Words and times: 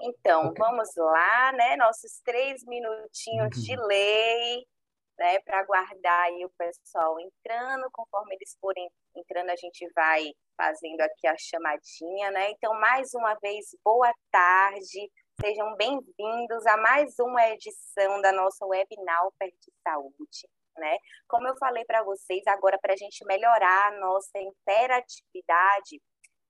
Então, 0.00 0.48
okay. 0.48 0.58
vamos 0.58 0.88
lá, 0.96 1.52
né? 1.52 1.76
Nossos 1.76 2.20
três 2.24 2.64
minutinhos 2.64 3.62
de 3.62 3.76
uhum. 3.76 3.86
lei, 3.86 4.66
né? 5.18 5.38
Para 5.40 5.60
aguardar 5.60 6.24
aí 6.24 6.44
o 6.44 6.50
pessoal 6.50 7.18
entrando. 7.18 7.88
Conforme 7.92 8.34
eles 8.34 8.56
forem 8.60 8.88
entrando, 9.16 9.50
a 9.50 9.56
gente 9.56 9.90
vai 9.94 10.32
fazendo 10.56 11.00
aqui 11.00 11.26
a 11.26 11.36
chamadinha, 11.38 12.30
né? 12.30 12.50
Então, 12.50 12.74
mais 12.74 13.14
uma 13.14 13.34
vez, 13.34 13.74
boa 13.84 14.12
tarde. 14.30 15.10
Sejam 15.40 15.74
bem-vindos 15.76 16.66
a 16.66 16.76
mais 16.78 17.18
uma 17.18 17.48
edição 17.48 18.20
da 18.22 18.32
nossa 18.32 18.64
Webinal 18.64 19.32
Perto 19.38 19.56
de 19.60 19.72
Saúde. 19.82 20.48
Né? 20.78 20.98
Como 21.26 21.48
eu 21.48 21.56
falei 21.56 21.84
para 21.86 22.02
vocês, 22.02 22.46
agora 22.46 22.78
para 22.78 22.92
a 22.92 22.96
gente 22.96 23.24
melhorar 23.24 23.88
a 23.88 23.98
nossa 23.98 24.38
interatividade, 24.38 26.02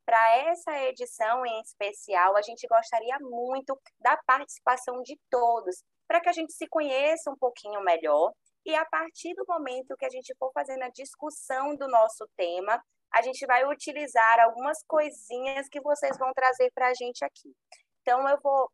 para 0.06 0.36
essa 0.48 0.72
edição 0.84 1.44
em 1.44 1.60
especial, 1.60 2.36
a 2.36 2.42
gente 2.42 2.66
gostaria 2.68 3.18
muito 3.20 3.78
da 4.00 4.16
participação 4.26 5.02
de 5.02 5.18
todos, 5.28 5.82
para 6.06 6.20
que 6.20 6.28
a 6.28 6.32
gente 6.32 6.52
se 6.52 6.68
conheça 6.68 7.30
um 7.30 7.36
pouquinho 7.36 7.82
melhor 7.82 8.32
e 8.66 8.74
a 8.74 8.84
partir 8.84 9.32
do 9.34 9.44
momento 9.46 9.96
que 9.96 10.04
a 10.04 10.10
gente 10.10 10.34
for 10.38 10.50
fazendo 10.52 10.82
a 10.82 10.90
discussão 10.90 11.76
do 11.76 11.86
nosso 11.86 12.28
tema, 12.36 12.82
a 13.14 13.22
gente 13.22 13.46
vai 13.46 13.64
utilizar 13.64 14.40
algumas 14.40 14.82
coisinhas 14.88 15.68
que 15.70 15.80
vocês 15.80 16.18
vão 16.18 16.32
trazer 16.34 16.72
para 16.74 16.88
a 16.88 16.94
gente 16.94 17.24
aqui. 17.24 17.54
Então, 18.02 18.28
eu 18.28 18.36
vou 18.42 18.68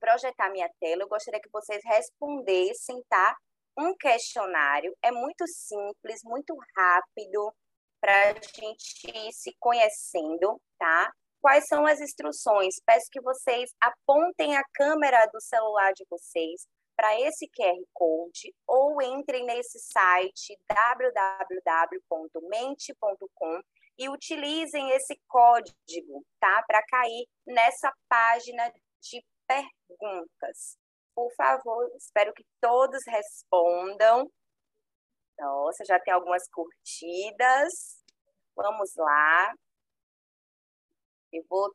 projetar 0.00 0.50
minha 0.50 0.70
tela, 0.80 1.02
eu 1.02 1.08
gostaria 1.08 1.40
que 1.40 1.50
vocês 1.52 1.82
respondessem, 1.84 3.02
tá? 3.10 3.36
Um 3.78 3.94
questionário, 3.94 4.96
é 5.02 5.12
muito 5.12 5.46
simples, 5.46 6.20
muito 6.24 6.56
rápido, 6.74 7.54
para 8.00 8.30
a 8.30 8.34
gente 8.34 9.06
ir 9.06 9.32
se 9.32 9.54
conhecendo, 9.58 10.60
tá? 10.78 11.12
Quais 11.40 11.66
são 11.66 11.84
as 11.86 12.00
instruções? 12.00 12.76
Peço 12.84 13.08
que 13.10 13.20
vocês 13.20 13.74
apontem 13.80 14.56
a 14.56 14.62
câmera 14.74 15.26
do 15.26 15.40
celular 15.40 15.92
de 15.92 16.04
vocês 16.08 16.68
para 16.96 17.20
esse 17.20 17.48
QR 17.48 17.82
Code 17.94 18.54
ou 18.66 19.00
entrem 19.00 19.46
nesse 19.46 19.78
site 19.78 20.58
www.mente.com 20.68 23.62
e 23.98 24.08
utilizem 24.08 24.90
esse 24.90 25.18
código, 25.26 26.24
tá? 26.38 26.62
Para 26.66 26.82
cair 26.86 27.26
nessa 27.46 27.90
página 28.08 28.70
de 29.00 29.24
perguntas. 29.46 30.78
Por 31.14 31.32
favor, 31.34 31.90
espero 31.96 32.34
que 32.34 32.44
todos 32.60 33.02
respondam. 33.06 34.30
Nossa, 35.40 35.84
já 35.86 35.98
tem 35.98 36.12
algumas 36.12 36.46
curtidas. 36.50 38.04
Vamos 38.54 38.94
lá. 38.94 39.54
Eu 41.32 41.42
vou, 41.48 41.74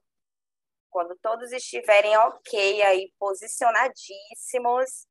quando 0.91 1.17
todos 1.17 1.51
estiverem 1.51 2.15
ok 2.17 2.83
aí, 2.83 3.11
posicionadíssimos, 3.17 5.07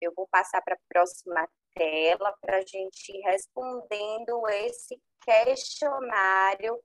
eu 0.00 0.12
vou 0.14 0.28
passar 0.28 0.62
para 0.62 0.74
a 0.74 0.88
próxima 0.88 1.48
tela 1.74 2.32
para 2.40 2.58
a 2.58 2.60
gente 2.60 3.10
ir 3.10 3.22
respondendo 3.22 4.46
esse 4.48 5.00
questionário 5.24 6.80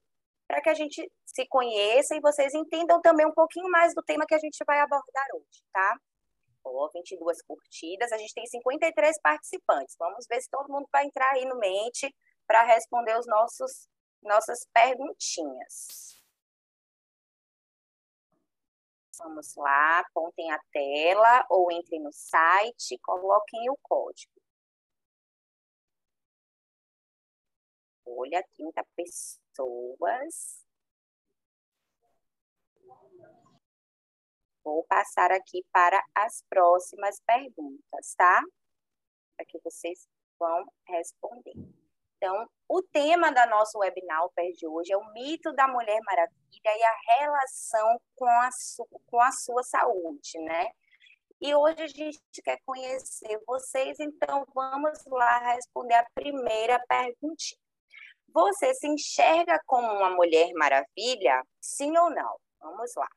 para 0.48 0.62
que 0.62 0.70
a 0.70 0.74
gente 0.74 1.12
se 1.26 1.46
conheça 1.48 2.16
e 2.16 2.22
vocês 2.22 2.54
entendam 2.54 3.02
também 3.02 3.26
um 3.28 3.34
pouquinho 3.34 3.70
mais 3.70 3.94
do 3.94 4.02
tema 4.02 4.26
que 4.26 4.34
a 4.34 4.40
gente 4.40 4.64
vai 4.66 4.80
abordar 4.80 5.26
hoje, 5.34 5.62
tá? 5.72 6.00
Ó, 6.74 6.90
22 6.94 7.42
curtidas, 7.44 8.12
a 8.12 8.18
gente 8.18 8.34
tem 8.34 8.46
53 8.46 9.22
participantes. 9.22 9.96
Vamos 9.98 10.26
ver 10.28 10.42
se 10.42 10.50
todo 10.50 10.72
mundo 10.72 10.88
vai 10.92 11.06
entrar 11.06 11.32
aí 11.34 11.46
no 11.46 11.58
mente 11.58 12.14
para 12.46 12.64
responder 12.64 13.18
os 13.18 13.28
nossos 13.28 13.88
nossas 14.22 14.66
perguntinhas. 14.74 16.18
Vamos 19.20 19.56
lá, 19.56 20.00
apontem 20.00 20.52
a 20.52 20.60
tela 20.72 21.46
ou 21.50 21.72
entrem 21.72 22.02
no 22.02 22.12
site, 22.12 23.00
coloquem 23.00 23.70
o 23.70 23.78
código. 23.82 24.32
Olha, 28.06 28.44
30 28.56 28.84
pessoas. 28.96 30.67
Vou 34.68 34.84
passar 34.84 35.32
aqui 35.32 35.66
para 35.72 36.04
as 36.14 36.44
próximas 36.50 37.22
perguntas, 37.22 38.14
tá? 38.18 38.44
Para 39.38 39.46
que 39.46 39.58
vocês 39.64 40.06
vão 40.38 40.66
responder. 40.86 41.54
Então, 42.18 42.50
o 42.68 42.82
tema 42.82 43.32
da 43.32 43.46
nossa 43.46 43.78
webinar 43.78 44.28
de 44.58 44.68
hoje 44.68 44.92
é 44.92 44.98
o 44.98 45.14
mito 45.14 45.54
da 45.54 45.70
Mulher 45.70 46.02
Maravilha 46.04 46.34
e 46.66 46.84
a 46.84 47.18
relação 47.18 48.02
com 48.18 48.28
a, 48.28 48.50
com 49.06 49.22
a 49.22 49.32
sua 49.32 49.64
saúde, 49.64 50.38
né? 50.40 50.70
E 51.40 51.56
hoje 51.56 51.84
a 51.84 51.88
gente 51.88 52.20
quer 52.44 52.60
conhecer 52.66 53.42
vocês, 53.48 53.98
então 54.02 54.46
vamos 54.54 55.00
lá 55.06 55.54
responder 55.54 55.94
a 55.94 56.10
primeira 56.14 56.78
perguntinha. 56.90 57.62
Você 58.34 58.74
se 58.74 58.86
enxerga 58.86 59.62
como 59.66 59.88
uma 59.88 60.10
Mulher 60.10 60.52
Maravilha? 60.56 61.42
Sim 61.62 61.98
ou 61.98 62.10
não? 62.10 62.38
Vamos 62.60 62.94
lá. 62.98 63.08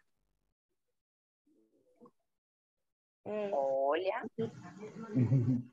Hum. 3.31 3.51
Olha. 3.53 4.25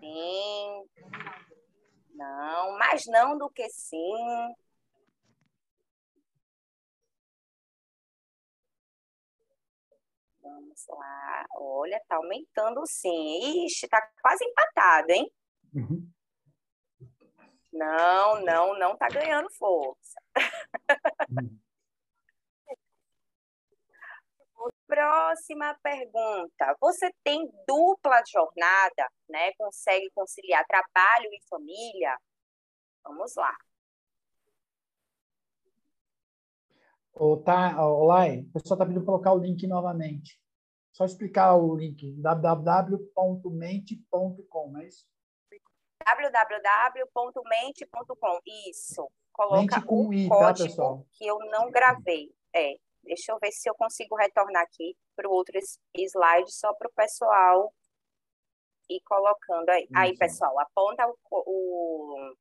Sim. 0.00 0.84
Não, 2.12 2.76
mais 2.76 3.06
não 3.06 3.38
do 3.38 3.48
que 3.48 3.68
sim. 3.70 4.54
Vamos 10.42 10.86
lá. 10.88 11.46
Olha, 11.56 12.02
tá 12.08 12.16
aumentando 12.16 12.84
sim. 12.86 13.64
Ixi, 13.66 13.88
tá 13.88 14.06
quase 14.20 14.44
empatado, 14.44 15.12
hein? 15.12 15.32
Uhum. 15.72 16.10
Não, 17.72 18.44
não, 18.44 18.78
não 18.78 18.96
tá 18.96 19.08
ganhando 19.08 19.50
força. 19.52 20.20
Uhum. 21.30 21.63
Próxima 24.86 25.74
pergunta. 25.82 26.76
Você 26.80 27.10
tem 27.22 27.50
dupla 27.66 28.22
jornada, 28.30 29.10
né? 29.28 29.52
Consegue 29.58 30.10
conciliar 30.14 30.64
trabalho 30.66 31.28
e 31.32 31.42
família? 31.48 32.16
Vamos 33.02 33.34
lá. 33.34 33.54
Ô, 37.12 37.36
tá, 37.36 37.76
Lai, 37.80 38.40
o 38.40 38.52
pessoal 38.52 38.76
está 38.76 38.86
pedindo 38.86 39.04
colocar 39.04 39.32
o 39.32 39.38
link 39.38 39.66
novamente. 39.66 40.40
Só 40.92 41.04
explicar 41.04 41.56
o 41.56 41.76
link, 41.76 42.12
www.mente.com, 42.20 44.78
é 44.78 44.86
isso? 44.86 45.04
www.mente.com, 47.14 48.40
isso. 48.68 49.10
Coloca 49.32 49.60
Mente 49.60 49.82
com 49.82 50.08
o 50.08 50.14
I, 50.14 50.28
tá, 50.28 50.54
pessoal? 50.54 51.06
que 51.12 51.26
eu 51.26 51.38
não 51.50 51.70
gravei. 51.70 52.30
É, 52.54 52.76
Deixa 53.04 53.32
eu 53.32 53.38
ver 53.38 53.52
se 53.52 53.68
eu 53.68 53.74
consigo 53.74 54.16
retornar 54.16 54.62
aqui 54.62 54.96
para 55.14 55.28
o 55.28 55.32
outro 55.32 55.58
slide, 55.94 56.52
só 56.52 56.72
para 56.74 56.88
o 56.88 56.92
pessoal 56.92 57.72
ir 58.88 59.00
colocando 59.04 59.68
aí. 59.70 59.88
Aí, 59.94 60.16
pessoal, 60.16 60.58
aponta 60.58 61.06
o, 61.06 61.16
o, 61.30 62.34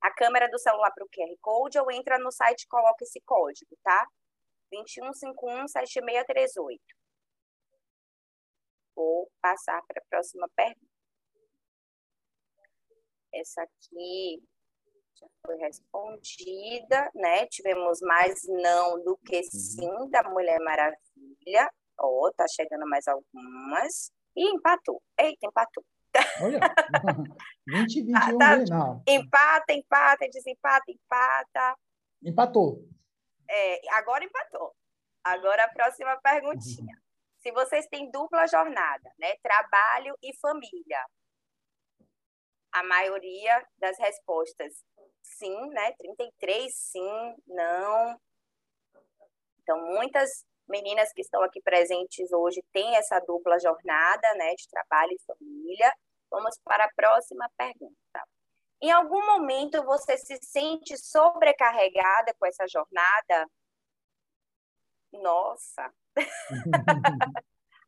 a 0.00 0.10
câmera 0.12 0.48
do 0.48 0.58
celular 0.58 0.92
para 0.92 1.04
o 1.04 1.08
QR 1.08 1.36
Code 1.40 1.78
ou 1.78 1.90
entra 1.90 2.18
no 2.18 2.30
site 2.30 2.62
e 2.62 2.68
coloca 2.68 3.04
esse 3.04 3.20
código, 3.22 3.76
tá? 3.82 4.06
21517638. 4.72 6.78
Vou 8.94 9.30
passar 9.40 9.82
para 9.86 10.00
a 10.00 10.04
próxima 10.08 10.48
pergunta. 10.54 10.86
Essa 13.32 13.62
aqui 13.62 14.42
já 15.20 15.26
foi 15.44 15.56
respondida, 15.56 17.10
né? 17.14 17.46
Tivemos 17.46 18.00
mais 18.00 18.40
não 18.46 19.02
do 19.02 19.16
que 19.18 19.36
uhum. 19.36 19.42
sim 19.42 20.10
da 20.10 20.22
Mulher 20.24 20.60
Maravilha. 20.60 21.70
Ó, 21.98 22.26
oh, 22.26 22.32
tá 22.32 22.46
chegando 22.48 22.86
mais 22.88 23.06
algumas. 23.08 24.12
E 24.36 24.48
empatou. 24.54 25.02
Eita, 25.18 25.46
empatou. 25.46 25.84
Olha, 26.42 26.60
20 27.66 28.02
21 28.02 28.16
ah, 28.16 28.38
tá. 28.38 28.56
não. 28.70 29.02
Empata, 29.06 29.72
empata, 29.72 30.28
desempata, 30.28 30.84
empata. 30.88 31.76
Empatou. 32.22 32.88
É, 33.50 33.94
agora 33.94 34.24
empatou. 34.24 34.74
Agora 35.24 35.64
a 35.64 35.68
próxima 35.68 36.16
perguntinha. 36.22 36.94
Uhum. 36.94 37.02
Se 37.38 37.52
vocês 37.52 37.86
têm 37.86 38.10
dupla 38.10 38.46
jornada, 38.46 39.12
né? 39.18 39.34
Trabalho 39.42 40.16
e 40.22 40.36
família. 40.38 41.04
A 42.72 42.82
maioria 42.82 43.66
das 43.78 43.98
respostas 43.98 44.84
sim, 45.38 45.68
né? 45.70 45.92
33 45.92 46.74
sim, 46.74 47.36
não. 47.46 48.20
Então, 49.62 49.80
muitas 49.94 50.44
meninas 50.68 51.12
que 51.12 51.22
estão 51.22 51.42
aqui 51.42 51.60
presentes 51.62 52.30
hoje 52.32 52.62
têm 52.72 52.96
essa 52.96 53.18
dupla 53.20 53.58
jornada, 53.58 54.34
né, 54.34 54.54
de 54.54 54.68
trabalho 54.68 55.12
e 55.12 55.22
família. 55.26 55.92
Vamos 56.30 56.58
para 56.62 56.84
a 56.84 56.92
próxima 56.94 57.48
pergunta. 57.56 58.28
Em 58.80 58.90
algum 58.92 59.24
momento 59.26 59.82
você 59.84 60.16
se 60.16 60.38
sente 60.42 60.96
sobrecarregada 60.96 62.34
com 62.38 62.46
essa 62.46 62.66
jornada? 62.68 63.50
Nossa! 65.12 65.92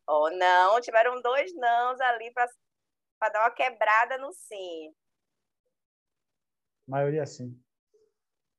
oh, 0.08 0.30
não, 0.30 0.80
tiveram 0.80 1.20
dois 1.20 1.54
nãos 1.54 2.00
ali 2.00 2.32
para 2.32 3.28
dar 3.30 3.42
uma 3.42 3.50
quebrada 3.50 4.18
no 4.18 4.32
sim. 4.32 4.92
Maioria 6.90 7.24
sim. 7.24 7.56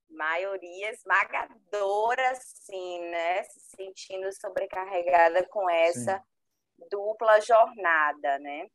Maioria 0.09 0.91
esmagadora, 0.91 2.33
sim, 2.35 3.01
né? 3.09 3.43
Se 3.43 3.59
sentindo 3.75 4.31
sobrecarregada 4.31 5.45
com 5.49 5.69
essa 5.69 6.17
sim. 6.17 6.87
dupla 6.89 7.41
jornada, 7.41 8.39
né? 8.39 8.67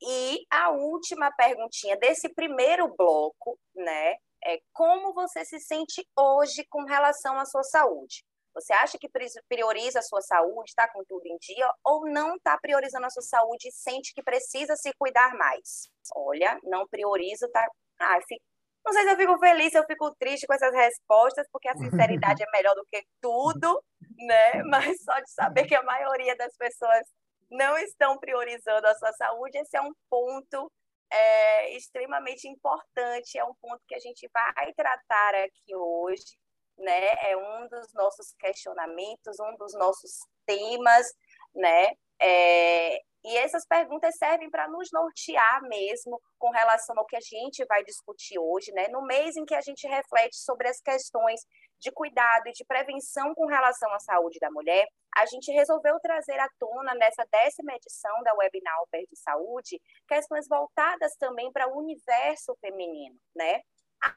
E 0.00 0.46
a 0.50 0.70
última 0.70 1.30
perguntinha 1.32 1.94
desse 1.98 2.32
primeiro 2.32 2.88
bloco, 2.96 3.58
né? 3.74 4.16
É 4.44 4.58
como 4.72 5.12
você 5.12 5.44
se 5.44 5.60
sente 5.60 6.08
hoje 6.18 6.64
com 6.70 6.84
relação 6.84 7.38
à 7.38 7.44
sua 7.44 7.62
saúde? 7.62 8.24
Você 8.54 8.72
acha 8.72 8.98
que 8.98 9.10
prioriza 9.46 9.98
a 9.98 10.02
sua 10.02 10.22
saúde, 10.22 10.70
está 10.70 10.90
com 10.90 11.04
tudo 11.04 11.26
em 11.26 11.36
dia, 11.38 11.70
ou 11.84 12.06
não 12.06 12.36
está 12.36 12.58
priorizando 12.58 13.06
a 13.06 13.10
sua 13.10 13.22
saúde 13.22 13.68
e 13.68 13.72
sente 13.72 14.14
que 14.14 14.22
precisa 14.22 14.74
se 14.74 14.90
cuidar 14.98 15.34
mais? 15.34 15.90
Olha, 16.16 16.58
não 16.64 16.86
prioriza, 16.88 17.48
tá? 17.52 17.66
Ah, 17.98 18.18
fico... 18.26 18.42
não 18.84 18.92
sei 18.92 19.02
se 19.04 19.10
eu 19.12 19.16
fico 19.16 19.38
feliz, 19.38 19.72
se 19.72 19.78
eu 19.78 19.84
fico 19.84 20.14
triste 20.16 20.46
com 20.46 20.54
essas 20.54 20.74
respostas, 20.74 21.46
porque 21.52 21.68
a 21.68 21.76
sinceridade 21.76 22.42
é 22.42 22.50
melhor 22.52 22.74
do 22.74 22.86
que 22.90 23.04
tudo, 23.20 23.82
né? 24.18 24.62
Mas 24.64 25.02
só 25.02 25.18
de 25.20 25.30
saber 25.30 25.66
que 25.66 25.74
a 25.74 25.82
maioria 25.82 26.36
das 26.36 26.56
pessoas 26.56 27.06
não 27.50 27.76
estão 27.78 28.18
priorizando 28.18 28.86
a 28.86 28.94
sua 28.94 29.12
saúde, 29.12 29.58
esse 29.58 29.76
é 29.76 29.80
um 29.82 29.92
ponto 30.10 30.70
é, 31.10 31.76
extremamente 31.76 32.48
importante, 32.48 33.38
é 33.38 33.44
um 33.44 33.54
ponto 33.60 33.82
que 33.86 33.94
a 33.94 34.00
gente 34.00 34.28
vai 34.32 34.72
tratar 34.74 35.34
aqui 35.34 35.74
hoje 35.74 36.36
né? 36.78 37.30
É 37.30 37.36
um 37.36 37.68
dos 37.68 37.92
nossos 37.94 38.34
questionamentos, 38.38 39.38
um 39.40 39.56
dos 39.56 39.72
nossos 39.74 40.20
temas, 40.46 41.06
né? 41.54 41.90
É, 42.20 43.00
e 43.24 43.36
essas 43.36 43.64
perguntas 43.66 44.16
servem 44.16 44.50
para 44.50 44.68
nos 44.68 44.88
nortear 44.92 45.62
mesmo 45.62 46.20
com 46.38 46.50
relação 46.50 46.96
ao 46.98 47.06
que 47.06 47.16
a 47.16 47.20
gente 47.20 47.64
vai 47.66 47.84
discutir 47.84 48.38
hoje, 48.38 48.72
né? 48.72 48.88
No 48.88 49.02
mês 49.02 49.36
em 49.36 49.44
que 49.44 49.54
a 49.54 49.60
gente 49.60 49.86
reflete 49.86 50.36
sobre 50.36 50.68
as 50.68 50.80
questões 50.80 51.40
de 51.78 51.90
cuidado 51.92 52.48
e 52.48 52.52
de 52.52 52.64
prevenção 52.64 53.34
com 53.34 53.46
relação 53.46 53.92
à 53.92 53.98
saúde 53.98 54.38
da 54.40 54.50
mulher, 54.50 54.86
a 55.16 55.26
gente 55.26 55.52
resolveu 55.52 55.98
trazer 56.00 56.38
à 56.38 56.48
tona 56.58 56.94
nessa 56.94 57.24
décima 57.30 57.74
edição 57.74 58.22
da 58.22 58.34
Webinar 58.34 58.76
de 58.92 59.18
Saúde 59.18 59.80
questões 60.08 60.48
voltadas 60.48 61.14
também 61.16 61.52
para 61.52 61.68
o 61.68 61.78
universo 61.78 62.56
feminino, 62.60 63.16
né? 63.34 63.60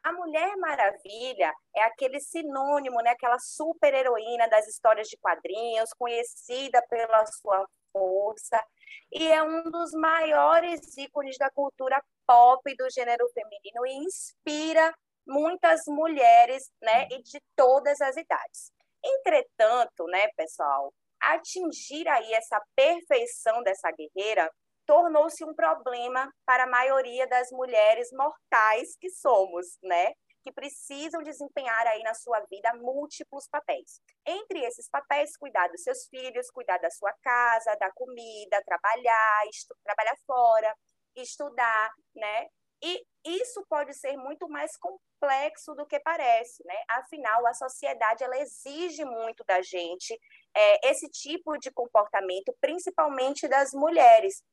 A 0.04 0.12
Mulher 0.14 0.58
Maravilha 0.58 1.54
é 1.76 1.84
aquele 1.84 2.20
sinônimo, 2.20 3.02
né? 3.04 3.12
aquela 3.12 3.38
super 3.38 3.94
heroína 3.94 4.48
das 4.48 4.68
histórias 4.68 5.08
de 5.08 5.18
quadrinhos, 5.18 5.94
conhecida 5.94 6.82
pela 6.90 7.24
sua 7.28 7.68
força, 7.92 8.64
e 9.12 9.28
é 9.28 9.42
um 9.44 9.64
dos 9.64 9.92
maiores 9.94 10.98
ícones 10.98 11.38
da 11.38 11.50
cultura 11.50 12.02
pop 12.28 12.76
do 12.76 12.90
gênero 12.90 13.28
feminino 13.30 13.86
e 13.86 14.06
inspira 14.06 14.94
muitas 15.28 15.82
mulheres, 15.88 16.72
né, 16.82 17.08
e 17.12 17.22
de 17.22 17.42
todas 17.56 18.00
as 18.02 18.16
idades. 18.16 18.72
Entretanto, 19.04 20.06
né, 20.06 20.28
pessoal, 20.36 20.94
atingir 21.20 22.08
aí 22.08 22.34
essa 22.34 22.62
perfeição 22.76 23.64
dessa 23.64 23.92
guerreira 23.92 24.52
tornou-se 24.86 25.44
um 25.44 25.54
problema 25.54 26.32
para 26.46 26.64
a 26.64 26.70
maioria 26.70 27.28
das 27.28 27.50
mulheres 27.52 28.10
mortais 28.12 28.96
que 29.00 29.10
somos, 29.10 29.78
né? 29.82 30.14
Que 30.46 30.52
precisam 30.52 31.24
desempenhar 31.24 31.88
aí 31.88 32.04
na 32.04 32.14
sua 32.14 32.40
vida 32.42 32.72
múltiplos 32.76 33.48
papéis. 33.48 34.00
Entre 34.24 34.64
esses 34.64 34.88
papéis, 34.88 35.36
cuidar 35.36 35.68
dos 35.70 35.82
seus 35.82 36.06
filhos, 36.08 36.52
cuidar 36.52 36.78
da 36.78 36.92
sua 36.92 37.12
casa, 37.24 37.76
da 37.80 37.92
comida, 37.92 38.64
trabalhar, 38.64 39.42
trabalhar 39.84 40.16
fora, 40.28 40.72
estudar, 41.16 41.92
né? 42.16 42.48
E 42.84 43.04
isso 43.26 43.66
pode 43.68 43.94
ser 43.96 44.16
muito 44.18 44.48
mais 44.48 44.78
complexo 44.78 45.74
do 45.74 45.88
que 45.88 46.00
parece, 46.00 46.64
né? 46.66 46.76
Afinal, 46.90 47.48
a 47.48 47.54
sociedade 47.54 48.24
ela 48.24 48.38
exige 48.38 49.04
muito 49.04 49.44
da 49.46 49.62
gente 49.64 50.14
é, 50.56 50.90
esse 50.92 51.10
tipo 51.10 51.58
de 51.58 51.72
comportamento, 51.72 52.56
principalmente 52.62 53.48
das 53.48 53.72
mulheres. 53.74 54.44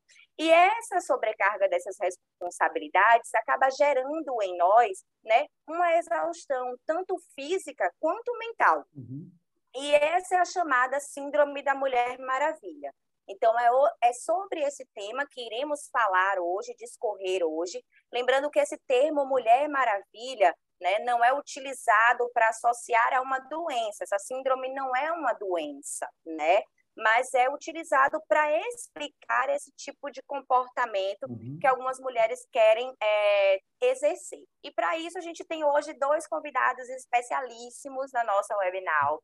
E 0.43 0.51
essa 0.51 1.01
sobrecarga 1.01 1.69
dessas 1.69 1.97
responsabilidades 2.01 3.33
acaba 3.33 3.71
gerando 3.71 4.43
em 4.43 4.57
nós 4.57 5.05
né, 5.23 5.47
uma 5.69 5.97
exaustão, 5.97 6.75
tanto 6.85 7.17
física 7.33 7.89
quanto 8.01 8.37
mental. 8.37 8.85
Uhum. 8.93 9.31
E 9.77 9.95
essa 9.95 10.35
é 10.35 10.39
a 10.41 10.45
chamada 10.45 10.99
Síndrome 10.99 11.63
da 11.63 11.77
Mulher 11.77 12.19
Maravilha. 12.19 12.93
Então, 13.29 13.57
é, 13.57 14.09
é 14.09 14.13
sobre 14.13 14.63
esse 14.63 14.85
tema 14.93 15.25
que 15.31 15.47
iremos 15.47 15.89
falar 15.93 16.41
hoje, 16.41 16.75
discorrer 16.77 17.45
hoje. 17.45 17.81
Lembrando 18.13 18.51
que 18.51 18.59
esse 18.59 18.77
termo 18.89 19.25
Mulher 19.25 19.69
Maravilha 19.69 20.53
né, 20.81 20.99
não 21.05 21.25
é 21.25 21.33
utilizado 21.33 22.29
para 22.35 22.49
associar 22.49 23.15
a 23.15 23.21
uma 23.21 23.39
doença. 23.39 24.03
Essa 24.03 24.19
síndrome 24.19 24.75
não 24.75 24.95
é 24.97 25.13
uma 25.13 25.35
doença, 25.35 26.09
né? 26.27 26.65
Mas 26.97 27.33
é 27.35 27.49
utilizado 27.49 28.21
para 28.29 28.51
explicar 28.69 29.49
esse 29.51 29.71
tipo 29.73 30.11
de 30.11 30.23
comportamento 30.23 31.25
uhum. 31.29 31.59
que 31.61 31.67
algumas 31.67 31.99
mulheres 31.99 32.47
querem 32.53 32.93
é, 33.03 33.61
exercer. 33.81 34.45
E 34.63 34.71
para 34.71 34.97
isso 34.99 35.19
a 35.19 35.23
gente 35.23 35.45
tem 35.45 35.65
hoje 35.65 35.93
dois 35.95 36.27
convidados 36.27 36.89
especialíssimos 36.89 38.13
na 38.13 38.25
nossa 38.25 38.57
webinar, 38.57 39.13
uhum. 39.15 39.21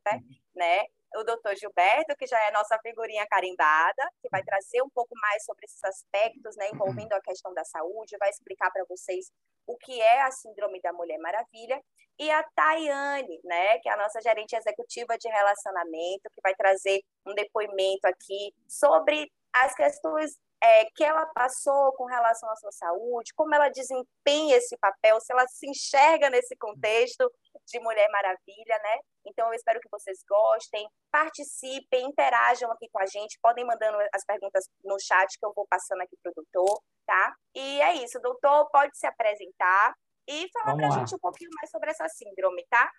né? 0.55 0.85
O 1.17 1.25
doutor 1.25 1.57
Gilberto, 1.57 2.15
que 2.17 2.27
já 2.27 2.39
é 2.47 2.51
nossa 2.51 2.79
figurinha 2.81 3.27
carimbada, 3.27 4.09
que 4.21 4.29
vai 4.31 4.43
trazer 4.43 4.83
um 4.83 4.91
pouco 4.91 5.15
mais 5.21 5.45
sobre 5.45 5.65
esses 5.65 5.83
aspectos, 5.85 6.57
né, 6.57 6.69
envolvendo 6.73 7.13
a 7.13 7.21
questão 7.21 7.53
da 7.55 7.65
saúde, 7.65 8.17
vai 8.19 8.29
explicar 8.31 8.71
para 8.71 8.85
vocês 8.89 9.31
o 9.67 9.77
que 9.77 10.01
é 10.01 10.23
a 10.23 10.31
Síndrome 10.31 10.81
da 10.81 10.93
Mulher 10.93 11.19
Maravilha, 11.19 11.83
e 12.19 12.31
a 12.31 12.43
Tayane, 12.43 13.41
né, 13.45 13.79
que 13.79 13.89
é 13.89 13.93
a 13.93 13.97
nossa 13.97 14.21
gerente 14.21 14.57
executiva 14.57 15.17
de 15.17 15.29
relacionamento, 15.29 16.29
que 16.35 16.41
vai 16.43 16.55
trazer 16.55 17.01
um 17.25 17.33
depoimento 17.33 18.07
aqui 18.07 18.53
sobre 18.67 19.31
as 19.53 19.75
questões 19.75 20.37
é, 20.63 20.87
que 20.87 21.05
ela 21.05 21.25
passou 21.27 21.93
com 21.93 22.05
relação 22.07 22.51
à 22.51 22.57
sua 22.57 22.73
saúde, 22.73 23.33
como 23.35 23.55
ela 23.55 23.69
desempenha 23.69 24.57
esse 24.57 24.77
papel, 24.79 25.21
se 25.21 25.33
ela 25.33 25.47
se 25.47 25.69
enxerga 25.69 26.29
nesse 26.31 26.57
contexto 26.57 27.31
de 27.67 27.81
Mulher 27.81 28.09
Maravilha, 28.11 28.79
né? 28.83 28.99
Então, 29.27 29.49
eu 29.49 29.55
espero 29.55 29.81
que 29.81 29.89
vocês 29.91 30.19
gostem, 30.29 30.89
participem, 31.13 32.07
interajam 32.07 32.71
aqui 32.73 32.89
com 32.91 33.01
a 33.01 33.07
gente, 33.07 33.39
podem 33.43 33.65
mandando 33.65 33.99
as 34.13 34.25
perguntas 34.25 34.65
no 34.85 34.99
chat 34.99 35.39
que 35.39 35.47
eu 35.47 35.53
vou 35.55 35.67
passando 35.69 36.03
aqui 36.03 36.17
para 36.23 36.31
o 36.31 36.35
doutor, 36.35 36.83
tá? 37.07 37.35
E 37.55 37.81
é 37.81 37.95
isso, 38.03 38.19
doutor, 38.21 38.69
pode 38.71 38.97
se 38.99 39.07
apresentar 39.07 39.95
e 40.27 40.49
falar 40.53 40.77
para 40.77 40.89
a 40.89 40.91
gente 40.91 41.15
um 41.15 41.19
pouquinho 41.19 41.51
mais 41.57 41.71
sobre 41.71 41.91
essa 41.91 42.09
síndrome, 42.09 42.67
tá? 42.69 42.91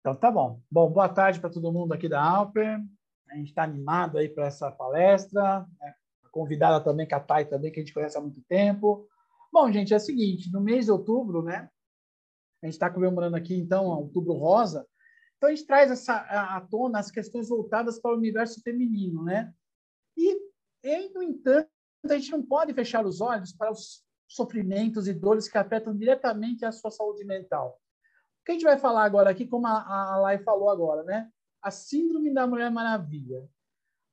Então, 0.00 0.14
tá 0.14 0.30
bom. 0.30 0.60
Bom, 0.70 0.90
boa 0.90 1.08
tarde 1.08 1.40
para 1.40 1.50
todo 1.50 1.72
mundo 1.72 1.92
aqui 1.92 2.08
da 2.08 2.22
Alper. 2.22 2.78
A 3.30 3.34
gente 3.34 3.48
está 3.48 3.62
animado 3.62 4.18
aí 4.18 4.28
para 4.28 4.46
essa 4.46 4.70
palestra. 4.70 5.66
Né? 5.78 5.94
Convidada 6.30 6.82
também, 6.82 7.06
que 7.06 7.14
a 7.14 7.20
Thay 7.20 7.46
também, 7.46 7.72
que 7.72 7.80
a 7.80 7.82
gente 7.82 7.94
conhece 7.94 8.16
há 8.16 8.20
muito 8.20 8.40
tempo. 8.42 9.08
Bom, 9.52 9.70
gente, 9.72 9.92
é 9.92 9.96
o 9.96 10.00
seguinte, 10.00 10.50
no 10.52 10.60
mês 10.60 10.84
de 10.84 10.92
outubro, 10.92 11.42
né? 11.42 11.68
A 12.62 12.66
gente 12.66 12.74
está 12.74 12.90
comemorando 12.90 13.36
aqui, 13.36 13.54
então, 13.54 13.86
outubro 13.86 14.34
rosa. 14.34 14.86
Então, 15.36 15.48
a 15.48 15.54
gente 15.54 15.66
traz 15.66 15.90
essa, 15.90 16.16
à 16.16 16.60
tona 16.60 16.98
as 16.98 17.10
questões 17.10 17.48
voltadas 17.48 17.98
para 17.98 18.12
o 18.12 18.16
universo 18.16 18.60
feminino, 18.62 19.24
né? 19.24 19.52
E, 20.16 20.38
e, 20.84 21.08
no 21.14 21.22
entanto, 21.22 21.68
a 22.04 22.14
gente 22.14 22.30
não 22.30 22.42
pode 22.42 22.72
fechar 22.74 23.04
os 23.04 23.20
olhos 23.20 23.52
para 23.52 23.70
os 23.70 24.04
sofrimentos 24.28 25.08
e 25.08 25.14
dores 25.14 25.48
que 25.48 25.58
afetam 25.58 25.96
diretamente 25.96 26.64
a 26.64 26.70
sua 26.70 26.90
saúde 26.90 27.24
mental. 27.24 27.80
O 28.40 28.44
que 28.44 28.52
a 28.52 28.54
gente 28.54 28.64
vai 28.64 28.78
falar 28.78 29.04
agora 29.04 29.30
aqui, 29.30 29.46
como 29.46 29.66
a, 29.66 30.14
a 30.14 30.16
Lai 30.18 30.38
falou 30.38 30.70
agora, 30.70 31.02
né? 31.02 31.30
A 31.62 31.70
síndrome 31.70 32.32
da 32.32 32.46
Mulher 32.46 32.70
Maravilha. 32.70 33.40
O 33.40 33.48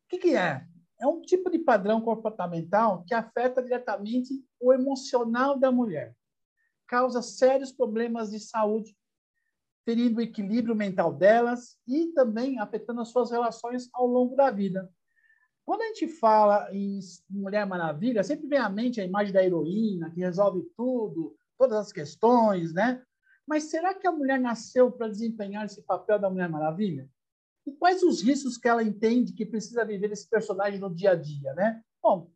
que, 0.09 0.17
que 0.17 0.35
é? 0.35 0.65
É 0.99 1.05
um 1.05 1.21
tipo 1.21 1.49
de 1.49 1.59
padrão 1.59 2.01
comportamental 2.01 3.03
que 3.05 3.13
afeta 3.13 3.61
diretamente 3.61 4.33
o 4.59 4.73
emocional 4.73 5.57
da 5.57 5.71
mulher. 5.71 6.15
Causa 6.87 7.21
sérios 7.21 7.71
problemas 7.71 8.31
de 8.31 8.39
saúde 8.39 8.95
ferindo 9.85 10.19
o 10.19 10.21
equilíbrio 10.21 10.75
mental 10.75 11.13
delas 11.13 11.77
e 11.87 12.07
também 12.07 12.59
afetando 12.59 12.99
as 12.99 13.09
suas 13.09 13.31
relações 13.31 13.89
ao 13.93 14.05
longo 14.05 14.35
da 14.35 14.51
vida. 14.51 14.91
Quando 15.65 15.81
a 15.81 15.87
gente 15.87 16.07
fala 16.07 16.67
em 16.73 16.99
Mulher 17.29 17.65
Maravilha, 17.65 18.23
sempre 18.23 18.47
vem 18.47 18.59
à 18.59 18.69
mente 18.69 18.99
a 18.99 19.05
imagem 19.05 19.33
da 19.33 19.43
heroína 19.43 20.09
que 20.11 20.19
resolve 20.19 20.63
tudo, 20.75 21.37
todas 21.57 21.77
as 21.77 21.93
questões, 21.93 22.73
né? 22.73 23.01
Mas 23.45 23.65
será 23.65 23.93
que 23.93 24.05
a 24.05 24.11
mulher 24.11 24.39
nasceu 24.39 24.91
para 24.91 25.07
desempenhar 25.07 25.65
esse 25.65 25.81
papel 25.81 26.19
da 26.19 26.29
Mulher 26.29 26.49
Maravilha? 26.49 27.09
E 27.67 27.71
quais 27.73 28.01
os 28.01 28.21
riscos 28.21 28.57
que 28.57 28.65
ela 28.65 28.81
entende 28.81 29.33
que 29.33 29.45
precisa 29.45 29.83
viver 29.83 30.09
esse 30.09 30.29
personagem 30.29 30.79
no 30.79 30.93
dia 30.93 31.11
a 31.11 31.15
dia, 31.15 31.53
né? 31.53 31.83
Bom, 32.01 32.31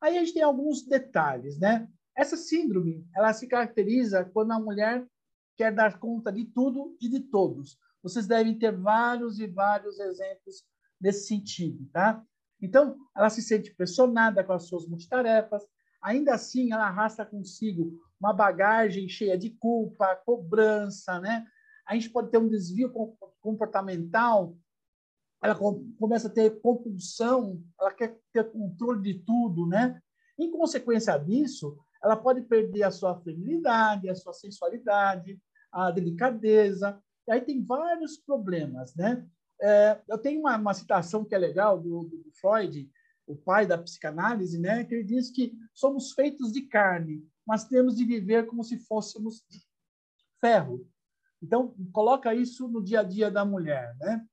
aí 0.00 0.16
a 0.16 0.20
gente 0.20 0.32
tem 0.32 0.42
alguns 0.42 0.86
detalhes, 0.86 1.58
né? 1.58 1.86
Essa 2.16 2.34
síndrome, 2.34 3.06
ela 3.14 3.30
se 3.34 3.46
caracteriza 3.46 4.24
quando 4.24 4.52
a 4.52 4.58
mulher 4.58 5.06
quer 5.54 5.70
dar 5.70 5.98
conta 5.98 6.32
de 6.32 6.46
tudo 6.46 6.96
e 6.98 7.10
de 7.10 7.20
todos. 7.20 7.78
Vocês 8.02 8.26
devem 8.26 8.58
ter 8.58 8.74
vários 8.74 9.38
e 9.38 9.46
vários 9.46 10.00
exemplos 10.00 10.64
nesse 10.98 11.28
sentido, 11.28 11.86
tá? 11.92 12.24
Então, 12.58 12.96
ela 13.14 13.28
se 13.28 13.42
sente 13.42 13.74
pressionada 13.74 14.42
com 14.42 14.54
as 14.54 14.66
suas 14.66 14.86
multitarefas, 14.86 15.62
ainda 16.00 16.32
assim 16.32 16.72
ela 16.72 16.86
arrasta 16.86 17.26
consigo 17.26 18.00
uma 18.18 18.32
bagagem 18.32 19.10
cheia 19.10 19.36
de 19.36 19.50
culpa, 19.50 20.16
cobrança, 20.24 21.20
né? 21.20 21.46
A 21.86 21.94
gente 21.94 22.08
pode 22.08 22.30
ter 22.30 22.38
um 22.38 22.48
desvio 22.48 22.90
comportamental, 23.40 24.56
ela 25.42 25.54
começa 25.98 26.28
a 26.28 26.30
ter 26.30 26.60
compulsão, 26.60 27.62
ela 27.80 27.92
quer 27.92 28.18
ter 28.32 28.50
controle 28.50 29.00
de 29.00 29.20
tudo, 29.20 29.66
né? 29.66 30.00
Em 30.38 30.50
consequência 30.50 31.16
disso, 31.18 31.78
ela 32.02 32.16
pode 32.16 32.42
perder 32.42 32.82
a 32.82 32.90
sua 32.90 33.18
feminilidade, 33.20 34.08
a 34.08 34.14
sua 34.14 34.32
sensualidade, 34.32 35.40
a 35.72 35.90
delicadeza. 35.90 37.00
E 37.26 37.32
aí 37.32 37.40
tem 37.40 37.64
vários 37.64 38.18
problemas, 38.18 38.94
né? 38.94 39.26
É, 39.62 40.00
eu 40.08 40.18
tenho 40.18 40.40
uma, 40.40 40.56
uma, 40.56 40.74
citação 40.74 41.24
que 41.24 41.34
é 41.34 41.38
legal 41.38 41.78
do, 41.78 42.04
do, 42.04 42.30
Freud, 42.40 42.90
o 43.26 43.36
pai 43.36 43.66
da 43.66 43.76
psicanálise, 43.76 44.58
né? 44.58 44.84
Que 44.84 44.94
ele 44.94 45.04
diz 45.04 45.30
que 45.30 45.54
somos 45.74 46.12
feitos 46.12 46.52
de 46.52 46.62
carne, 46.62 47.22
mas 47.46 47.64
temos 47.64 47.96
de 47.96 48.04
viver 48.04 48.46
como 48.46 48.64
se 48.64 48.78
fôssemos 48.78 49.44
ferro. 50.40 50.86
Então, 51.42 51.74
coloca 51.92 52.34
isso 52.34 52.68
no 52.68 52.82
dia 52.82 53.00
a 53.00 53.04
dia 53.04 53.30
da 53.30 53.44
mulher, 53.44 53.94
né? 54.00 54.26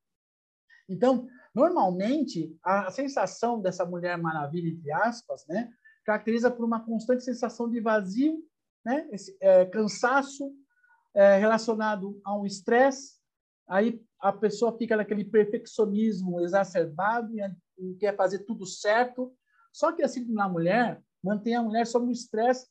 Então, 0.87 1.27
normalmente, 1.53 2.55
a 2.63 2.89
sensação 2.91 3.61
dessa 3.61 3.85
mulher 3.85 4.17
maravilha, 4.17 4.69
entre 4.69 4.91
aspas, 4.91 5.45
né? 5.47 5.71
Caracteriza 6.05 6.49
por 6.49 6.63
uma 6.63 6.83
constante 6.83 7.23
sensação 7.23 7.69
de 7.69 7.81
vazio, 7.81 8.41
né? 8.85 9.07
Esse, 9.11 9.35
é, 9.41 9.65
cansaço 9.65 10.53
é, 11.13 11.37
relacionado 11.37 12.19
a 12.23 12.37
um 12.37 12.45
estresse. 12.45 13.17
Aí 13.67 14.01
a 14.19 14.31
pessoa 14.31 14.77
fica 14.77 14.95
naquele 14.95 15.25
perfeccionismo 15.25 16.39
exacerbado 16.39 17.33
e, 17.77 17.95
quer 17.95 18.15
fazer 18.15 18.39
tudo 18.39 18.65
certo. 18.65 19.35
Só 19.73 19.91
que 19.91 20.01
assim 20.01 20.25
na 20.31 20.47
mulher 20.47 21.01
mantém 21.23 21.55
a 21.55 21.61
mulher 21.61 21.85
sob 21.85 22.07
um 22.07 22.11
estresse 22.11 22.67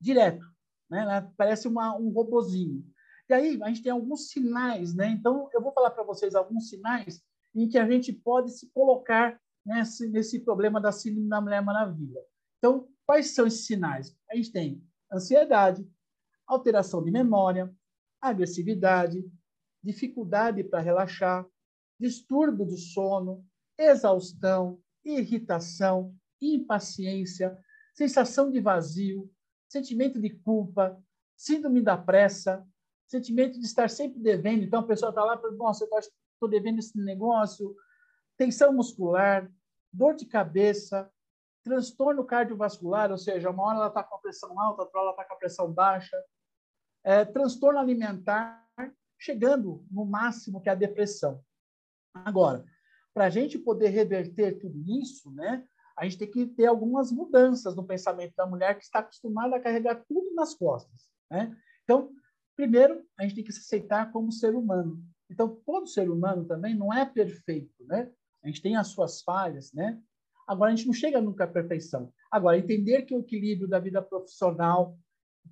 direto, 0.00 0.44
né? 0.90 1.00
Ela 1.02 1.32
parece 1.36 1.66
uma, 1.66 1.96
um 1.96 2.10
robozinho. 2.10 2.84
E 3.28 3.34
aí 3.34 3.58
a 3.62 3.68
gente 3.68 3.82
tem 3.82 3.90
alguns 3.90 4.28
sinais, 4.28 4.94
né? 4.94 5.08
Então 5.08 5.48
eu 5.54 5.62
vou 5.62 5.72
falar 5.72 5.90
para 5.90 6.04
vocês 6.04 6.34
alguns 6.34 6.68
sinais 6.68 7.22
em 7.56 7.68
que 7.68 7.78
a 7.78 7.88
gente 7.88 8.12
pode 8.12 8.50
se 8.52 8.70
colocar 8.70 9.40
nesse, 9.64 10.08
nesse 10.08 10.40
problema 10.40 10.80
da 10.80 10.92
síndrome 10.92 11.28
da 11.28 11.40
Mulher 11.40 11.62
Maravilha. 11.62 12.20
Então, 12.58 12.88
quais 13.06 13.34
são 13.34 13.46
esses 13.46 13.66
sinais? 13.66 14.16
A 14.30 14.36
gente 14.36 14.52
tem 14.52 14.82
ansiedade, 15.12 15.88
alteração 16.46 17.02
de 17.02 17.10
memória, 17.10 17.74
agressividade, 18.20 19.24
dificuldade 19.82 20.62
para 20.64 20.80
relaxar, 20.80 21.46
distúrbio 21.98 22.66
do 22.66 22.76
sono, 22.76 23.44
exaustão, 23.78 24.80
irritação, 25.04 26.14
impaciência, 26.40 27.56
sensação 27.94 28.50
de 28.50 28.60
vazio, 28.60 29.30
sentimento 29.68 30.20
de 30.20 30.30
culpa, 30.30 31.00
síndrome 31.36 31.80
da 31.80 31.96
pressa, 31.96 32.66
sentimento 33.06 33.58
de 33.58 33.64
estar 33.64 33.88
sempre 33.88 34.20
devendo. 34.20 34.64
Então, 34.64 34.80
a 34.80 34.86
pessoa 34.86 35.10
está 35.10 35.24
lá 35.24 35.36
e 35.36 35.40
fala, 35.40 35.54
nossa, 35.54 35.84
eu 35.84 35.86
estou 35.86 35.98
devendo 36.48 36.78
esse 36.78 36.98
negócio, 36.98 37.74
tensão 38.36 38.72
muscular, 38.72 39.50
dor 39.92 40.14
de 40.14 40.26
cabeça, 40.26 41.10
transtorno 41.64 42.24
cardiovascular, 42.24 43.10
ou 43.10 43.18
seja, 43.18 43.50
uma 43.50 43.64
hora 43.64 43.78
ela 43.78 43.88
está 43.88 44.04
com 44.04 44.14
a 44.14 44.18
pressão 44.18 44.60
alta, 44.60 44.82
outra 44.82 45.00
hora 45.00 45.06
ela 45.06 45.10
está 45.12 45.24
com 45.24 45.34
a 45.34 45.38
pressão 45.38 45.72
baixa, 45.72 46.16
é, 47.02 47.24
transtorno 47.24 47.78
alimentar, 47.78 48.64
chegando 49.18 49.84
no 49.90 50.04
máximo 50.04 50.60
que 50.60 50.68
é 50.68 50.72
a 50.72 50.76
depressão. 50.76 51.42
Agora, 52.14 52.64
para 53.14 53.24
a 53.24 53.30
gente 53.30 53.58
poder 53.58 53.88
reverter 53.88 54.58
tudo 54.58 54.78
isso, 54.86 55.30
né, 55.32 55.66
a 55.96 56.04
gente 56.04 56.18
tem 56.18 56.30
que 56.30 56.46
ter 56.46 56.66
algumas 56.66 57.10
mudanças 57.10 57.74
no 57.74 57.86
pensamento 57.86 58.34
da 58.36 58.46
mulher 58.46 58.76
que 58.76 58.84
está 58.84 58.98
acostumada 58.98 59.56
a 59.56 59.60
carregar 59.60 60.04
tudo 60.06 60.34
nas 60.34 60.54
costas. 60.54 61.08
Né? 61.30 61.56
Então, 61.82 62.12
primeiro, 62.54 63.02
a 63.18 63.22
gente 63.22 63.34
tem 63.36 63.44
que 63.44 63.52
se 63.52 63.60
aceitar 63.60 64.12
como 64.12 64.30
ser 64.30 64.54
humano. 64.54 65.02
Então, 65.30 65.60
todo 65.66 65.86
ser 65.86 66.10
humano 66.10 66.44
também 66.44 66.74
não 66.74 66.92
é 66.92 67.04
perfeito, 67.04 67.84
né? 67.86 68.10
A 68.42 68.46
gente 68.46 68.62
tem 68.62 68.76
as 68.76 68.88
suas 68.88 69.22
falhas, 69.22 69.72
né? 69.72 70.00
Agora, 70.46 70.70
a 70.70 70.76
gente 70.76 70.86
não 70.86 70.94
chega 70.94 71.20
nunca 71.20 71.44
à 71.44 71.48
perfeição. 71.48 72.12
Agora, 72.30 72.58
entender 72.58 73.02
que 73.02 73.14
o 73.14 73.20
equilíbrio 73.20 73.68
da 73.68 73.80
vida 73.80 74.00
profissional, 74.00 74.96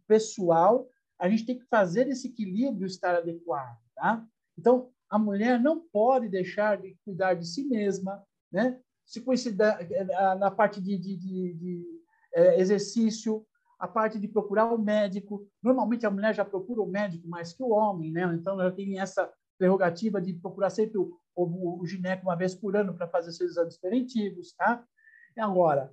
pessoal, 0.06 0.88
a 1.18 1.28
gente 1.28 1.44
tem 1.44 1.58
que 1.58 1.66
fazer 1.66 2.06
esse 2.08 2.28
equilíbrio 2.28 2.86
estar 2.86 3.16
adequado, 3.16 3.78
tá? 3.94 4.24
Então, 4.56 4.90
a 5.10 5.18
mulher 5.18 5.60
não 5.60 5.80
pode 5.80 6.28
deixar 6.28 6.80
de 6.80 6.96
cuidar 7.04 7.34
de 7.34 7.46
si 7.46 7.64
mesma, 7.64 8.22
né? 8.50 8.80
Se 9.04 9.20
coincidir 9.20 9.58
na 10.38 10.50
parte 10.50 10.80
de, 10.80 10.96
de, 10.96 11.16
de, 11.16 11.54
de 11.54 11.84
é, 12.34 12.60
exercício, 12.60 13.46
a 13.78 13.86
parte 13.86 14.18
de 14.18 14.28
procurar 14.28 14.72
o 14.72 14.76
um 14.76 14.82
médico. 14.82 15.46
Normalmente 15.62 16.06
a 16.06 16.10
mulher 16.10 16.34
já 16.34 16.44
procura 16.44 16.80
o 16.80 16.84
um 16.84 16.90
médico 16.90 17.28
mais 17.28 17.52
que 17.52 17.62
o 17.62 17.70
homem, 17.70 18.10
né? 18.10 18.24
Então 18.34 18.60
ela 18.60 18.72
tem 18.72 18.98
essa 18.98 19.30
prerrogativa 19.58 20.20
de 20.20 20.34
procurar 20.34 20.70
sempre 20.70 20.98
o, 20.98 21.18
o, 21.34 21.80
o 21.80 21.86
gineco 21.86 22.24
uma 22.24 22.36
vez 22.36 22.54
por 22.54 22.76
ano 22.76 22.94
para 22.94 23.08
fazer 23.08 23.32
seus 23.32 23.52
exames 23.52 23.78
preventivos, 23.78 24.52
tá? 24.52 24.84
E 25.36 25.40
agora, 25.40 25.92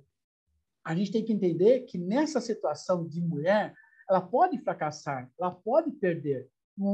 a 0.84 0.94
gente 0.94 1.12
tem 1.12 1.24
que 1.24 1.32
entender 1.32 1.80
que 1.80 1.98
nessa 1.98 2.40
situação 2.40 3.06
de 3.06 3.20
mulher, 3.20 3.74
ela 4.08 4.20
pode 4.20 4.58
fracassar, 4.58 5.30
ela 5.38 5.50
pode 5.50 5.90
perder. 5.92 6.48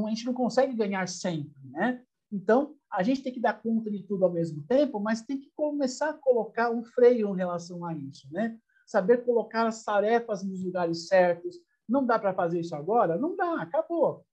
a 0.06 0.08
gente 0.10 0.26
não 0.26 0.34
consegue 0.34 0.74
ganhar 0.74 1.08
sempre, 1.08 1.68
né? 1.70 2.02
Então, 2.30 2.76
a 2.92 3.02
gente 3.02 3.22
tem 3.22 3.32
que 3.32 3.40
dar 3.40 3.54
conta 3.54 3.90
de 3.90 4.02
tudo 4.02 4.24
ao 4.24 4.32
mesmo 4.32 4.62
tempo, 4.64 5.00
mas 5.00 5.22
tem 5.22 5.40
que 5.40 5.50
começar 5.56 6.10
a 6.10 6.14
colocar 6.14 6.70
um 6.70 6.84
freio 6.84 7.34
em 7.34 7.36
relação 7.36 7.84
a 7.84 7.94
isso, 7.94 8.28
né? 8.30 8.58
Saber 8.86 9.24
colocar 9.24 9.66
as 9.66 9.82
tarefas 9.82 10.42
nos 10.42 10.62
lugares 10.62 11.08
certos. 11.08 11.56
Não 11.88 12.04
dá 12.04 12.18
para 12.18 12.34
fazer 12.34 12.60
isso 12.60 12.74
agora? 12.74 13.16
Não 13.16 13.34
dá, 13.34 13.62
acabou. 13.62 14.26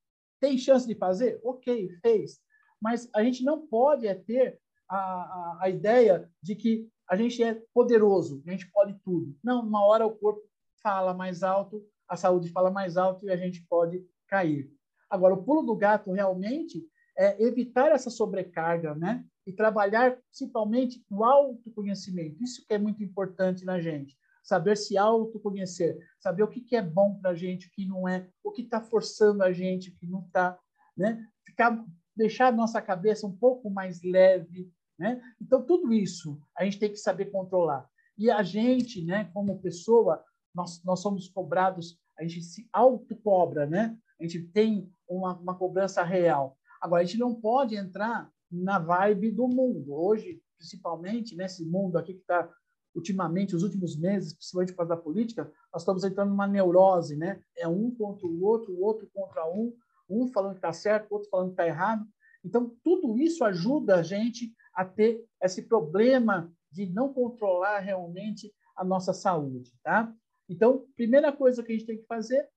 Tem 0.45 0.59
chance 0.59 0.85
de 0.85 0.93
fazer? 0.93 1.39
Ok, 1.43 1.89
fez. 2.03 2.39
Mas 2.79 3.09
a 3.15 3.23
gente 3.23 3.43
não 3.43 3.65
pode 3.65 4.05
é 4.05 4.13
ter 4.13 4.59
a, 4.87 4.95
a, 4.95 5.57
a 5.61 5.69
ideia 5.71 6.29
de 6.39 6.53
que 6.53 6.87
a 7.09 7.15
gente 7.15 7.41
é 7.41 7.59
poderoso, 7.73 8.43
a 8.45 8.51
gente 8.51 8.69
pode 8.69 8.93
tudo. 9.03 9.35
Não, 9.43 9.61
uma 9.61 9.83
hora 9.83 10.05
o 10.05 10.15
corpo 10.15 10.43
fala 10.83 11.15
mais 11.15 11.41
alto, 11.41 11.83
a 12.07 12.15
saúde 12.15 12.49
fala 12.49 12.69
mais 12.69 12.95
alto 12.95 13.25
e 13.25 13.31
a 13.31 13.35
gente 13.35 13.65
pode 13.67 14.05
cair. 14.27 14.71
Agora, 15.09 15.33
o 15.33 15.43
pulo 15.43 15.63
do 15.63 15.75
gato 15.75 16.11
realmente 16.11 16.87
é 17.17 17.41
evitar 17.41 17.91
essa 17.91 18.11
sobrecarga, 18.11 18.93
né? 18.93 19.25
E 19.47 19.51
trabalhar 19.51 20.15
principalmente 20.29 21.03
o 21.09 21.23
autoconhecimento. 21.23 22.43
Isso 22.43 22.63
que 22.67 22.73
é 22.75 22.77
muito 22.77 23.03
importante 23.03 23.65
na 23.65 23.81
gente. 23.81 24.15
Saber 24.45 24.77
se 24.77 24.95
autoconhecer, 24.95 25.97
saber 26.19 26.43
o 26.43 26.47
que, 26.47 26.61
que 26.61 26.75
é 26.75 26.81
bom 26.81 27.19
para 27.19 27.31
a 27.31 27.35
gente, 27.35 27.67
o 27.67 27.71
que 27.71 27.85
não 27.85 28.07
é, 28.07 28.29
o 28.43 28.51
que 28.51 28.61
está 28.61 28.79
forçando 28.79 29.43
a 29.43 29.51
gente, 29.51 29.89
o 29.89 29.95
que 29.95 30.05
não 30.05 30.21
está, 30.21 30.57
né? 30.95 31.27
Ficar, 31.43 31.83
deixar 32.15 32.47
a 32.47 32.51
nossa 32.51 32.79
cabeça 32.79 33.25
um 33.25 33.35
pouco 33.35 33.71
mais 33.71 34.03
leve, 34.03 34.71
né? 34.99 35.19
Então, 35.41 35.65
tudo 35.65 35.91
isso 35.91 36.39
a 36.55 36.63
gente 36.63 36.77
tem 36.77 36.91
que 36.91 36.97
saber 36.97 37.31
controlar. 37.31 37.89
E 38.15 38.29
a 38.29 38.43
gente, 38.43 39.03
né, 39.03 39.29
como 39.33 39.59
pessoa, 39.59 40.23
nós, 40.53 40.81
nós 40.83 41.01
somos 41.01 41.27
cobrados, 41.27 41.99
a 42.17 42.23
gente 42.23 42.43
se 42.43 42.69
autocobra, 42.71 43.65
né? 43.65 43.97
A 44.19 44.23
gente 44.23 44.43
tem 44.49 44.89
uma, 45.09 45.37
uma 45.37 45.57
cobrança 45.57 46.03
real. 46.03 46.55
Agora, 46.79 47.01
a 47.01 47.05
gente 47.05 47.17
não 47.17 47.33
pode 47.33 47.75
entrar 47.75 48.31
na 48.49 48.79
vibe 48.79 49.31
do 49.31 49.47
mundo. 49.47 49.93
Hoje, 49.93 50.39
principalmente, 50.57 51.35
nesse 51.35 51.65
mundo 51.65 51.97
aqui 51.97 52.13
que 52.13 52.21
está, 52.21 52.49
ultimamente, 52.95 53.55
os 53.55 53.63
últimos 53.63 53.97
meses, 53.97 54.33
principalmente 54.33 54.71
por 54.71 54.77
causa 54.77 54.95
da 54.95 55.01
política, 55.01 55.51
nós 55.71 55.81
estamos 55.81 56.03
entrando 56.03 56.29
numa 56.29 56.47
neurose, 56.47 57.15
né? 57.15 57.41
É 57.57 57.67
um 57.67 57.91
contra 57.91 58.25
o 58.25 58.43
outro, 58.43 58.73
o 58.73 58.81
outro 58.81 59.07
contra 59.13 59.45
um, 59.51 59.75
um 60.09 60.27
falando 60.29 60.53
que 60.53 60.59
está 60.59 60.71
certo, 60.71 61.11
o 61.11 61.15
outro 61.15 61.29
falando 61.29 61.47
que 61.47 61.53
está 61.53 61.67
errado. 61.67 62.05
Então, 62.43 62.75
tudo 62.83 63.19
isso 63.19 63.43
ajuda 63.43 63.97
a 63.97 64.03
gente 64.03 64.53
a 64.73 64.85
ter 64.85 65.23
esse 65.41 65.63
problema 65.63 66.51
de 66.71 66.85
não 66.85 67.13
controlar 67.13 67.79
realmente 67.79 68.53
a 68.75 68.83
nossa 68.83 69.13
saúde, 69.13 69.73
tá? 69.83 70.13
Então, 70.47 70.85
primeira 70.95 71.31
coisa 71.31 71.63
que 71.63 71.71
a 71.71 71.75
gente 71.75 71.87
tem 71.87 71.97
que 71.97 72.05
fazer 72.05 72.47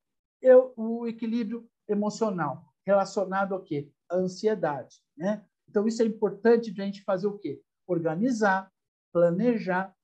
é 0.42 0.54
o 0.76 1.06
equilíbrio 1.06 1.68
emocional, 1.88 2.64
relacionado 2.84 3.54
ao 3.54 3.62
quê? 3.62 3.90
A 4.10 4.16
ansiedade, 4.16 4.96
né? 5.16 5.44
Então, 5.68 5.86
isso 5.86 6.02
é 6.02 6.04
importante 6.04 6.70
de 6.70 6.80
a 6.80 6.84
gente 6.84 7.02
fazer 7.02 7.26
o 7.26 7.38
quê? 7.38 7.60
Organizar, 7.86 8.70
planejar, 9.12 9.94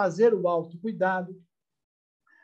fazer 0.00 0.32
o 0.32 0.48
autocuidado. 0.48 1.38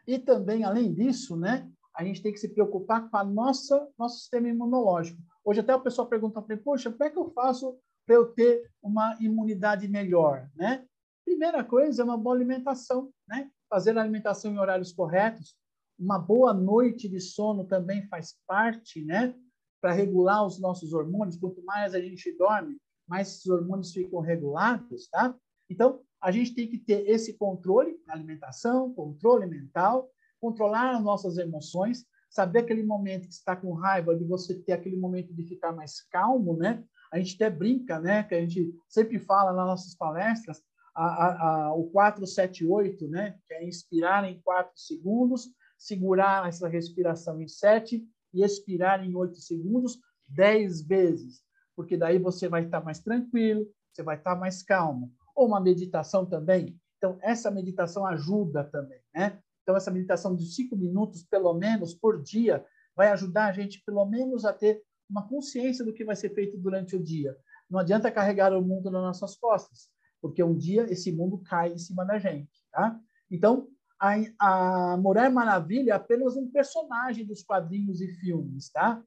E 0.07 0.19
também, 0.19 0.63
além 0.63 0.93
disso, 0.93 1.35
né, 1.37 1.67
a 1.95 2.05
gente 2.05 2.23
tem 2.23 2.31
que 2.31 2.39
se 2.39 2.53
preocupar 2.53 3.09
com 3.09 3.17
a 3.17 3.25
nossa 3.25 3.89
nosso 3.99 4.19
sistema 4.19 4.49
imunológico. 4.49 5.19
Hoje 5.43 5.61
até 5.61 5.75
o 5.75 5.81
pessoal 5.81 6.07
pergunta 6.07 6.43
para 6.43 6.55
mim, 6.55 6.63
poxa, 6.63 6.91
como 6.91 7.03
é 7.03 7.09
que 7.09 7.19
eu 7.19 7.31
faço 7.31 7.79
para 8.05 8.15
eu 8.15 8.27
ter 8.27 8.71
uma 8.83 9.17
imunidade 9.21 9.89
melhor, 9.89 10.51
né? 10.55 10.85
Primeira 11.25 11.65
coisa 11.65 12.03
é 12.03 12.05
uma 12.05 12.19
boa 12.19 12.37
alimentação, 12.37 13.11
né? 13.27 13.51
fazer 13.71 13.97
a 13.97 14.03
alimentação 14.03 14.53
em 14.53 14.59
horários 14.59 14.93
corretos, 14.93 15.57
uma 15.99 16.19
boa 16.19 16.53
noite 16.53 17.09
de 17.09 17.19
sono 17.19 17.65
também 17.65 18.07
faz 18.09 18.37
parte, 18.47 19.03
né? 19.03 19.35
Para 19.81 19.93
regular 19.93 20.45
os 20.45 20.61
nossos 20.61 20.93
hormônios. 20.93 21.39
Quanto 21.39 21.65
mais 21.65 21.95
a 21.95 22.01
gente 22.01 22.37
dorme, 22.37 22.77
mais 23.09 23.29
esses 23.29 23.47
hormônios 23.47 23.93
ficam 23.93 24.21
regulados, 24.21 25.09
tá? 25.09 25.35
Então, 25.71 26.03
a 26.27 26.33
gente 26.33 26.57
tem 26.57 26.67
que 26.67 26.77
ter 26.77 27.09
esse 27.09 27.35
controle 27.35 27.97
alimentação, 28.09 28.93
controle 28.93 29.47
mental, 29.47 30.11
controlar 30.41 30.97
as 30.97 31.01
nossas 31.01 31.39
emoções, 31.39 32.05
saber 32.29 32.59
aquele 32.59 32.83
momento 32.83 33.29
que 33.29 33.35
está 33.35 33.55
com 33.55 33.73
raiva, 33.75 34.13
de 34.13 34.25
você 34.25 34.61
ter 34.61 34.73
aquele 34.73 34.97
momento 34.97 35.33
de 35.33 35.45
ficar 35.45 35.71
mais 35.71 36.03
calmo, 36.09 36.57
né? 36.57 36.83
A 37.13 37.19
gente 37.19 37.37
até 37.37 37.49
brinca, 37.49 38.01
né? 38.01 38.25
Que 38.25 38.35
a 38.35 38.41
gente 38.41 38.75
sempre 38.89 39.21
fala 39.21 39.53
nas 39.53 39.67
nossas 39.67 39.95
palestras, 39.95 40.61
a, 40.93 41.05
a, 41.05 41.67
a, 41.67 41.75
o 41.75 41.85
478, 41.91 43.07
né? 43.07 43.39
Que 43.47 43.55
é 43.55 43.65
inspirar 43.65 44.29
em 44.29 44.41
4 44.41 44.73
segundos, 44.75 45.49
segurar 45.79 46.49
essa 46.49 46.67
respiração 46.67 47.41
em 47.41 47.47
7 47.47 48.05
e 48.35 48.43
expirar 48.43 49.07
em 49.07 49.15
8 49.15 49.37
segundos 49.37 50.01
10 50.27 50.83
vezes, 50.83 51.41
porque 51.77 51.97
daí 51.97 52.19
você 52.19 52.49
vai 52.49 52.65
estar 52.65 52.83
mais 52.83 52.99
tranquilo, 52.99 53.65
você 53.93 54.03
vai 54.03 54.17
estar 54.17 54.35
mais 54.35 54.61
calmo. 54.65 55.15
Ou 55.37 55.47
uma 55.47 55.61
meditação 55.61 56.27
também. 56.27 56.77
Então, 56.99 57.19
essa 57.23 57.51
meditação 57.51 58.05
ajuda 58.07 58.65
também, 58.65 59.01
né? 59.15 59.39
Então, 59.63 59.77
essa 59.77 59.91
meditação 59.91 60.35
de 60.35 60.47
cinco 60.47 60.77
minutos, 60.77 61.23
pelo 61.25 61.53
menos, 61.53 61.95
por 61.95 62.23
dia, 62.23 62.65
vai 62.97 63.09
ajudar 63.09 63.47
a 63.47 63.53
gente, 63.53 63.83
pelo 63.85 64.05
menos, 64.07 64.45
a 64.45 64.53
ter 64.53 64.83
uma 65.09 65.29
consciência 65.29 65.85
do 65.85 65.93
que 65.93 66.05
vai 66.05 66.17
ser 66.17 66.31
feito 66.31 66.57
durante 66.57 66.97
o 66.97 67.03
dia. 67.03 67.37
Não 67.69 67.79
adianta 67.79 68.11
carregar 68.11 68.53
o 68.57 68.63
mundo 68.63 68.91
nas 68.91 69.03
nossas 69.03 69.37
costas, 69.37 69.89
porque 70.21 70.43
um 70.43 70.57
dia 70.57 70.91
esse 70.91 71.13
mundo 71.13 71.39
cai 71.39 71.73
em 71.73 71.79
cima 71.79 72.05
da 72.05 72.19
gente, 72.19 72.65
tá? 72.73 72.99
Então, 73.31 73.69
a, 73.99 74.15
a 74.39 74.97
Mulher 74.97 75.31
Maravilha 75.31 75.93
é 75.93 75.95
apenas 75.95 76.37
um 76.37 76.51
personagem 76.51 77.27
dos 77.27 77.43
quadrinhos 77.43 78.01
e 78.01 78.09
filmes, 78.09 78.71
tá? 78.71 79.03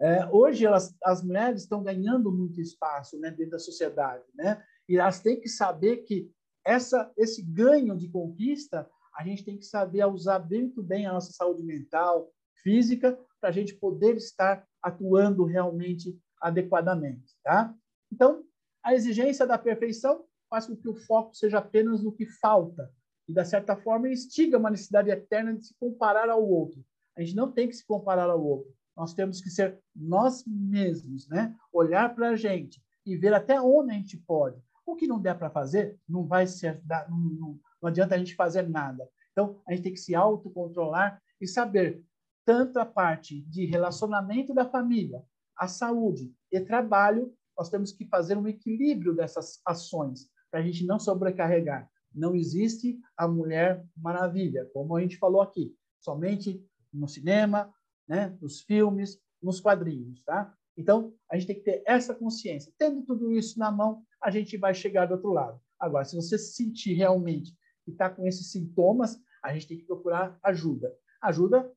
É, 0.00 0.26
hoje 0.26 0.66
elas, 0.66 0.94
as 1.04 1.22
mulheres 1.22 1.62
estão 1.62 1.82
ganhando 1.82 2.30
muito 2.30 2.60
espaço 2.60 3.18
né, 3.20 3.30
dentro 3.30 3.52
da 3.52 3.58
sociedade, 3.58 4.24
né? 4.34 4.62
E 4.88 4.96
elas 4.96 5.20
têm 5.20 5.40
que 5.40 5.48
saber 5.48 5.98
que 5.98 6.30
essa, 6.64 7.12
esse 7.16 7.42
ganho 7.42 7.96
de 7.96 8.08
conquista 8.08 8.88
a 9.16 9.24
gente 9.24 9.44
tem 9.44 9.56
que 9.56 9.64
saber 9.64 10.04
usar 10.06 10.40
muito 10.40 10.82
bem 10.82 11.06
a 11.06 11.12
nossa 11.12 11.32
saúde 11.32 11.62
mental, 11.62 12.32
física, 12.62 13.18
para 13.40 13.50
a 13.50 13.52
gente 13.52 13.74
poder 13.74 14.16
estar 14.16 14.66
atuando 14.82 15.44
realmente 15.44 16.18
adequadamente, 16.40 17.32
tá? 17.42 17.72
Então, 18.12 18.42
a 18.82 18.94
exigência 18.94 19.46
da 19.46 19.56
perfeição 19.56 20.24
faz 20.50 20.66
com 20.66 20.76
que 20.76 20.88
o 20.88 20.94
foco 20.94 21.34
seja 21.34 21.58
apenas 21.58 22.02
no 22.02 22.12
que 22.12 22.26
falta 22.26 22.92
e, 23.28 23.32
de 23.32 23.44
certa 23.44 23.76
forma, 23.76 24.08
instiga 24.08 24.58
uma 24.58 24.70
necessidade 24.70 25.10
eterna 25.10 25.54
de 25.54 25.66
se 25.66 25.74
comparar 25.78 26.28
ao 26.28 26.46
outro. 26.46 26.84
A 27.16 27.22
gente 27.22 27.36
não 27.36 27.50
tem 27.50 27.68
que 27.68 27.74
se 27.74 27.86
comparar 27.86 28.28
ao 28.28 28.44
outro. 28.44 28.72
Nós 28.96 29.14
temos 29.14 29.40
que 29.40 29.50
ser 29.50 29.80
nós 29.94 30.44
mesmos, 30.46 31.28
né? 31.28 31.54
Olhar 31.72 32.14
para 32.14 32.30
a 32.30 32.36
gente 32.36 32.82
e 33.06 33.16
ver 33.16 33.32
até 33.32 33.60
onde 33.60 33.92
a 33.92 33.94
gente 33.94 34.16
pode. 34.18 34.60
O 34.86 34.96
que 34.96 35.06
não 35.06 35.20
der 35.20 35.38
para 35.38 35.50
fazer, 35.50 35.98
não 36.08 36.26
vai 36.26 36.46
ser, 36.46 36.82
não, 37.08 37.18
não, 37.18 37.60
não 37.82 37.88
adianta 37.88 38.14
a 38.14 38.18
gente 38.18 38.34
fazer 38.34 38.68
nada. 38.68 39.08
Então, 39.32 39.60
a 39.66 39.72
gente 39.72 39.82
tem 39.82 39.92
que 39.92 40.00
se 40.00 40.14
autocontrolar 40.14 41.20
e 41.40 41.46
saber 41.46 42.02
tanto 42.44 42.78
a 42.78 42.86
parte 42.86 43.40
de 43.42 43.64
relacionamento 43.64 44.52
da 44.52 44.68
família, 44.68 45.24
a 45.56 45.66
saúde 45.66 46.32
e 46.52 46.60
trabalho, 46.60 47.32
nós 47.56 47.70
temos 47.70 47.92
que 47.92 48.04
fazer 48.06 48.36
um 48.36 48.46
equilíbrio 48.46 49.14
dessas 49.14 49.60
ações 49.64 50.28
para 50.50 50.60
a 50.60 50.62
gente 50.62 50.84
não 50.84 50.98
sobrecarregar. 50.98 51.88
Não 52.12 52.34
existe 52.34 52.98
a 53.16 53.26
mulher 53.26 53.84
maravilha, 53.96 54.68
como 54.72 54.96
a 54.96 55.00
gente 55.00 55.16
falou 55.16 55.40
aqui, 55.40 55.74
somente 56.00 56.64
no 56.92 57.08
cinema, 57.08 57.72
né, 58.06 58.36
nos 58.40 58.60
filmes, 58.60 59.18
nos 59.42 59.60
quadrinhos, 59.60 60.22
tá? 60.22 60.54
Então, 60.76 61.14
a 61.30 61.36
gente 61.36 61.46
tem 61.46 61.56
que 61.56 61.62
ter 61.62 61.82
essa 61.86 62.14
consciência. 62.14 62.72
Tendo 62.78 63.02
tudo 63.02 63.32
isso 63.32 63.58
na 63.58 63.70
mão, 63.70 64.02
a 64.20 64.30
gente 64.30 64.56
vai 64.56 64.74
chegar 64.74 65.06
do 65.06 65.14
outro 65.14 65.32
lado. 65.32 65.60
Agora, 65.78 66.04
se 66.04 66.16
você 66.16 66.36
se 66.38 66.54
sentir 66.54 66.94
realmente 66.94 67.52
que 67.84 67.90
está 67.90 68.08
com 68.10 68.26
esses 68.26 68.50
sintomas, 68.50 69.18
a 69.42 69.52
gente 69.52 69.68
tem 69.68 69.78
que 69.78 69.84
procurar 69.84 70.38
ajuda. 70.42 70.92
Ajuda 71.22 71.70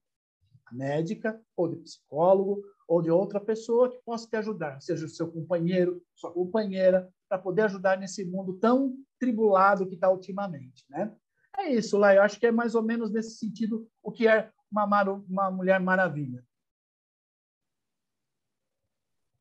médica, 0.71 1.39
ou 1.55 1.67
de 1.67 1.77
psicólogo, 1.77 2.61
ou 2.87 3.01
de 3.01 3.11
outra 3.11 3.39
pessoa 3.39 3.89
que 3.89 3.97
possa 4.03 4.27
te 4.27 4.35
ajudar, 4.37 4.81
seja 4.81 5.05
o 5.05 5.09
seu 5.09 5.29
companheiro, 5.31 6.01
sua 6.15 6.31
companheira, 6.31 7.09
para 7.27 7.37
poder 7.37 7.63
ajudar 7.63 7.97
nesse 7.97 8.23
mundo 8.25 8.57
tão 8.57 8.95
tribulado 9.19 9.87
que 9.87 9.95
está 9.95 10.09
ultimamente. 10.09 10.85
Né? 10.89 11.13
É 11.57 11.73
isso, 11.73 11.97
lá. 11.97 12.15
Eu 12.15 12.21
acho 12.21 12.39
que 12.39 12.47
é 12.47 12.51
mais 12.51 12.75
ou 12.75 12.83
menos 12.83 13.11
nesse 13.11 13.37
sentido 13.37 13.87
o 14.01 14.11
que 14.11 14.27
é 14.27 14.49
uma, 14.71 15.03
uma 15.27 15.51
mulher 15.51 15.79
maravilha. 15.79 16.43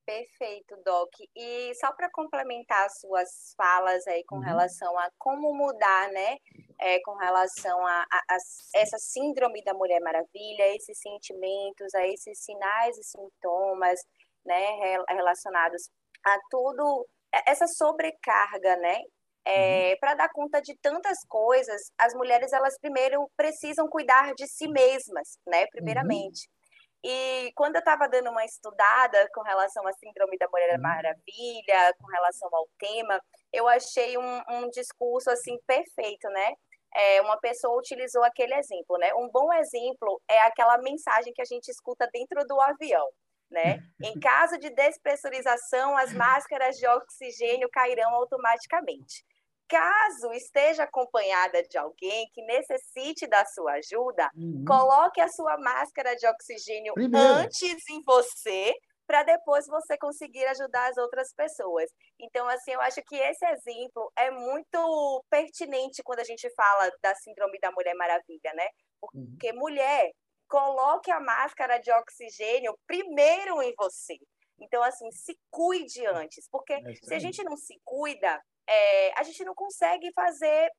Perfeito, 0.07 0.77
Doc. 0.85 1.11
E 1.35 1.75
só 1.75 1.93
para 1.93 2.09
complementar 2.11 2.87
as 2.87 3.01
suas 3.01 3.29
falas 3.57 4.07
aí 4.07 4.23
com 4.25 4.37
uhum. 4.37 4.43
relação 4.43 4.97
a 4.97 5.11
como 5.19 5.53
mudar, 5.53 6.09
né, 6.13 6.37
é, 6.81 7.01
com 7.01 7.17
relação 7.17 7.85
a, 7.85 8.07
a, 8.13 8.23
a, 8.31 8.37
essa 8.77 8.99
síndrome 8.99 9.65
da 9.65 9.75
Mulher 9.75 10.01
Maravilha, 10.01 10.77
esses 10.77 10.97
sentimentos, 11.01 11.93
a 11.93 12.07
esses 12.07 12.39
sinais 12.39 12.97
e 12.97 13.03
sintomas, 13.03 14.01
né, 14.45 14.97
relacionados 15.09 15.91
a 16.25 16.39
tudo, 16.51 17.05
essa 17.45 17.67
sobrecarga, 17.67 18.77
né, 18.77 19.01
é, 19.45 19.91
uhum. 19.91 19.97
para 19.99 20.15
dar 20.15 20.29
conta 20.33 20.63
de 20.63 20.77
tantas 20.81 21.19
coisas, 21.29 21.91
as 21.99 22.15
mulheres 22.15 22.53
elas 22.53 22.79
primeiro 22.79 23.29
precisam 23.37 23.89
cuidar 23.89 24.35
de 24.35 24.47
si 24.47 24.69
mesmas, 24.69 25.37
né, 25.45 25.63
uhum. 25.63 25.71
primeiramente. 25.73 26.49
Uhum. 26.49 26.56
E 27.05 27.53
quando 27.55 27.77
eu 27.77 27.81
estava 27.81 28.09
dando 28.09 28.31
uma 28.31 28.45
estudada 28.45 29.29
com 29.33 29.43
relação 29.43 29.87
à 29.87 29.93
Síndrome 29.93 30.37
da 30.39 30.49
Mulher 30.49 30.77
uhum. 30.77 30.83
Maravilha, 30.83 31.95
com 32.01 32.07
relação 32.09 32.49
ao 32.53 32.69
tema, 32.79 33.21
eu 33.53 33.69
achei 33.69 34.19
um, 34.19 34.43
um 34.51 34.71
discurso 34.71 35.31
assim 35.31 35.59
perfeito, 35.67 36.29
né? 36.31 36.53
É, 36.95 37.21
uma 37.21 37.37
pessoa 37.39 37.79
utilizou 37.79 38.25
aquele 38.25 38.55
exemplo, 38.55 38.97
né? 38.99 39.15
Um 39.15 39.29
bom 39.31 39.53
exemplo 39.53 40.21
é 40.29 40.41
aquela 40.41 40.79
mensagem 40.79 41.33
que 41.33 41.43
a 41.43 41.47
gente 41.47 41.69
escuta 41.69 42.09
dentro 42.13 42.45
do 42.47 42.61
avião, 42.61 43.07
né? 43.51 43.79
Em 44.03 44.19
caso 44.19 44.59
de 44.59 44.71
despressurização, 44.71 45.97
as 45.97 46.13
máscaras 46.13 46.77
de 46.77 46.87
oxigênio 46.87 47.69
cairão 47.71 48.15
automaticamente. 48.15 49.25
Caso 49.69 50.33
esteja 50.33 50.85
acompanhada 50.85 51.63
de 51.63 51.77
alguém 51.77 52.29
que 52.33 52.43
necessite 52.43 53.27
da 53.27 53.45
sua 53.45 53.73
ajuda, 53.73 54.31
uhum. 54.35 54.65
coloque 54.67 55.21
a 55.21 55.29
sua 55.29 55.57
máscara 55.59 56.15
de 56.15 56.27
oxigênio 56.27 56.95
Primeiro. 56.95 57.27
antes 57.27 57.89
em 57.91 58.03
você, 58.05 58.75
para 59.07 59.23
depois 59.23 59.67
você 59.67 59.97
conseguir 59.97 60.45
ajudar 60.47 60.91
as 60.91 60.97
outras 60.97 61.33
pessoas. 61.33 61.91
Então, 62.19 62.49
assim, 62.49 62.73
eu 62.73 62.81
acho 62.81 63.01
que 63.03 63.17
esse 63.17 63.45
exemplo 63.47 64.13
é 64.17 64.31
muito 64.31 65.25
pertinente 65.31 66.03
quando 66.03 66.21
a 66.21 66.25
gente 66.25 66.49
fala 66.55 66.91
da 67.03 67.15
síndrome 67.15 67.59
da 67.61 67.71
Mulher 67.71 67.95
Maravilha, 67.95 68.53
né? 68.55 68.69
Porque 69.01 69.51
uhum. 69.51 69.59
mulher, 69.59 70.11
coloque 70.49 71.11
a 71.11 71.21
máscara 71.21 71.79
de 71.79 71.91
oxigênio 71.93 72.77
primeiro 72.87 73.63
em 73.63 73.75
você. 73.77 74.17
Então, 74.59 74.83
assim, 74.83 75.11
se 75.13 75.39
cuide 75.51 76.07
antes, 76.07 76.49
porque 76.51 76.73
é 76.73 76.95
se 77.03 77.15
a 77.15 77.19
gente 77.19 77.43
não 77.45 77.57
se 77.57 77.79
cuida, 77.85 78.43
é, 78.69 79.19
a 79.19 79.23
gente 79.23 79.45
não 79.45 79.55
consegue 79.55 80.13
fazer 80.13 80.71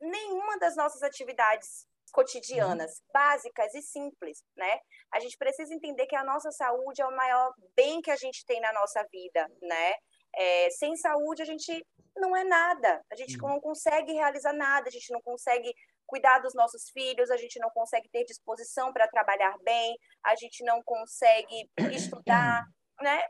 nenhuma 0.00 0.58
das 0.58 0.76
nossas 0.76 1.02
atividades 1.02 1.86
cotidianas, 2.12 2.98
uhum. 2.98 3.06
básicas 3.12 3.74
e 3.74 3.82
simples, 3.82 4.42
né? 4.56 4.78
A 5.12 5.20
gente 5.20 5.36
precisa 5.36 5.74
entender 5.74 6.06
que 6.06 6.16
a 6.16 6.24
nossa 6.24 6.50
saúde 6.50 7.02
é 7.02 7.06
o 7.06 7.16
maior 7.16 7.52
bem 7.74 8.00
que 8.00 8.10
a 8.10 8.16
gente 8.16 8.44
tem 8.46 8.60
na 8.60 8.72
nossa 8.72 9.04
vida, 9.12 9.46
né? 9.60 9.94
É, 10.34 10.70
sem 10.70 10.96
saúde 10.96 11.42
a 11.42 11.44
gente 11.44 11.84
não 12.16 12.36
é 12.36 12.44
nada, 12.44 13.02
a 13.10 13.16
gente 13.16 13.40
uhum. 13.40 13.48
não 13.48 13.60
consegue 13.60 14.12
realizar 14.12 14.52
nada, 14.52 14.88
a 14.88 14.90
gente 14.90 15.12
não 15.12 15.20
consegue 15.20 15.74
cuidar 16.06 16.38
dos 16.38 16.54
nossos 16.54 16.88
filhos, 16.90 17.30
a 17.30 17.36
gente 17.36 17.58
não 17.58 17.70
consegue 17.70 18.08
ter 18.08 18.24
disposição 18.24 18.92
para 18.92 19.08
trabalhar 19.08 19.56
bem, 19.62 19.98
a 20.24 20.34
gente 20.36 20.64
não 20.64 20.82
consegue 20.82 21.68
estudar, 21.92 22.64
né? 23.00 23.22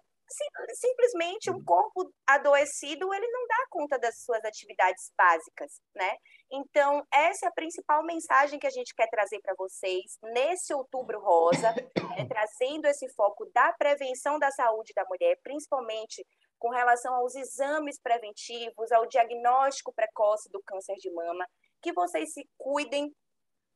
Simplesmente 0.74 1.50
um 1.50 1.62
corpo 1.64 2.12
adoecido 2.26 3.12
ele 3.14 3.26
não 3.28 3.46
dá 3.46 3.66
conta 3.70 3.98
das 3.98 4.18
suas 4.22 4.44
atividades 4.44 5.12
básicas, 5.16 5.80
né? 5.94 6.16
Então 6.50 7.04
essa 7.12 7.46
é 7.46 7.48
a 7.48 7.52
principal 7.52 8.02
mensagem 8.04 8.58
que 8.58 8.66
a 8.66 8.70
gente 8.70 8.94
quer 8.94 9.08
trazer 9.08 9.40
para 9.40 9.54
vocês 9.56 10.18
nesse 10.22 10.74
Outubro 10.74 11.20
Rosa, 11.20 11.72
né? 11.72 12.26
trazendo 12.28 12.86
esse 12.86 13.08
foco 13.14 13.46
da 13.54 13.72
prevenção 13.72 14.38
da 14.38 14.50
saúde 14.50 14.92
da 14.94 15.04
mulher, 15.04 15.38
principalmente 15.42 16.24
com 16.58 16.70
relação 16.70 17.14
aos 17.14 17.34
exames 17.34 18.00
preventivos, 18.00 18.90
ao 18.92 19.06
diagnóstico 19.06 19.92
precoce 19.92 20.50
do 20.50 20.62
câncer 20.62 20.96
de 20.96 21.10
mama, 21.10 21.46
que 21.82 21.92
vocês 21.92 22.32
se 22.32 22.48
cuidem, 22.56 23.14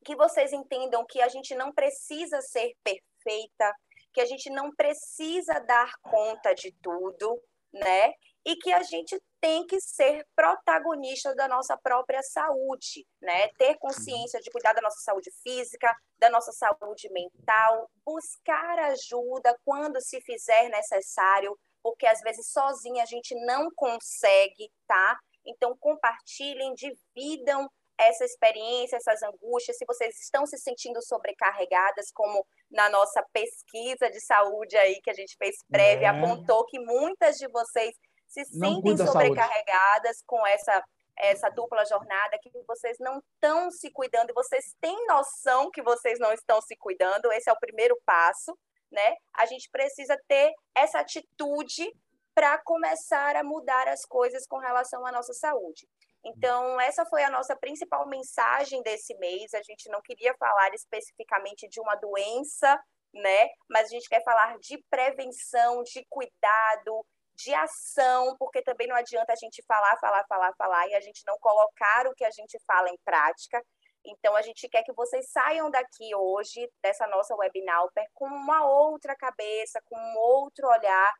que 0.03 0.15
vocês 0.15 0.51
entendam 0.51 1.05
que 1.07 1.21
a 1.21 1.27
gente 1.27 1.53
não 1.55 1.71
precisa 1.71 2.41
ser 2.41 2.73
perfeita, 2.83 3.73
que 4.13 4.21
a 4.21 4.25
gente 4.25 4.49
não 4.49 4.73
precisa 4.75 5.59
dar 5.59 5.91
conta 6.01 6.53
de 6.53 6.71
tudo, 6.81 7.41
né? 7.73 8.13
E 8.45 8.55
que 8.55 8.71
a 8.71 8.83
gente 8.83 9.21
tem 9.39 9.65
que 9.65 9.79
ser 9.79 10.25
protagonista 10.35 11.33
da 11.35 11.47
nossa 11.47 11.77
própria 11.77 12.21
saúde, 12.21 13.05
né? 13.21 13.47
Ter 13.57 13.77
consciência 13.77 14.39
de 14.39 14.51
cuidar 14.51 14.73
da 14.73 14.81
nossa 14.81 15.01
saúde 15.01 15.31
física, 15.43 15.95
da 16.19 16.29
nossa 16.29 16.51
saúde 16.51 17.09
mental, 17.11 17.89
buscar 18.05 18.79
ajuda 18.79 19.57
quando 19.63 20.01
se 20.01 20.21
fizer 20.21 20.69
necessário, 20.69 21.57
porque 21.83 22.05
às 22.05 22.21
vezes 22.21 22.51
sozinha 22.51 23.03
a 23.03 23.07
gente 23.07 23.33
não 23.45 23.69
consegue, 23.75 24.71
tá? 24.87 25.19
Então 25.45 25.75
compartilhem, 25.79 26.73
dividam 26.75 27.69
essa 28.01 28.25
experiência, 28.25 28.97
essas 28.97 29.21
angústias, 29.23 29.77
se 29.77 29.85
vocês 29.85 30.19
estão 30.19 30.45
se 30.45 30.57
sentindo 30.57 31.01
sobrecarregadas, 31.01 32.11
como 32.13 32.45
na 32.69 32.89
nossa 32.89 33.23
pesquisa 33.31 34.09
de 34.09 34.19
saúde 34.19 34.75
aí 34.77 34.99
que 35.01 35.09
a 35.09 35.13
gente 35.13 35.35
fez 35.37 35.55
prévia, 35.69 36.07
é. 36.07 36.09
apontou 36.09 36.65
que 36.65 36.79
muitas 36.79 37.37
de 37.37 37.47
vocês 37.47 37.95
se 38.27 38.45
sentem 38.45 38.97
sobrecarregadas 38.97 40.23
com 40.25 40.45
essa 40.47 40.83
essa 41.17 41.49
dupla 41.49 41.85
jornada 41.85 42.39
que 42.41 42.49
vocês 42.67 42.97
não 42.99 43.19
estão 43.19 43.69
se 43.69 43.91
cuidando 43.91 44.31
e 44.31 44.33
vocês 44.33 44.73
têm 44.79 45.05
noção 45.05 45.69
que 45.69 45.81
vocês 45.81 46.17
não 46.17 46.33
estão 46.33 46.59
se 46.61 46.75
cuidando. 46.77 47.31
Esse 47.31 47.49
é 47.49 47.53
o 47.53 47.59
primeiro 47.59 47.95
passo, 48.05 48.57
né? 48.91 49.15
A 49.33 49.45
gente 49.45 49.69
precisa 49.69 50.17
ter 50.27 50.51
essa 50.73 50.99
atitude 50.99 51.85
para 52.33 52.57
começar 52.63 53.35
a 53.35 53.43
mudar 53.43 53.87
as 53.87 54.05
coisas 54.05 54.47
com 54.47 54.57
relação 54.57 55.05
à 55.05 55.11
nossa 55.11 55.33
saúde. 55.33 55.87
Então, 56.23 56.79
essa 56.79 57.05
foi 57.05 57.23
a 57.23 57.29
nossa 57.29 57.55
principal 57.55 58.07
mensagem 58.07 58.81
desse 58.83 59.15
mês. 59.17 59.53
A 59.53 59.61
gente 59.63 59.89
não 59.89 60.01
queria 60.01 60.35
falar 60.37 60.73
especificamente 60.73 61.67
de 61.67 61.79
uma 61.79 61.95
doença, 61.95 62.79
né? 63.13 63.49
Mas 63.69 63.87
a 63.87 63.89
gente 63.89 64.07
quer 64.07 64.23
falar 64.23 64.57
de 64.59 64.77
prevenção, 64.89 65.81
de 65.83 66.05
cuidado, 66.09 67.05
de 67.35 67.53
ação, 67.55 68.35
porque 68.37 68.61
também 68.61 68.87
não 68.87 68.95
adianta 68.95 69.33
a 69.33 69.35
gente 69.35 69.63
falar, 69.67 69.97
falar, 69.99 70.23
falar, 70.27 70.53
falar 70.55 70.87
e 70.87 70.93
a 70.93 71.01
gente 71.01 71.23
não 71.25 71.37
colocar 71.39 72.07
o 72.07 72.13
que 72.13 72.23
a 72.23 72.31
gente 72.31 72.59
fala 72.67 72.89
em 72.89 72.97
prática. 73.03 73.63
Então, 74.05 74.35
a 74.35 74.41
gente 74.41 74.67
quer 74.69 74.83
que 74.83 74.93
vocês 74.93 75.29
saiam 75.31 75.69
daqui 75.69 76.15
hoje, 76.15 76.69
dessa 76.83 77.07
nossa 77.07 77.35
webinar, 77.35 77.83
com 78.13 78.25
uma 78.25 78.65
outra 78.65 79.15
cabeça, 79.15 79.81
com 79.85 79.95
um 79.95 80.17
outro 80.17 80.67
olhar 80.67 81.13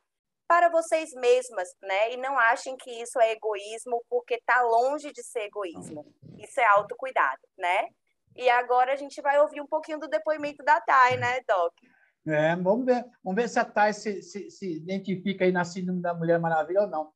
para 0.51 0.67
vocês 0.67 1.13
mesmas, 1.13 1.69
né? 1.81 2.11
E 2.11 2.17
não 2.17 2.37
achem 2.37 2.75
que 2.75 2.91
isso 3.01 3.17
é 3.21 3.31
egoísmo, 3.31 4.03
porque 4.09 4.33
está 4.33 4.61
longe 4.61 5.09
de 5.13 5.23
ser 5.23 5.43
egoísmo. 5.43 6.05
Isso 6.37 6.59
é 6.59 6.65
autocuidado, 6.65 7.39
né? 7.57 7.87
E 8.35 8.49
agora 8.49 8.91
a 8.91 8.97
gente 8.97 9.21
vai 9.21 9.39
ouvir 9.39 9.61
um 9.61 9.65
pouquinho 9.65 9.97
do 9.97 10.09
depoimento 10.09 10.61
da 10.61 10.81
Thay, 10.81 11.15
né, 11.15 11.39
Doc? 11.47 11.73
É, 12.27 12.53
vamos 12.57 12.85
ver, 12.85 13.05
vamos 13.23 13.41
ver 13.41 13.47
se 13.47 13.59
a 13.59 13.63
Thay 13.63 13.93
se, 13.93 14.21
se, 14.21 14.51
se 14.51 14.75
identifica 14.75 15.45
aí 15.45 15.53
na 15.53 15.63
síndrome 15.63 16.01
da 16.01 16.13
Mulher 16.13 16.37
Maravilha 16.37 16.81
ou 16.81 16.87
não. 16.87 17.13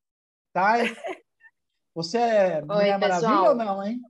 Thay, 0.53 0.83
você 1.93 2.17
é 2.17 2.61
Mulher 2.61 2.93
Oi, 2.93 2.97
Maravilha 2.97 3.49
ou 3.49 3.55
não, 3.55 3.83
hein? 3.83 4.01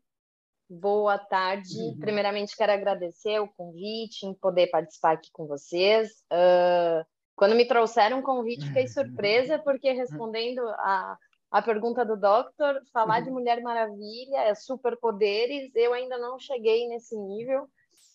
Boa 0.69 1.17
tarde. 1.17 1.75
Uhum. 1.75 1.97
Primeiramente, 1.99 2.55
quero 2.55 2.73
agradecer 2.73 3.39
o 3.39 3.47
convite 3.47 4.27
em 4.27 4.35
poder 4.35 4.67
participar 4.67 5.13
aqui 5.13 5.31
com 5.33 5.47
vocês. 5.47 6.11
Uh, 6.31 7.14
quando 7.35 7.55
me 7.55 7.67
trouxeram 7.67 8.19
o 8.19 8.23
convite, 8.23 8.67
fiquei 8.67 8.87
surpresa, 8.87 9.59
porque 9.59 9.91
respondendo 9.91 10.59
a, 10.59 11.17
a 11.51 11.61
pergunta 11.61 12.05
do 12.05 12.15
Doctor, 12.15 12.81
falar 12.93 13.19
de 13.21 13.29
Mulher 13.29 13.61
Maravilha 13.61 14.37
é 14.37 14.55
superpoderes, 14.55 15.75
eu 15.75 15.93
ainda 15.93 16.17
não 16.17 16.39
cheguei 16.39 16.87
nesse 16.87 17.17
nível, 17.17 17.67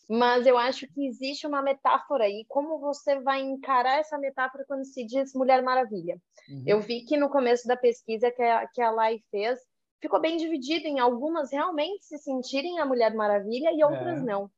mas 0.08 0.46
eu 0.46 0.56
acho 0.56 0.88
que 0.88 1.06
existe 1.06 1.46
uma 1.46 1.62
metáfora 1.62 2.24
aí, 2.24 2.44
como 2.48 2.78
você 2.80 3.20
vai 3.20 3.40
encarar 3.42 3.98
essa 3.98 4.18
metáfora 4.18 4.64
quando 4.66 4.84
se 4.84 5.04
diz 5.04 5.34
Mulher 5.34 5.62
Maravilha. 5.62 6.18
Uhum. 6.48 6.64
Eu 6.66 6.80
vi 6.80 7.02
que 7.02 7.16
no 7.16 7.28
começo 7.28 7.68
da 7.68 7.76
pesquisa 7.76 8.30
que 8.30 8.42
a, 8.42 8.66
que 8.66 8.80
a 8.80 8.90
Lai 8.90 9.22
fez, 9.30 9.60
ficou 10.00 10.18
bem 10.18 10.38
dividido 10.38 10.86
em 10.86 10.98
algumas 10.98 11.52
realmente 11.52 12.06
se 12.06 12.16
sentirem 12.18 12.80
a 12.80 12.86
Mulher 12.86 13.14
Maravilha 13.14 13.70
e 13.70 13.84
outras 13.84 14.18
é. 14.18 14.22
não. 14.22 14.50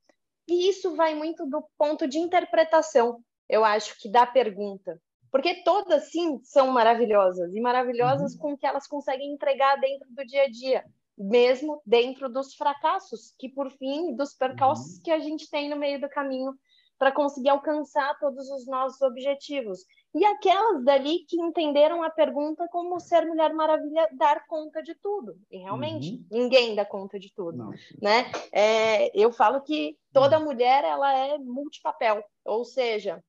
E 0.48 0.68
isso 0.68 0.94
vai 0.94 1.14
muito 1.14 1.44
do 1.46 1.64
ponto 1.76 2.06
de 2.06 2.18
interpretação 2.18 3.20
eu 3.52 3.66
acho 3.66 3.98
que 4.00 4.08
da 4.08 4.26
pergunta. 4.26 4.98
Porque 5.30 5.62
todas, 5.62 6.10
sim, 6.10 6.40
são 6.42 6.70
maravilhosas, 6.70 7.54
e 7.54 7.60
maravilhosas 7.60 8.32
uhum. 8.34 8.38
com 8.38 8.52
o 8.52 8.56
que 8.56 8.66
elas 8.66 8.86
conseguem 8.86 9.32
entregar 9.32 9.76
dentro 9.78 10.08
do 10.10 10.24
dia 10.24 10.44
a 10.44 10.50
dia, 10.50 10.84
mesmo 11.16 11.82
dentro 11.84 12.30
dos 12.30 12.54
fracassos, 12.54 13.34
que 13.38 13.50
por 13.50 13.70
fim, 13.70 14.16
dos 14.16 14.32
percalços 14.34 14.96
uhum. 14.96 15.02
que 15.04 15.10
a 15.10 15.18
gente 15.18 15.50
tem 15.50 15.68
no 15.68 15.76
meio 15.76 16.00
do 16.00 16.08
caminho 16.08 16.54
para 16.98 17.12
conseguir 17.12 17.50
alcançar 17.50 18.18
todos 18.18 18.48
os 18.48 18.66
nossos 18.66 19.00
objetivos. 19.02 19.80
E 20.14 20.24
aquelas 20.24 20.84
dali 20.84 21.24
que 21.26 21.40
entenderam 21.40 22.02
a 22.02 22.10
pergunta 22.10 22.66
como 22.70 23.00
ser 23.00 23.26
Mulher 23.26 23.52
Maravilha 23.54 24.08
dar 24.12 24.46
conta 24.46 24.82
de 24.82 24.94
tudo. 24.94 25.36
E 25.50 25.58
realmente, 25.58 26.12
uhum. 26.12 26.24
ninguém 26.30 26.74
dá 26.74 26.84
conta 26.84 27.18
de 27.18 27.32
tudo. 27.34 27.58
Não. 27.58 27.70
Né? 28.00 28.30
É, 28.52 29.10
eu 29.18 29.32
falo 29.32 29.62
que 29.62 29.98
toda 30.12 30.38
uhum. 30.38 30.44
mulher 30.44 30.84
ela 30.84 31.12
é 31.12 31.38
multipapel, 31.38 32.22
ou 32.44 32.64
seja, 32.64 33.22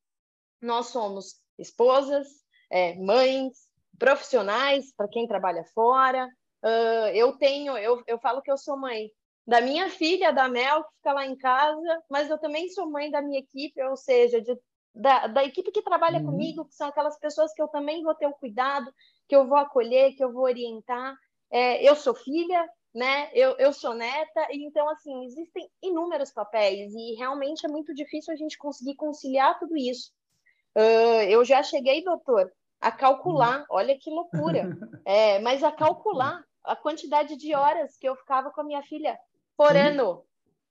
nós 0.65 0.88
somos 0.88 1.36
esposas, 1.58 2.28
é, 2.71 2.95
mães, 2.95 3.54
profissionais, 3.99 4.93
para 4.95 5.08
quem 5.08 5.28
trabalha 5.28 5.63
fora. 5.73 6.28
Uh, 6.63 7.08
eu 7.13 7.34
tenho, 7.34 7.78
eu, 7.78 8.02
eu 8.08 8.17
falo 8.19 8.41
que 8.41 8.52
eu 8.52 8.58
sou 8.58 8.78
mãe 8.78 9.10
da 9.45 9.60
minha 9.60 9.89
filha, 9.89 10.32
da 10.32 10.47
Mel, 10.47 10.84
que 10.84 10.95
fica 10.95 11.13
lá 11.13 11.26
em 11.26 11.36
casa, 11.36 12.04
mas 12.10 12.30
eu 12.30 12.38
também 12.38 12.69
sou 12.69 12.89
mãe 12.89 13.12
da 13.12 13.21
minha 13.21 13.39
equipe, 13.39 13.82
ou 13.84 13.97
seja, 13.97 14.41
de, 14.41 14.58
da, 14.95 15.28
da 15.28 15.43
equipe 15.43 15.71
que 15.71 15.82
trabalha 15.82 16.19
uhum. 16.19 16.28
comigo, 16.28 16.65
que 16.65 16.73
são 16.73 16.88
aquelas 16.88 17.19
pessoas 17.19 17.54
que 17.54 17.62
eu 17.62 17.67
também 17.67 18.02
vou 18.02 18.15
ter 18.15 18.28
o 18.28 18.34
cuidado, 18.34 18.93
que 19.28 19.36
eu 19.36 19.45
vou 19.45 19.58
acolher, 19.58 20.15
que 20.15 20.23
eu 20.23 20.32
vou 20.32 20.43
orientar. 20.43 21.15
É, 21.52 21.88
eu 21.88 21.95
sou 21.95 22.15
filha, 22.15 22.67
né? 22.95 23.30
Eu, 23.34 23.58
eu 23.58 23.73
sou 23.73 23.93
neta, 23.93 24.47
e 24.52 24.65
então, 24.65 24.88
assim, 24.89 25.26
existem 25.26 25.69
inúmeros 25.82 26.32
papéis, 26.32 26.93
e 26.93 27.15
realmente 27.15 27.65
é 27.65 27.69
muito 27.69 27.93
difícil 27.93 28.34
a 28.34 28.38
gente 28.38 28.58
conseguir 28.58 28.95
conciliar 28.95 29.60
tudo 29.60 29.76
isso. 29.76 30.12
Uh, 30.76 31.24
eu 31.30 31.46
já 31.46 31.62
cheguei, 31.62 32.04
doutor, 32.04 32.52
a 32.82 32.92
calcular, 32.92 33.62
hum. 33.62 33.66
olha 33.70 33.98
que 33.98 34.10
loucura, 34.10 34.70
é, 35.06 35.40
mas 35.40 35.64
a 35.64 35.72
calcular 35.72 36.44
a 36.64 36.76
quantidade 36.76 37.36
de 37.36 37.54
horas 37.54 37.98
que 37.98 38.08
eu 38.08 38.16
ficava 38.16 38.52
com 38.52 38.62
a 38.62 38.64
minha 38.64 38.82
filha 38.84 39.18
por 39.58 39.72
Sim. 39.72 39.80
ano. 39.80 40.26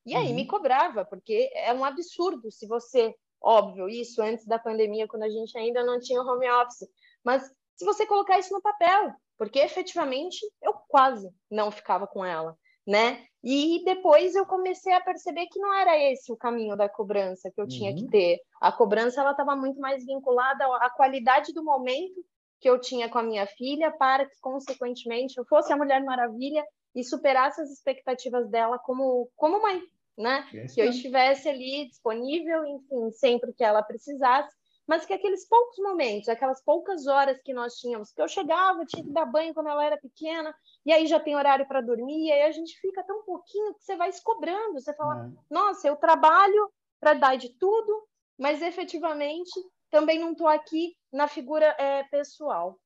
E 0.05 0.17
aí 0.17 0.29
uhum. 0.29 0.35
me 0.35 0.47
cobrava, 0.47 1.05
porque 1.05 1.51
é 1.55 1.73
um 1.73 1.85
absurdo 1.85 2.51
se 2.51 2.67
você, 2.67 3.15
óbvio, 3.41 3.89
isso 3.89 4.21
antes 4.21 4.45
da 4.47 4.59
pandemia, 4.59 5.07
quando 5.07 5.23
a 5.23 5.29
gente 5.29 5.57
ainda 5.57 5.85
não 5.85 6.01
tinha 6.01 6.21
home 6.21 6.51
office, 6.51 6.89
mas 7.23 7.45
se 7.77 7.85
você 7.85 8.05
colocar 8.05 8.39
isso 8.39 8.53
no 8.53 8.61
papel, 8.61 9.15
porque 9.39 9.61
efetivamente 9.61 10.39
eu 10.61 10.75
quase 10.89 11.31
não 11.51 11.71
ficava 11.71 12.07
com 12.07 12.25
ela 12.25 12.57
né? 12.87 13.25
E 13.43 13.83
depois 13.85 14.35
eu 14.35 14.47
comecei 14.47 14.93
a 14.93 15.01
perceber 15.01 15.47
que 15.47 15.59
não 15.59 15.75
era 15.75 15.99
esse 15.99 16.33
o 16.33 16.37
caminho 16.37 16.77
da 16.77 16.89
cobrança 16.89 17.51
que 17.51 17.61
eu 17.61 17.67
tinha 17.67 17.91
uhum. 17.91 17.97
que 17.97 18.09
ter. 18.09 18.41
A 18.61 18.71
cobrança 18.71 19.21
ela 19.21 19.33
estava 19.33 19.57
muito 19.57 19.81
mais 19.81 20.05
vinculada 20.05 20.65
à 20.77 20.89
qualidade 20.91 21.53
do 21.53 21.65
momento 21.65 22.25
que 22.61 22.71
eu 22.71 22.81
tinha 22.81 23.09
com 23.09 23.19
a 23.19 23.23
minha 23.23 23.45
filha 23.45 23.91
para 23.91 24.25
que 24.25 24.39
consequentemente 24.41 25.37
eu 25.37 25.45
fosse 25.45 25.73
a 25.73 25.77
Mulher 25.77 26.05
Maravilha 26.05 26.65
e 26.95 27.03
superasse 27.03 27.61
as 27.61 27.71
expectativas 27.71 28.49
dela 28.49 28.79
como 28.79 29.29
como 29.35 29.61
mãe, 29.61 29.83
né? 30.17 30.47
que 30.73 30.81
eu 30.81 30.91
estivesse 30.91 31.49
ali 31.49 31.89
disponível, 31.89 32.65
enfim, 32.65 33.11
sempre 33.11 33.53
que 33.53 33.65
ela 33.65 33.83
precisasse 33.83 34.55
mas 34.87 35.07
que 35.07 35.13
aqueles 35.13 35.47
poucos 35.49 35.79
momentos, 35.79 36.29
aquelas 36.29 36.63
poucas 36.63 37.07
horas 37.07 37.41
que 37.43 37.55
nós 37.55 37.75
tínhamos, 37.75 38.13
que 38.13 38.21
eu 38.21 38.29
chegava, 38.29 38.85
tinha 38.85 39.05
que 39.05 39.13
dar 39.13 39.27
banho 39.27 39.55
quando 39.55 39.69
ela 39.69 39.85
era 39.85 39.97
pequena, 39.97 40.55
e 40.85 40.93
aí 40.93 41.07
já 41.07 41.21
tem 41.21 41.37
horário 41.37 41.67
para 41.67 41.81
dormir, 41.81 42.27
e 42.27 42.33
aí 42.33 42.43
a 42.43 42.53
gente 42.53 42.79
fica 42.81 43.03
tão 43.05 43.23
pouquinho 43.23 43.75
que 43.75 43.85
você 43.85 43.97
vai 43.97 44.13
se 44.13 44.23
cobrando, 44.23 44.81
você 44.81 44.93
fala, 44.95 45.27
é. 45.27 45.31
nossa, 45.51 45.87
eu 45.87 45.97
trabalho 45.97 46.71
para 47.01 47.15
dar 47.15 47.37
de 47.37 47.51
tudo, 47.51 48.07
mas 48.39 48.63
efetivamente 48.63 49.51
também 49.91 50.19
não 50.19 50.33
estou 50.33 50.49
aqui 50.49 50.97
na 51.13 51.29
figura 51.29 51.67
é, 51.79 52.03
pessoal. 52.05 52.79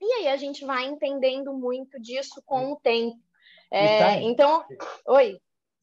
E 0.00 0.12
aí 0.12 0.28
a 0.28 0.36
gente 0.36 0.64
vai 0.64 0.84
entendendo 0.84 1.52
muito 1.54 2.00
disso 2.00 2.42
com 2.44 2.72
o 2.72 2.76
tempo. 2.76 3.18
É, 3.70 3.98
tá 3.98 4.20
então, 4.20 4.64
oi. 5.06 5.40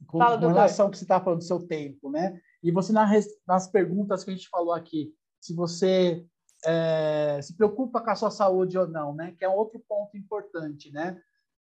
Com, 0.08 0.18
fala, 0.18 0.40
com 0.40 0.48
relação 0.48 0.86
ao 0.86 0.92
que 0.92 0.98
você 0.98 1.04
está 1.04 1.20
falando 1.20 1.40
do 1.40 1.46
seu 1.46 1.66
tempo, 1.68 2.10
né? 2.10 2.40
E 2.64 2.72
você 2.72 2.94
nas, 2.94 3.26
nas 3.48 3.68
perguntas 3.68 4.24
que 4.24 4.32
a 4.32 4.34
gente 4.34 4.50
falou 4.50 4.74
aqui, 4.74 5.14
se 5.42 5.56
você 5.56 6.24
é, 6.64 7.42
se 7.42 7.58
preocupa 7.58 8.00
com 8.00 8.10
a 8.12 8.16
sua 8.16 8.30
saúde 8.30 8.78
ou 8.78 8.88
não, 8.88 9.14
né? 9.14 9.36
Que 9.38 9.44
é 9.44 9.50
outro 9.50 9.80
ponto 9.80 10.16
importante, 10.16 10.92
né? 10.92 11.20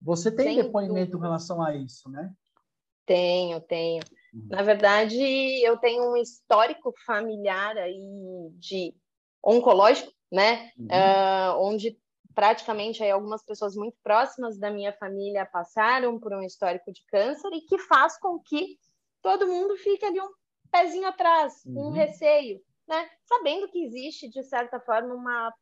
Você 0.02 0.30
tem 0.30 0.56
Sem 0.56 0.64
depoimento 0.64 1.12
dúvida. 1.12 1.18
em 1.18 1.22
relação 1.22 1.64
a 1.64 1.76
isso, 1.76 2.10
né? 2.10 2.34
Tenho, 3.06 3.62
tenho. 3.62 4.04
Uhum. 4.34 4.48
Na 4.50 4.62
verdade, 4.62 5.18
eu 5.64 5.78
tenho 5.78 6.12
um 6.12 6.18
histórico 6.18 6.94
familiar 7.06 7.78
aí 7.78 8.52
de 8.56 8.94
oncológico, 9.44 10.12
né? 10.32 10.72
Uhum. 10.78 10.88
Uh, 10.88 11.68
onde 11.68 11.98
praticamente 12.34 13.04
aí 13.04 13.12
algumas 13.12 13.44
pessoas 13.44 13.76
muito 13.76 13.98
próximas 14.04 14.58
da 14.58 14.72
minha 14.72 14.94
família 14.94 15.46
passaram 15.46 16.20
por 16.20 16.34
um 16.34 16.42
histórico 16.42 16.92
de 16.92 17.04
câncer 17.08 17.50
e 17.54 17.62
que 17.62 17.78
faz 17.78 18.18
com 18.20 18.40
que 18.40 18.78
todo 19.22 19.48
mundo 19.48 19.76
fique 19.78 20.06
ali 20.06 20.20
um 20.20 20.32
pezinho 20.72 21.08
atrás, 21.08 21.64
uhum. 21.66 21.88
um 21.88 21.92
receio 21.92 22.62
né? 22.92 23.10
Sabendo 23.24 23.70
que 23.70 23.86
existe, 23.86 24.30
de 24.30 24.44
certa 24.44 24.80
forma, 24.82 25.16
uma 25.16 25.54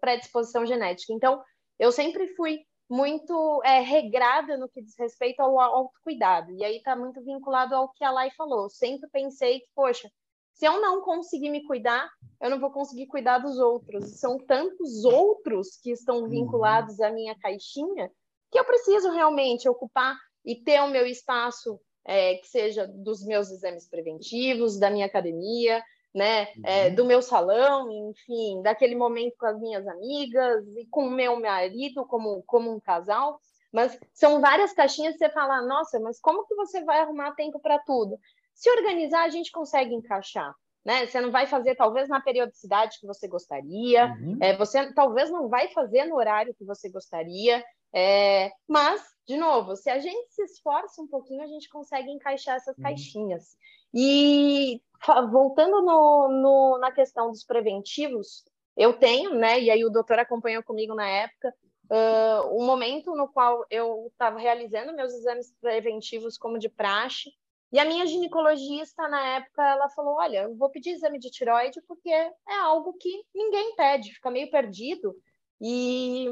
predisposição 0.00 0.64
genética. 0.64 1.12
Então, 1.12 1.42
eu 1.76 1.90
sempre 1.90 2.28
fui 2.36 2.60
muito 2.88 3.60
é, 3.64 3.80
regrada 3.80 4.56
no 4.56 4.68
que 4.68 4.80
diz 4.80 4.94
respeito 4.96 5.40
ao 5.40 5.58
autocuidado. 5.58 6.52
E 6.52 6.64
aí 6.64 6.76
está 6.76 6.94
muito 6.94 7.20
vinculado 7.22 7.74
ao 7.74 7.92
que 7.92 8.04
a 8.04 8.12
Lai 8.12 8.30
falou. 8.30 8.64
Eu 8.64 8.70
sempre 8.70 9.10
pensei 9.10 9.60
que, 9.60 9.68
poxa, 9.74 10.08
Se 10.54 10.66
eu 10.66 10.80
não 10.80 11.00
conseguir 11.00 11.50
me 11.50 11.64
cuidar, 11.64 12.08
eu 12.40 12.50
não 12.50 12.60
vou 12.60 12.70
conseguir 12.70 13.06
cuidar 13.06 13.38
dos 13.38 13.58
outros. 13.58 14.20
São 14.20 14.38
tantos 14.38 15.04
outros 15.04 15.80
que 15.82 15.90
estão 15.90 16.18
uhum. 16.18 16.28
vinculados 16.28 17.00
à 17.00 17.10
minha 17.10 17.34
caixinha 17.36 18.10
que 18.50 18.58
eu 18.58 18.64
preciso 18.64 19.10
realmente 19.10 19.68
ocupar 19.68 20.14
e 20.44 20.54
ter 20.54 20.80
o 20.82 20.90
meu 20.90 21.06
espaço 21.06 21.80
é, 22.04 22.34
que 22.34 22.46
seja 22.46 22.86
dos 22.86 23.24
meus 23.24 23.50
exames 23.50 23.88
preventivos, 23.88 24.78
da 24.78 24.90
minha 24.90 25.06
academia, 25.06 25.82
né, 26.14 26.48
é, 26.64 26.88
uhum. 26.88 26.94
do 26.94 27.04
meu 27.04 27.22
salão, 27.22 27.90
enfim, 28.10 28.60
daquele 28.62 28.94
momento 28.94 29.34
com 29.38 29.46
as 29.46 29.58
minhas 29.58 29.86
amigas 29.86 30.64
e 30.76 30.86
com 30.86 31.06
o 31.06 31.10
meu 31.10 31.40
marido 31.40 32.04
como, 32.06 32.42
como 32.46 32.72
um 32.72 32.80
casal. 32.80 33.40
Mas 33.72 33.98
são 34.12 34.40
várias 34.40 34.72
caixinhas 34.72 35.14
que 35.14 35.18
você 35.20 35.30
fala, 35.30 35.62
nossa, 35.62 35.98
mas 35.98 36.20
como 36.20 36.46
que 36.46 36.54
você 36.54 36.84
vai 36.84 37.00
arrumar 37.00 37.34
tempo 37.34 37.58
para 37.58 37.78
tudo? 37.78 38.18
Se 38.54 38.70
organizar, 38.70 39.24
a 39.24 39.30
gente 39.30 39.50
consegue 39.50 39.94
encaixar. 39.94 40.54
Né? 40.84 41.06
Você 41.06 41.20
não 41.20 41.30
vai 41.30 41.46
fazer, 41.46 41.76
talvez, 41.76 42.08
na 42.08 42.20
periodicidade 42.20 42.98
que 43.00 43.06
você 43.06 43.28
gostaria, 43.28 44.06
uhum. 44.06 44.36
é, 44.40 44.56
você 44.56 44.92
talvez 44.92 45.30
não 45.30 45.48
vai 45.48 45.68
fazer 45.68 46.04
no 46.06 46.16
horário 46.16 46.54
que 46.54 46.64
você 46.64 46.90
gostaria, 46.90 47.64
é, 47.94 48.50
mas, 48.66 49.02
de 49.26 49.36
novo, 49.36 49.76
se 49.76 49.90
a 49.90 49.98
gente 49.98 50.34
se 50.34 50.42
esforça 50.42 51.00
um 51.00 51.06
pouquinho, 51.06 51.42
a 51.42 51.46
gente 51.46 51.68
consegue 51.68 52.10
encaixar 52.10 52.56
essas 52.56 52.76
uhum. 52.76 52.82
caixinhas. 52.82 53.56
E 53.94 54.82
voltando 55.30 55.82
no, 55.82 56.28
no, 56.28 56.78
na 56.78 56.92
questão 56.92 57.30
dos 57.30 57.44
preventivos, 57.44 58.44
eu 58.76 58.92
tenho, 58.98 59.34
né? 59.34 59.60
E 59.60 59.70
aí 59.70 59.84
o 59.84 59.90
doutor 59.90 60.18
acompanhou 60.18 60.62
comigo 60.62 60.94
na 60.94 61.08
época, 61.08 61.54
uh, 61.90 62.60
um 62.60 62.64
momento 62.64 63.14
no 63.14 63.28
qual 63.28 63.64
eu 63.70 64.08
estava 64.10 64.38
realizando 64.38 64.94
meus 64.94 65.12
exames 65.12 65.52
preventivos 65.60 66.38
como 66.38 66.58
de 66.58 66.68
praxe, 66.68 67.30
e 67.72 67.78
a 67.78 67.86
minha 67.86 68.06
ginecologista, 68.06 69.08
na 69.08 69.36
época, 69.36 69.62
ela 69.62 69.88
falou: 69.88 70.16
Olha, 70.16 70.42
eu 70.42 70.54
vou 70.54 70.68
pedir 70.68 70.90
exame 70.90 71.18
de 71.18 71.30
tiroide 71.30 71.80
porque 71.88 72.10
é 72.10 72.54
algo 72.60 72.92
que 72.94 73.24
ninguém 73.34 73.74
pede, 73.74 74.12
fica 74.12 74.30
meio 74.30 74.50
perdido 74.50 75.16
e, 75.58 76.28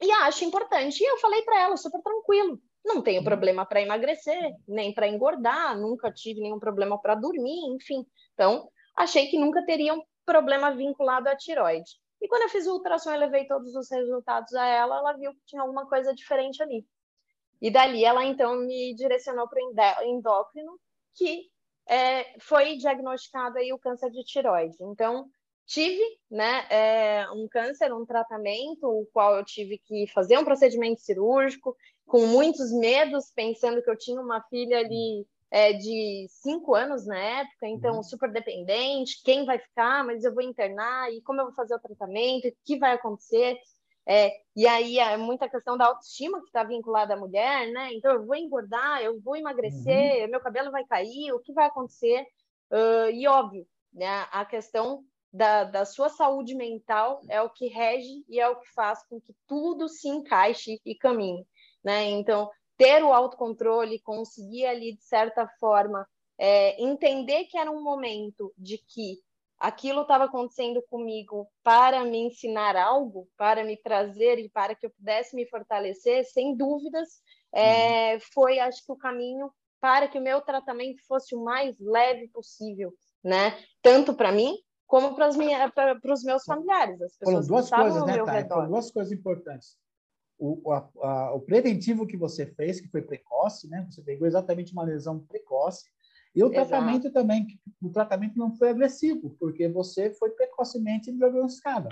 e 0.00 0.10
acho 0.10 0.46
importante. 0.46 1.02
E 1.02 1.06
eu 1.06 1.18
falei 1.18 1.42
para 1.42 1.60
ela, 1.60 1.76
super 1.76 2.00
tranquilo: 2.00 2.58
não 2.84 3.02
tenho 3.02 3.18
uhum. 3.18 3.24
problema 3.24 3.66
para 3.66 3.82
emagrecer, 3.82 4.52
nem 4.66 4.92
para 4.94 5.08
engordar, 5.08 5.78
nunca 5.78 6.12
tive 6.12 6.40
nenhum 6.40 6.58
problema 6.58 7.00
para 7.00 7.14
dormir, 7.14 7.74
enfim. 7.74 8.06
Então, 8.34 8.68
achei 8.96 9.26
que 9.26 9.38
nunca 9.38 9.64
teria 9.64 9.94
um 9.94 10.02
problema 10.24 10.70
vinculado 10.74 11.28
à 11.28 11.36
tiroide. 11.36 11.90
E 12.20 12.28
quando 12.28 12.42
eu 12.42 12.48
fiz 12.48 12.66
o 12.66 12.72
ultrassom 12.72 13.12
e 13.12 13.16
levei 13.16 13.46
todos 13.46 13.74
os 13.74 13.90
resultados 13.90 14.52
a 14.54 14.66
ela, 14.66 14.98
ela 14.98 15.12
viu 15.14 15.32
que 15.32 15.44
tinha 15.46 15.62
alguma 15.62 15.86
coisa 15.86 16.14
diferente 16.14 16.62
ali. 16.62 16.84
E 17.60 17.70
dali 17.70 18.04
ela 18.04 18.24
então 18.24 18.56
me 18.56 18.94
direcionou 18.94 19.48
para 19.48 19.60
o 19.60 20.04
endócrino, 20.04 20.78
que 21.14 21.48
é, 21.88 22.38
foi 22.40 22.76
diagnosticado 22.76 23.58
aí 23.58 23.72
o 23.72 23.78
câncer 23.78 24.10
de 24.10 24.22
tiroide. 24.24 24.76
Então, 24.80 25.28
tive 25.66 26.02
né, 26.30 26.66
é, 26.70 27.30
um 27.30 27.48
câncer, 27.48 27.92
um 27.92 28.04
tratamento, 28.04 28.86
o 28.86 29.06
qual 29.12 29.36
eu 29.36 29.44
tive 29.44 29.78
que 29.78 30.06
fazer 30.08 30.38
um 30.38 30.44
procedimento 30.44 31.00
cirúrgico, 31.00 31.76
com 32.08 32.26
muitos 32.26 32.72
medos, 32.72 33.30
pensando 33.34 33.82
que 33.82 33.90
eu 33.90 33.96
tinha 33.96 34.20
uma 34.20 34.42
filha 34.48 34.78
ali 34.78 35.26
é, 35.50 35.74
de 35.74 36.26
cinco 36.28 36.74
anos 36.74 37.06
na 37.06 37.18
época, 37.18 37.68
então 37.68 37.96
uhum. 37.96 38.02
super 38.02 38.30
dependente, 38.32 39.22
quem 39.22 39.44
vai 39.44 39.58
ficar, 39.58 40.04
mas 40.04 40.24
eu 40.24 40.34
vou 40.34 40.42
internar, 40.42 41.12
e 41.12 41.20
como 41.22 41.40
eu 41.40 41.46
vou 41.46 41.54
fazer 41.54 41.74
o 41.74 41.80
tratamento, 41.80 42.48
o 42.48 42.52
que 42.64 42.78
vai 42.78 42.92
acontecer. 42.92 43.56
É, 44.06 44.32
e 44.56 44.66
aí 44.66 44.98
é 44.98 45.18
muita 45.18 45.50
questão 45.50 45.76
da 45.76 45.86
autoestima 45.86 46.40
que 46.40 46.46
está 46.46 46.64
vinculada 46.64 47.12
à 47.12 47.16
mulher, 47.16 47.70
né? 47.70 47.92
Então 47.92 48.10
eu 48.12 48.24
vou 48.24 48.34
engordar, 48.34 49.02
eu 49.02 49.20
vou 49.20 49.36
emagrecer, 49.36 50.24
uhum. 50.24 50.30
meu 50.30 50.40
cabelo 50.40 50.70
vai 50.70 50.84
cair, 50.86 51.32
o 51.32 51.40
que 51.40 51.52
vai 51.52 51.66
acontecer? 51.66 52.26
Uh, 52.70 53.10
e 53.12 53.28
óbvio, 53.28 53.66
né? 53.92 54.26
A 54.32 54.46
questão 54.46 55.04
da, 55.32 55.64
da 55.64 55.84
sua 55.84 56.08
saúde 56.08 56.54
mental 56.54 57.20
é 57.28 57.40
o 57.42 57.50
que 57.50 57.68
rege 57.68 58.24
e 58.28 58.40
é 58.40 58.48
o 58.48 58.56
que 58.56 58.72
faz 58.72 59.02
com 59.06 59.20
que 59.20 59.34
tudo 59.46 59.88
se 59.88 60.08
encaixe 60.08 60.80
e 60.84 60.94
caminhe, 60.94 61.46
né? 61.88 62.04
Então 62.10 62.50
ter 62.76 63.02
o 63.02 63.14
autocontrole, 63.14 63.98
conseguir 64.00 64.66
ali 64.66 64.94
de 64.94 65.02
certa 65.02 65.48
forma 65.58 66.06
é, 66.38 66.80
entender 66.80 67.44
que 67.46 67.56
era 67.56 67.70
um 67.70 67.82
momento 67.82 68.52
de 68.58 68.76
que 68.76 69.16
aquilo 69.58 70.02
estava 70.02 70.24
acontecendo 70.24 70.82
comigo 70.90 71.48
para 71.64 72.04
me 72.04 72.18
ensinar 72.18 72.76
algo, 72.76 73.26
para 73.38 73.64
me 73.64 73.76
trazer 73.76 74.38
e 74.38 74.50
para 74.50 74.74
que 74.74 74.84
eu 74.84 74.90
pudesse 74.90 75.34
me 75.34 75.46
fortalecer, 75.48 76.26
sem 76.26 76.54
dúvidas, 76.54 77.08
é, 77.52 78.14
uhum. 78.14 78.20
foi, 78.34 78.58
acho 78.60 78.84
que, 78.84 78.92
o 78.92 78.96
caminho 78.96 79.50
para 79.80 80.06
que 80.06 80.18
o 80.18 80.22
meu 80.22 80.42
tratamento 80.42 81.02
fosse 81.08 81.34
o 81.34 81.42
mais 81.42 81.74
leve 81.80 82.28
possível, 82.28 82.92
né? 83.24 83.58
Tanto 83.80 84.12
para 84.12 84.30
mim 84.30 84.54
como 84.86 85.14
para 85.14 85.28
os 85.28 85.36
meus 86.22 86.44
familiares, 86.44 87.00
as 87.00 87.16
pessoas 87.16 87.46
Foram 87.46 87.46
duas 87.46 87.70
coisas, 87.70 88.06
né, 88.06 88.24
Thay? 88.24 88.46
Foram 88.46 88.68
duas 88.68 88.90
coisas 88.90 89.12
importantes. 89.12 89.78
O, 90.38 90.72
a, 90.72 90.88
a, 91.02 91.34
o 91.34 91.40
preventivo 91.40 92.06
que 92.06 92.16
você 92.16 92.46
fez, 92.46 92.80
que 92.80 92.88
foi 92.88 93.02
precoce, 93.02 93.68
né? 93.68 93.86
Você 93.90 94.00
pegou 94.02 94.26
exatamente 94.26 94.72
uma 94.72 94.84
lesão 94.84 95.18
precoce, 95.18 95.84
e 96.34 96.42
o 96.42 96.52
Exato. 96.52 96.68
tratamento 96.68 97.10
também, 97.10 97.60
o 97.82 97.90
tratamento 97.90 98.38
não 98.38 98.54
foi 98.54 98.70
agressivo, 98.70 99.36
porque 99.40 99.68
você 99.68 100.14
foi 100.14 100.30
precocemente 100.30 101.12
diagnosticada. 101.12 101.88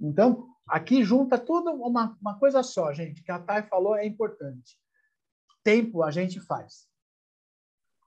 Então, 0.00 0.48
aqui 0.66 1.02
junta 1.02 1.38
tudo 1.38 1.72
uma, 1.72 2.16
uma 2.20 2.38
coisa 2.38 2.62
só, 2.62 2.92
gente, 2.92 3.22
que 3.22 3.32
a 3.32 3.38
Thay 3.38 3.64
falou 3.64 3.96
é 3.96 4.06
importante. 4.06 4.78
Tempo 5.62 6.02
a 6.02 6.10
gente 6.10 6.40
faz. 6.40 6.86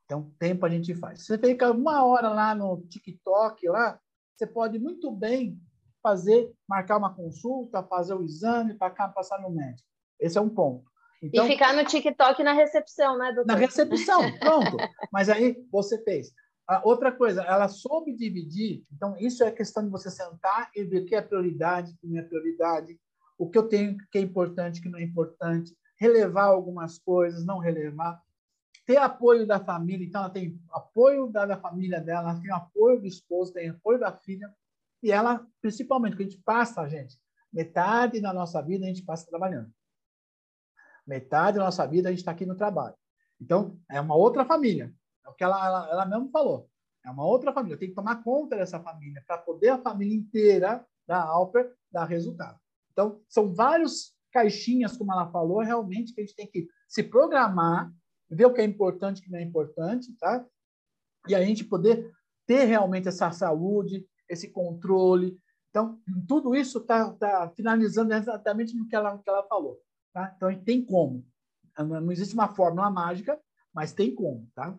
Então, 0.05 0.31
tempo 0.39 0.65
a 0.65 0.69
gente 0.69 0.95
faz. 0.95 1.25
Você 1.25 1.37
fica 1.37 1.71
uma 1.71 2.05
hora 2.05 2.29
lá 2.29 2.55
no 2.55 2.81
TikTok, 2.87 3.67
lá, 3.67 3.99
você 4.35 4.47
pode 4.47 4.79
muito 4.79 5.11
bem 5.11 5.59
fazer, 6.07 6.53
marcar 6.67 6.97
uma 6.97 7.13
consulta, 7.13 7.83
fazer 7.83 8.13
o 8.13 8.23
exame, 8.23 8.73
para 8.73 8.89
passar 9.09 9.41
no 9.41 9.49
médico. 9.49 9.87
Esse 10.17 10.37
é 10.37 10.41
um 10.41 10.49
ponto. 10.49 10.89
Então, 11.21 11.45
e 11.45 11.49
ficar 11.49 11.73
no 11.73 11.83
TikTok 11.83 12.41
na 12.43 12.53
recepção, 12.53 13.17
né, 13.17 13.33
doutor? 13.33 13.47
Na 13.47 13.55
recepção, 13.55 14.21
pronto. 14.39 14.77
Mas 15.11 15.27
aí 15.27 15.57
você 15.69 16.01
fez. 16.03 16.31
A 16.65 16.81
outra 16.87 17.11
coisa, 17.11 17.41
ela 17.41 17.67
soube 17.67 18.15
dividir. 18.15 18.83
Então, 18.93 19.17
isso 19.17 19.43
é 19.43 19.51
questão 19.51 19.83
de 19.83 19.89
você 19.89 20.09
sentar 20.09 20.69
e 20.75 20.83
ver 20.83 21.01
o 21.01 21.05
que 21.05 21.15
é 21.15 21.21
prioridade, 21.21 21.91
o 21.91 21.97
que 21.97 22.07
não 22.07 22.19
é 22.19 22.21
prioridade, 22.21 22.97
o 23.37 23.49
que 23.49 23.57
eu 23.57 23.67
tenho 23.67 23.97
que 24.11 24.17
é 24.17 24.21
importante, 24.21 24.79
o 24.79 24.83
que 24.83 24.89
não 24.89 24.99
é 24.99 25.03
importante, 25.03 25.75
relevar 25.99 26.45
algumas 26.45 26.97
coisas, 26.99 27.45
não 27.45 27.59
relevar. 27.59 28.21
Ter 28.85 28.97
apoio 28.97 29.45
da 29.45 29.59
família. 29.59 30.05
Então, 30.05 30.21
ela 30.21 30.29
tem 30.29 30.57
apoio 30.71 31.27
da, 31.27 31.45
da 31.45 31.57
família 31.57 31.99
dela, 31.99 32.31
ela 32.31 32.41
tem 32.41 32.51
apoio 32.51 33.01
do 33.01 33.07
esposo, 33.07 33.51
tem 33.51 33.69
apoio 33.69 33.99
da 33.99 34.13
filha. 34.13 34.49
E 35.01 35.11
ela, 35.11 35.45
principalmente, 35.61 36.15
que 36.15 36.23
a 36.23 36.25
gente 36.25 36.41
passa, 36.41 36.87
gente, 36.87 37.17
metade 37.51 38.19
da 38.19 38.33
nossa 38.33 38.61
vida 38.61 38.85
a 38.85 38.87
gente 38.87 39.03
passa 39.03 39.29
trabalhando. 39.29 39.71
Metade 41.05 41.57
da 41.57 41.65
nossa 41.65 41.85
vida 41.85 42.09
a 42.09 42.11
gente 42.11 42.19
está 42.19 42.31
aqui 42.31 42.45
no 42.45 42.55
trabalho. 42.55 42.95
Então, 43.39 43.79
é 43.89 44.01
uma 44.01 44.15
outra 44.15 44.45
família. 44.45 44.93
É 45.25 45.29
o 45.29 45.33
que 45.33 45.43
ela, 45.43 45.65
ela, 45.65 45.89
ela 45.89 46.05
mesmo 46.05 46.29
falou. 46.29 46.69
É 47.05 47.09
uma 47.09 47.25
outra 47.25 47.53
família. 47.53 47.77
Tem 47.77 47.89
que 47.89 47.95
tomar 47.95 48.23
conta 48.23 48.57
dessa 48.57 48.79
família 48.79 49.23
para 49.25 49.37
poder 49.37 49.69
a 49.69 49.77
família 49.77 50.15
inteira 50.15 50.85
da 51.07 51.23
Alper 51.23 51.73
dar 51.91 52.05
resultado. 52.05 52.59
Então, 52.91 53.21
são 53.29 53.53
vários 53.53 54.15
caixinhas, 54.31 54.97
como 54.97 55.13
ela 55.13 55.31
falou, 55.31 55.59
realmente 55.59 56.13
que 56.13 56.21
a 56.21 56.25
gente 56.25 56.35
tem 56.35 56.47
que 56.47 56.67
se 56.87 57.01
programar, 57.03 57.91
ver 58.29 58.45
o 58.45 58.53
que 58.53 58.59
é 58.59 58.63
importante 58.65 59.19
e 59.19 59.21
o 59.21 59.23
que 59.23 59.31
não 59.31 59.39
é 59.39 59.43
importante, 59.43 60.11
tá? 60.19 60.45
E 61.27 61.35
a 61.35 61.43
gente 61.43 61.63
poder 61.63 62.11
ter 62.45 62.65
realmente 62.65 63.07
essa 63.07 63.31
saúde, 63.31 64.05
esse 64.29 64.49
controle. 64.49 65.37
Então, 65.69 65.99
tudo 66.27 66.55
isso 66.55 66.79
está 66.79 67.11
tá 67.13 67.51
finalizando 67.55 68.13
exatamente 68.13 68.75
no 68.75 68.87
que 68.87 68.95
ela, 68.95 69.17
que 69.17 69.29
ela 69.29 69.43
falou. 69.43 69.79
Tá? 70.13 70.33
Então, 70.35 70.63
tem 70.63 70.83
como. 70.83 71.25
Não 71.77 72.11
existe 72.11 72.33
uma 72.33 72.47
fórmula 72.47 72.89
mágica, 72.89 73.39
mas 73.73 73.93
tem 73.93 74.13
como, 74.13 74.49
tá? 74.55 74.75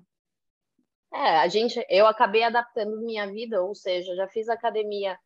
É, 1.12 1.38
a 1.38 1.48
gente, 1.48 1.84
eu 1.88 2.06
acabei 2.06 2.42
adaptando 2.42 3.00
minha 3.00 3.26
vida, 3.26 3.62
ou 3.62 3.74
seja, 3.74 4.14
já 4.14 4.28
fiz 4.28 4.48
academia 4.48 5.18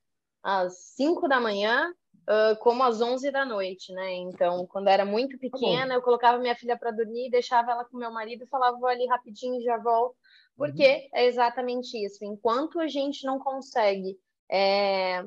às 0.42 0.94
5 0.94 1.26
da 1.26 1.40
manhã, 1.40 1.92
uh, 2.28 2.56
como 2.60 2.82
às 2.82 3.00
11 3.00 3.30
da 3.30 3.44
noite, 3.44 3.92
né? 3.92 4.14
Então, 4.14 4.66
quando 4.66 4.88
era 4.88 5.04
muito 5.04 5.36
tá 5.36 5.40
pequena, 5.40 5.88
tá 5.88 5.94
eu 5.94 6.02
colocava 6.02 6.38
minha 6.38 6.54
filha 6.54 6.78
para 6.78 6.90
dormir, 6.90 7.30
deixava 7.30 7.72
ela 7.72 7.84
com 7.84 7.96
meu 7.96 8.12
marido 8.12 8.44
e 8.44 8.48
falava, 8.48 8.78
vou 8.78 8.88
ali 8.88 9.06
rapidinho 9.06 9.60
e 9.60 9.64
já 9.64 9.78
volto, 9.78 10.16
porque 10.56 10.86
uhum. 10.86 11.08
é 11.14 11.26
exatamente 11.26 11.96
isso. 12.04 12.24
Enquanto 12.24 12.80
a 12.80 12.88
gente 12.88 13.24
não 13.24 13.38
consegue 13.38 14.18
é, 14.50 15.24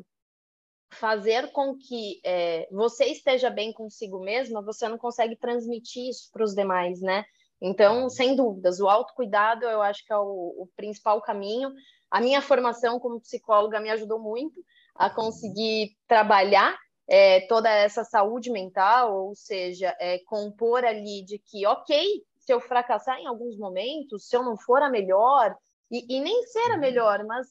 fazer 0.92 1.52
com 1.52 1.78
que 1.78 2.22
é, 2.24 2.68
você 2.72 3.06
esteja 3.06 3.50
bem 3.50 3.74
consigo 3.74 4.20
mesma, 4.20 4.62
você 4.62 4.88
não 4.88 4.98
consegue 4.98 5.36
transmitir 5.36 6.10
isso 6.10 6.30
para 6.32 6.44
os 6.44 6.54
demais, 6.54 7.02
né? 7.02 7.26
Então, 7.62 8.10
sem 8.10 8.36
dúvidas, 8.36 8.80
o 8.80 8.88
autocuidado 8.88 9.66
eu 9.66 9.82
acho 9.82 10.06
que 10.06 10.14
é 10.14 10.18
o, 10.18 10.54
o, 10.58 10.70
principal 10.76 11.22
caminho. 11.22 11.72
A 12.12 12.22
minha 12.22 12.42
formação 12.42 13.00
como 13.00 13.20
psicóloga 13.20 13.80
me 13.80 13.90
ajudou 13.90 14.20
muito 14.20 14.64
a 14.94 15.10
conseguir 15.10 15.96
trabalhar 16.08 16.78
é, 17.08 17.42
toda 17.48 17.70
essa 17.70 18.04
saúde 18.04 18.52
mental, 18.52 19.28
ou 19.28 19.36
seja, 19.36 19.96
é, 20.00 20.20
compor 20.26 20.84
ali 20.84 21.24
de 21.24 21.40
que, 21.40 21.66
ok, 21.66 22.24
se 22.46 22.54
eu 22.54 22.62
fracassar 22.62 23.18
em 23.20 23.28
alguns 23.28 23.58
momentos, 23.58 24.28
se 24.28 24.36
eu 24.38 24.44
não 24.44 24.56
for 24.58 24.82
a 24.82 24.90
melhor, 24.90 25.56
E, 25.92 26.04
e 26.10 26.20
nem 26.20 26.44
ser 26.48 26.72
a 26.72 26.78
melhor, 26.78 27.24
mas 27.26 27.48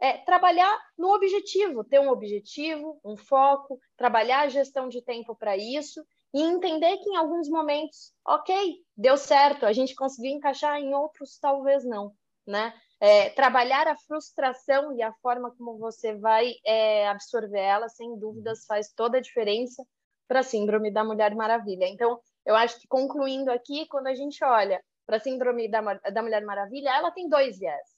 é, 0.00 0.18
trabalhar 0.24 0.76
no 0.98 1.14
objetivo, 1.14 1.84
ter 1.84 2.00
um 2.00 2.10
objetivo, 2.10 2.98
um 3.04 3.16
foco, 3.16 3.78
trabalhar 3.96 4.40
a 4.40 4.48
gestão 4.48 4.88
de 4.88 5.00
tempo 5.02 5.36
para 5.36 5.56
isso 5.56 6.04
e 6.34 6.42
entender 6.42 6.96
que 6.98 7.08
em 7.08 7.16
alguns 7.16 7.48
momentos, 7.48 8.12
ok, 8.26 8.74
deu 8.96 9.16
certo, 9.16 9.64
a 9.64 9.72
gente 9.72 9.94
conseguiu 9.94 10.32
encaixar, 10.32 10.80
em 10.80 10.92
outros 10.94 11.38
talvez 11.38 11.84
não, 11.84 12.12
né? 12.44 12.74
É, 12.98 13.30
trabalhar 13.30 13.86
a 13.86 13.96
frustração 13.96 14.92
e 14.96 15.02
a 15.02 15.12
forma 15.22 15.54
como 15.56 15.78
você 15.78 16.14
vai 16.18 16.54
é, 16.64 17.06
absorver 17.08 17.60
ela, 17.60 17.88
sem 17.88 18.18
dúvidas, 18.18 18.66
faz 18.66 18.92
toda 18.92 19.18
a 19.18 19.22
diferença 19.22 19.84
para 20.26 20.40
a 20.40 20.42
síndrome 20.42 20.90
da 20.90 21.04
Mulher 21.04 21.34
Maravilha. 21.34 21.86
Então, 21.86 22.18
eu 22.46 22.54
acho 22.54 22.80
que 22.80 22.86
concluindo 22.86 23.50
aqui, 23.50 23.86
quando 23.86 24.06
a 24.06 24.14
gente 24.14 24.42
olha 24.44 24.80
para 25.04 25.16
a 25.16 25.20
síndrome 25.20 25.68
da, 25.68 25.80
da 25.94 26.22
Mulher 26.22 26.44
Maravilha, 26.44 26.90
ela 26.90 27.10
tem 27.10 27.28
dois 27.28 27.58
viés. 27.58 27.88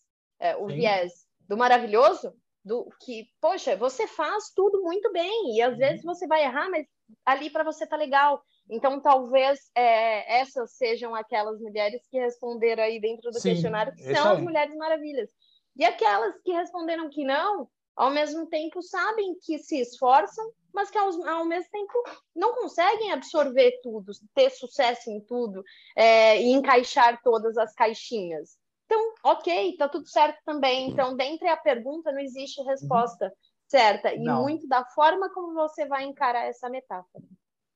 É, 0.40 0.56
o 0.56 0.68
Sim. 0.68 0.76
viés 0.76 1.12
do 1.46 1.56
maravilhoso, 1.56 2.34
do 2.64 2.88
que, 3.00 3.26
poxa, 3.40 3.76
você 3.76 4.06
faz 4.06 4.50
tudo 4.54 4.82
muito 4.82 5.12
bem, 5.12 5.54
e 5.54 5.62
às 5.62 5.72
uhum. 5.72 5.78
vezes 5.78 6.04
você 6.04 6.26
vai 6.26 6.42
errar, 6.42 6.68
mas 6.70 6.86
ali 7.24 7.50
para 7.50 7.64
você 7.64 7.86
tá 7.86 7.96
legal. 7.96 8.42
Então, 8.70 9.00
talvez 9.00 9.70
é, 9.74 10.40
essas 10.40 10.76
sejam 10.76 11.14
aquelas 11.14 11.58
mulheres 11.60 12.06
que 12.10 12.18
responderam 12.18 12.82
aí 12.82 13.00
dentro 13.00 13.30
do 13.30 13.40
Sim, 13.40 13.50
questionário, 13.50 13.94
que 13.94 14.02
são 14.02 14.32
as 14.32 14.40
mulheres 14.40 14.76
maravilhas. 14.76 15.30
E 15.76 15.84
aquelas 15.84 16.38
que 16.42 16.52
responderam 16.52 17.08
que 17.08 17.24
não, 17.24 17.68
ao 17.96 18.10
mesmo 18.10 18.46
tempo 18.46 18.82
sabem 18.82 19.36
que 19.42 19.58
se 19.58 19.80
esforçam, 19.80 20.44
mas 20.78 20.92
que 20.92 20.98
ao, 20.98 21.08
ao 21.26 21.44
mesmo 21.44 21.68
tempo 21.72 21.92
não 22.36 22.54
conseguem 22.54 23.10
absorver 23.10 23.80
tudo, 23.82 24.12
ter 24.32 24.48
sucesso 24.50 25.10
em 25.10 25.20
tudo 25.20 25.64
é, 25.96 26.40
e 26.40 26.52
encaixar 26.52 27.20
todas 27.20 27.58
as 27.58 27.74
caixinhas. 27.74 28.56
Então, 28.86 29.14
ok, 29.24 29.76
tá 29.76 29.88
tudo 29.88 30.06
certo 30.06 30.40
também. 30.44 30.88
Então, 30.88 31.16
dentre 31.16 31.48
a 31.48 31.56
pergunta, 31.56 32.12
não 32.12 32.20
existe 32.20 32.62
resposta 32.62 33.24
uhum. 33.24 33.32
certa. 33.66 34.14
E 34.14 34.20
não. 34.20 34.42
muito 34.42 34.68
da 34.68 34.84
forma 34.90 35.28
como 35.34 35.52
você 35.52 35.84
vai 35.84 36.04
encarar 36.04 36.44
essa 36.44 36.70
metáfora. 36.70 37.24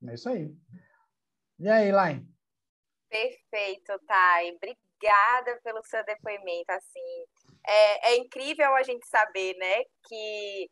É 0.06 0.14
isso 0.14 0.28
aí. 0.28 0.54
E 1.58 1.68
aí, 1.68 1.90
Lain? 1.90 2.24
Perfeito, 3.10 3.98
Thay. 4.06 4.52
Obrigada 4.52 5.60
pelo 5.64 5.82
seu 5.82 6.04
depoimento. 6.04 6.70
Assim, 6.70 7.24
é, 7.66 8.12
é 8.12 8.16
incrível 8.16 8.76
a 8.76 8.84
gente 8.84 9.04
saber, 9.08 9.56
né, 9.56 9.82
que. 10.06 10.70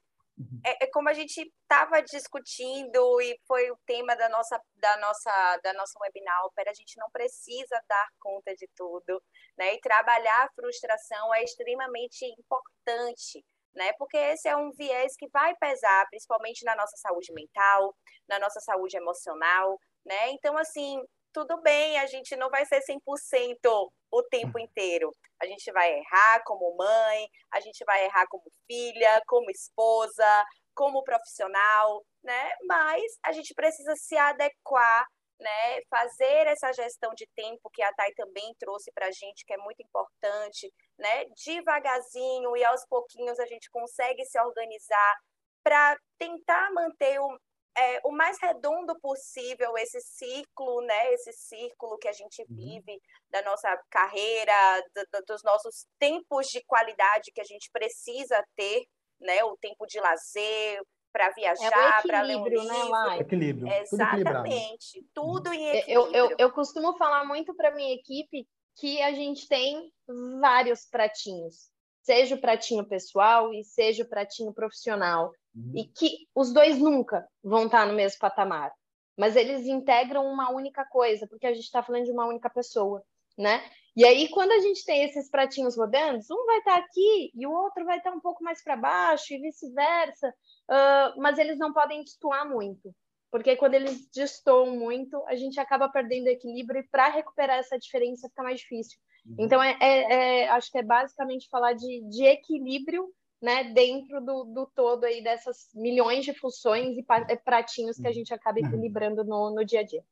É, 0.64 0.84
é, 0.84 0.86
como 0.90 1.08
a 1.08 1.12
gente 1.12 1.40
estava 1.62 2.00
discutindo 2.02 3.20
e 3.20 3.38
foi 3.46 3.70
o 3.70 3.78
tema 3.86 4.14
da 4.16 4.28
nossa 4.28 4.60
da 4.76 4.96
nossa 4.98 5.60
da 5.62 5.72
nossa 5.74 5.98
webinar, 6.00 6.40
a 6.56 6.74
gente 6.74 6.96
não 6.98 7.10
precisa 7.10 7.80
dar 7.88 8.08
conta 8.20 8.54
de 8.54 8.68
tudo, 8.76 9.22
né? 9.56 9.74
E 9.74 9.80
trabalhar 9.80 10.44
a 10.44 10.52
frustração 10.52 11.34
é 11.34 11.42
extremamente 11.42 12.24
importante, 12.24 13.44
né? 13.74 13.92
Porque 13.98 14.16
esse 14.16 14.48
é 14.48 14.56
um 14.56 14.70
viés 14.72 15.16
que 15.16 15.28
vai 15.28 15.54
pesar, 15.56 16.06
principalmente 16.08 16.64
na 16.64 16.76
nossa 16.76 16.96
saúde 16.96 17.32
mental, 17.32 17.94
na 18.28 18.38
nossa 18.38 18.60
saúde 18.60 18.96
emocional, 18.96 19.78
né? 20.04 20.30
Então 20.30 20.56
assim, 20.56 21.02
tudo 21.32 21.60
bem, 21.62 21.98
a 21.98 22.06
gente 22.06 22.36
não 22.36 22.50
vai 22.50 22.64
ser 22.66 22.80
100% 22.82 23.90
o 24.10 24.22
tempo 24.24 24.58
inteiro. 24.58 25.14
A 25.40 25.46
gente 25.46 25.70
vai 25.72 25.98
errar 25.98 26.42
como 26.44 26.76
mãe, 26.76 27.28
a 27.50 27.60
gente 27.60 27.84
vai 27.84 28.04
errar 28.04 28.26
como 28.28 28.44
filha, 28.66 29.22
como 29.26 29.50
esposa, 29.50 30.44
como 30.74 31.04
profissional, 31.04 32.04
né? 32.22 32.50
Mas 32.66 33.02
a 33.22 33.32
gente 33.32 33.54
precisa 33.54 33.94
se 33.96 34.16
adequar, 34.16 35.06
né? 35.38 35.80
Fazer 35.88 36.46
essa 36.46 36.72
gestão 36.72 37.12
de 37.14 37.26
tempo 37.34 37.70
que 37.72 37.82
a 37.82 37.92
Thay 37.94 38.12
também 38.14 38.54
trouxe 38.58 38.90
para 38.92 39.06
a 39.06 39.12
gente, 39.12 39.44
que 39.46 39.54
é 39.54 39.58
muito 39.58 39.82
importante, 39.82 40.72
né? 40.98 41.24
Devagarzinho 41.44 42.56
e 42.56 42.64
aos 42.64 42.84
pouquinhos 42.86 43.38
a 43.38 43.46
gente 43.46 43.70
consegue 43.70 44.24
se 44.24 44.38
organizar 44.40 45.16
para 45.62 45.96
tentar 46.18 46.72
manter 46.72 47.20
o, 47.20 47.38
é, 47.76 48.00
o 48.04 48.10
mais 48.10 48.36
redondo 48.40 48.98
possível 49.00 49.76
esse 49.78 50.00
ciclo, 50.00 50.80
né? 50.82 51.12
Esse 51.14 51.32
círculo 51.32 51.98
que 51.98 52.08
a 52.08 52.12
gente 52.12 52.42
uhum. 52.42 52.56
vive 52.56 53.00
da 53.30 53.42
nossa 53.42 53.76
carreira, 53.90 54.82
do, 54.94 55.24
dos 55.26 55.42
nossos 55.42 55.86
tempos 55.98 56.46
de 56.48 56.62
qualidade 56.64 57.32
que 57.32 57.40
a 57.40 57.44
gente 57.44 57.70
precisa 57.72 58.42
ter, 58.56 58.84
né? 59.20 59.42
O 59.44 59.56
tempo 59.56 59.86
de 59.86 60.00
lazer 60.00 60.82
para 61.12 61.26
é 61.26 61.32
viajar, 61.32 61.98
é 61.98 62.06
para 62.06 62.22
ler 62.22 62.36
um 62.36 62.46
livro. 62.46 62.64
Né, 62.64 63.18
equilíbrio. 63.18 63.72
Exatamente. 63.72 65.04
Tudo, 65.12 65.42
tudo 65.42 65.52
em 65.52 65.68
equilíbrio. 65.68 66.14
Eu, 66.14 66.30
eu, 66.30 66.36
eu 66.38 66.52
costumo 66.52 66.96
falar 66.96 67.24
muito 67.24 67.54
para 67.54 67.74
minha 67.74 67.94
equipe 67.94 68.46
que 68.76 69.02
a 69.02 69.12
gente 69.12 69.46
tem 69.48 69.92
vários 70.40 70.86
pratinhos, 70.86 71.70
seja 72.02 72.34
o 72.34 72.40
pratinho 72.40 72.86
pessoal 72.86 73.52
e 73.52 73.64
seja 73.64 74.04
o 74.04 74.08
pratinho 74.08 74.52
profissional. 74.54 75.32
Uhum. 75.54 75.72
E 75.74 75.84
que 75.84 76.28
os 76.34 76.52
dois 76.52 76.78
nunca 76.78 77.28
vão 77.42 77.66
estar 77.66 77.86
no 77.86 77.94
mesmo 77.94 78.18
patamar. 78.18 78.72
Mas 79.16 79.36
eles 79.36 79.66
integram 79.66 80.24
uma 80.26 80.50
única 80.50 80.84
coisa, 80.84 81.26
porque 81.26 81.46
a 81.46 81.52
gente 81.52 81.64
está 81.64 81.82
falando 81.82 82.04
de 82.04 82.12
uma 82.12 82.26
única 82.26 82.48
pessoa, 82.48 83.02
né? 83.36 83.62
E 83.96 84.04
aí, 84.04 84.28
quando 84.28 84.52
a 84.52 84.60
gente 84.60 84.84
tem 84.84 85.02
esses 85.02 85.28
pratinhos 85.28 85.76
rodando, 85.76 86.20
um 86.30 86.46
vai 86.46 86.58
estar 86.58 86.76
aqui 86.76 87.30
e 87.34 87.46
o 87.46 87.52
outro 87.52 87.84
vai 87.84 87.98
estar 87.98 88.12
um 88.12 88.20
pouco 88.20 88.42
mais 88.42 88.62
para 88.62 88.76
baixo 88.76 89.34
e 89.34 89.38
vice-versa, 89.38 90.28
uh, 90.70 91.20
mas 91.20 91.38
eles 91.38 91.58
não 91.58 91.72
podem 91.72 92.02
destoar 92.02 92.48
muito, 92.48 92.94
porque 93.30 93.56
quando 93.56 93.74
eles 93.74 94.08
destoam 94.14 94.76
muito, 94.76 95.22
a 95.26 95.34
gente 95.34 95.58
acaba 95.58 95.88
perdendo 95.88 96.28
equilíbrio 96.28 96.80
e 96.80 96.88
para 96.88 97.08
recuperar 97.08 97.58
essa 97.58 97.78
diferença 97.78 98.28
fica 98.28 98.42
mais 98.42 98.60
difícil. 98.60 98.98
Uhum. 99.26 99.36
Então, 99.40 99.62
é, 99.62 99.76
é, 99.80 100.12
é, 100.42 100.48
acho 100.50 100.70
que 100.70 100.78
é 100.78 100.82
basicamente 100.82 101.48
falar 101.50 101.72
de, 101.72 102.02
de 102.08 102.24
equilíbrio 102.24 103.12
né, 103.40 103.64
dentro 103.72 104.20
do, 104.20 104.44
do 104.44 104.66
todo 104.66 105.04
aí 105.04 105.22
dessas 105.22 105.70
milhões 105.74 106.24
de 106.24 106.34
funções 106.34 106.96
e 106.96 107.04
eh, 107.28 107.36
pratinhos 107.36 107.96
que 107.96 108.06
a 108.06 108.12
gente 108.12 108.32
acaba 108.34 108.60
uhum. 108.60 108.66
equilibrando 108.66 109.24
no, 109.24 109.54
no 109.54 109.64
dia 109.64 109.80
a 109.80 109.82
dia. 109.82 110.04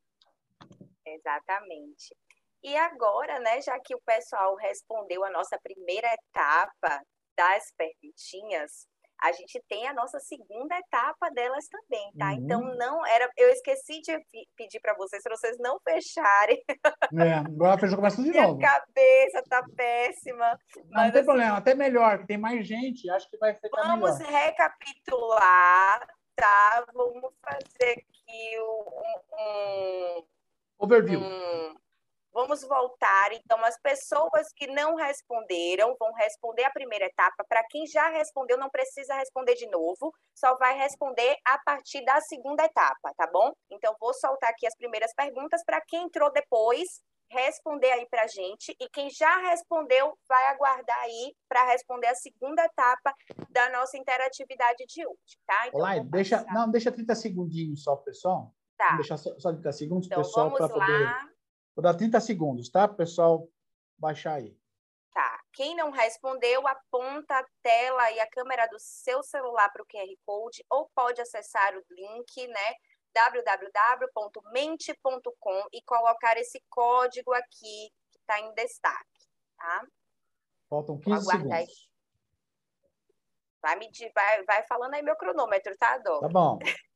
Exatamente. 1.04 2.16
E 2.62 2.74
agora, 2.76 3.38
né, 3.40 3.60
já 3.60 3.78
que 3.78 3.94
o 3.94 4.00
pessoal 4.00 4.56
respondeu 4.56 5.24
a 5.24 5.30
nossa 5.30 5.58
primeira 5.62 6.08
etapa 6.12 7.02
das 7.36 7.72
perguntinhas, 7.76 8.88
a 9.20 9.32
gente 9.32 9.62
tem 9.68 9.86
a 9.88 9.94
nossa 9.94 10.18
segunda 10.20 10.78
etapa 10.78 11.30
delas 11.30 11.66
também, 11.68 12.12
tá? 12.16 12.28
Uhum. 12.28 12.34
Então 12.34 12.60
não 12.76 13.06
era, 13.06 13.30
eu 13.36 13.48
esqueci 13.50 14.00
de 14.00 14.18
pedir 14.56 14.80
para 14.80 14.94
vocês, 14.94 15.22
para 15.22 15.36
vocês 15.36 15.56
não 15.58 15.78
fecharem. 15.80 16.62
É, 17.18 17.34
agora 17.34 17.78
fechou 17.78 17.96
começa 17.96 18.22
de 18.22 18.30
novo. 18.32 18.56
Minha 18.56 18.70
cabeça 18.70 19.42
tá 19.48 19.64
péssima. 19.76 20.58
Não, 20.76 20.84
mas, 20.90 21.04
não 21.04 21.10
tem 21.10 21.20
assim, 21.20 21.24
problema, 21.24 21.56
até 21.56 21.74
melhor, 21.74 22.26
tem 22.26 22.38
mais 22.38 22.66
gente, 22.66 23.10
acho 23.10 23.28
que 23.28 23.36
vai 23.38 23.54
ficar 23.54 23.82
Vamos 23.82 24.18
melhor. 24.18 24.32
recapitular, 24.32 26.06
tá? 26.36 26.84
Vamos 26.94 27.32
fazer 27.42 27.92
aqui 27.92 28.60
um, 28.60 30.18
um 30.20 30.24
overview. 30.78 31.20
Um, 31.20 31.77
Vamos 32.40 32.62
voltar, 32.62 33.32
então, 33.32 33.58
as 33.64 33.76
pessoas 33.80 34.52
que 34.54 34.68
não 34.68 34.94
responderam 34.94 35.96
vão 35.98 36.12
responder 36.12 36.62
a 36.62 36.70
primeira 36.70 37.06
etapa. 37.06 37.44
Para 37.48 37.64
quem 37.68 37.84
já 37.84 38.10
respondeu, 38.10 38.56
não 38.56 38.70
precisa 38.70 39.12
responder 39.16 39.56
de 39.56 39.68
novo, 39.68 40.14
só 40.36 40.56
vai 40.56 40.78
responder 40.78 41.36
a 41.44 41.58
partir 41.58 42.04
da 42.04 42.20
segunda 42.20 42.64
etapa, 42.64 43.12
tá 43.16 43.28
bom? 43.32 43.52
Então, 43.68 43.92
vou 44.00 44.14
soltar 44.14 44.50
aqui 44.50 44.68
as 44.68 44.76
primeiras 44.76 45.12
perguntas 45.16 45.64
para 45.66 45.80
quem 45.80 46.04
entrou 46.04 46.32
depois 46.32 46.86
responder 47.28 47.90
aí 47.90 48.06
para 48.08 48.22
a 48.22 48.28
gente. 48.28 48.72
E 48.80 48.88
quem 48.88 49.10
já 49.10 49.38
respondeu, 49.50 50.16
vai 50.28 50.46
aguardar 50.46 51.00
aí 51.00 51.34
para 51.48 51.66
responder 51.66 52.06
a 52.06 52.14
segunda 52.14 52.64
etapa 52.64 53.12
da 53.50 53.68
nossa 53.70 53.98
interatividade 53.98 54.86
de 54.86 55.04
hoje, 55.04 55.36
tá? 55.44 55.66
Então, 55.66 55.80
Olá, 55.80 55.98
deixa, 55.98 56.46
não, 56.54 56.70
deixa 56.70 56.92
30 56.92 57.16
segundinhos 57.16 57.82
só, 57.82 57.96
pessoal. 57.96 58.54
Tá. 58.76 58.94
Deixa 58.94 59.16
só, 59.16 59.36
só 59.40 59.50
30 59.50 59.72
segundos, 59.72 60.06
então, 60.06 60.22
pessoal, 60.22 60.52
para 60.52 60.68
poder 60.68 61.37
Vou 61.78 61.82
dar 61.84 61.94
30 61.94 62.18
segundos, 62.18 62.68
tá, 62.68 62.88
pessoal? 62.88 63.48
Baixar 63.96 64.34
aí. 64.34 64.58
Tá. 65.14 65.40
Quem 65.52 65.76
não 65.76 65.92
respondeu, 65.92 66.66
aponta 66.66 67.38
a 67.38 67.46
tela 67.62 68.10
e 68.10 68.18
a 68.18 68.28
câmera 68.28 68.66
do 68.66 68.80
seu 68.80 69.22
celular 69.22 69.70
para 69.72 69.84
o 69.84 69.86
QR 69.86 70.12
Code 70.26 70.64
ou 70.68 70.90
pode 70.92 71.20
acessar 71.20 71.72
o 71.76 71.84
link, 71.88 72.48
né? 72.48 72.74
www.mente.com 73.14 74.08
e 75.72 75.80
colocar 75.82 76.36
esse 76.36 76.60
código 76.68 77.32
aqui 77.32 77.92
que 78.10 78.18
está 78.18 78.40
em 78.40 78.52
destaque, 78.54 79.28
tá? 79.56 79.86
Faltam 80.68 80.98
15 80.98 81.26
segundos. 81.26 81.52
Aí. 81.52 81.66
Vai, 83.62 83.76
medir, 83.76 84.10
vai, 84.12 84.44
vai 84.44 84.66
falando 84.66 84.94
aí 84.94 85.02
meu 85.02 85.14
cronômetro, 85.14 85.76
tá, 85.78 85.96
Dó? 85.98 86.18
Tá 86.18 86.28
bom. 86.28 86.58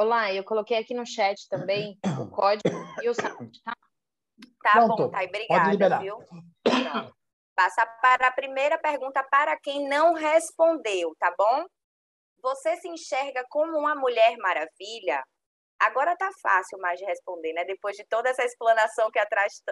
Olá, 0.00 0.32
eu 0.32 0.42
coloquei 0.42 0.78
aqui 0.78 0.94
no 0.94 1.04
chat 1.04 1.46
também 1.46 1.98
o 2.18 2.30
código 2.34 2.74
e 3.02 3.08
o 3.10 3.12
site, 3.12 3.62
tá? 3.62 3.76
Tá 4.62 4.72
Pronto. 4.72 4.96
bom, 4.96 5.10
tá. 5.10 5.22
Obrigada, 5.24 5.98
viu? 5.98 6.16
Passa 7.54 7.84
para 8.00 8.28
a 8.28 8.32
primeira 8.32 8.78
pergunta 8.78 9.22
para 9.24 9.60
quem 9.60 9.86
não 9.90 10.14
respondeu, 10.14 11.14
tá 11.18 11.34
bom? 11.36 11.66
Você 12.40 12.78
se 12.78 12.88
enxerga 12.88 13.44
como 13.50 13.76
uma 13.76 13.94
mulher 13.94 14.38
maravilha? 14.38 15.22
Agora 15.78 16.16
tá 16.16 16.30
fácil 16.40 16.78
mais 16.78 16.98
de 16.98 17.04
responder, 17.04 17.52
né? 17.52 17.66
Depois 17.66 17.94
de 17.94 18.04
toda 18.06 18.30
essa 18.30 18.42
explanação 18.42 19.10
que 19.10 19.18
a, 19.18 19.26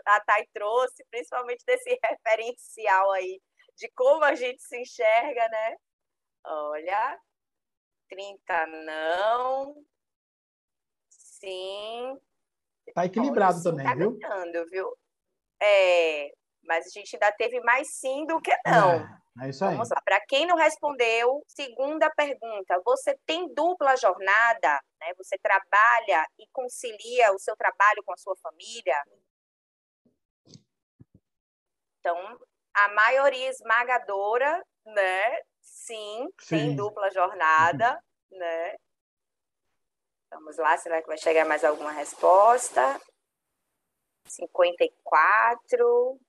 a 0.09 0.21
Thay 0.21 0.47
trouxe, 0.53 1.07
principalmente 1.11 1.65
desse 1.67 1.89
referencial 2.05 3.13
aí, 3.13 3.41
de 3.79 3.91
como 3.93 4.23
a 4.25 4.35
gente 4.35 4.63
se 4.63 4.79
enxerga, 4.79 5.49
né? 5.49 5.77
Olha, 6.45 7.19
30 8.11 8.67
não. 8.67 9.75
Sim. 11.41 12.19
Tá 12.95 13.07
equilibrado 13.07 13.57
Olha, 13.57 13.65
também, 13.65 13.87
tá 13.87 13.95
viu? 13.95 14.19
Ganhando, 14.19 14.67
viu? 14.71 14.97
É, 15.61 16.33
mas 16.63 16.87
a 16.87 16.91
gente 16.91 17.15
ainda 17.15 17.33
teve 17.33 17.61
mais 17.61 17.89
sim 17.95 18.27
do 18.27 18.41
que 18.41 18.57
não. 18.67 18.93
É. 18.93 19.19
É 19.41 19.51
isso 19.51 19.65
aí. 19.65 19.73
Vamos 19.73 19.89
lá. 19.91 20.01
Para 20.05 20.21
quem 20.27 20.47
não 20.47 20.57
respondeu, 20.57 21.43
segunda 21.47 22.11
pergunta. 22.11 22.81
Você 22.85 23.17
tem 23.25 23.53
dupla 23.55 23.97
jornada? 23.97 24.81
Né? 25.01 25.15
Você 25.17 25.39
trabalha 25.39 26.27
e 26.39 26.47
concilia 26.53 27.33
o 27.33 27.39
seu 27.39 27.57
trabalho 27.57 28.03
com 28.05 28.13
a 28.13 28.17
sua 28.17 28.35
família? 28.43 29.01
Então, 32.01 32.17
a 32.75 32.89
maioria 32.89 33.49
esmagadora, 33.49 34.65
né? 34.85 35.41
Sim, 35.61 36.29
Sim. 36.41 36.57
tem 36.57 36.77
dupla 36.77 37.11
jornada, 37.11 38.03
né? 38.31 38.77
Vamos 40.31 40.57
lá, 40.59 40.77
será 40.77 41.01
que 41.01 41.09
vai 41.09 41.19
chegar 41.19 41.45
mais 41.47 41.65
alguma 41.65 41.91
resposta? 41.93 43.01
54. 44.27 46.21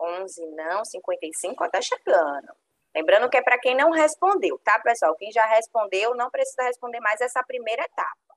11 0.00 0.46
não, 0.56 0.84
55 0.84 1.70
tá 1.70 1.80
chegando. 1.80 2.54
Lembrando 2.94 3.28
que 3.28 3.36
é 3.36 3.42
para 3.42 3.58
quem 3.58 3.76
não 3.76 3.90
respondeu, 3.90 4.58
tá, 4.60 4.78
pessoal? 4.80 5.16
Quem 5.16 5.30
já 5.32 5.44
respondeu 5.46 6.14
não 6.14 6.30
precisa 6.30 6.62
responder 6.62 7.00
mais 7.00 7.20
essa 7.20 7.42
primeira 7.42 7.82
etapa. 7.84 8.34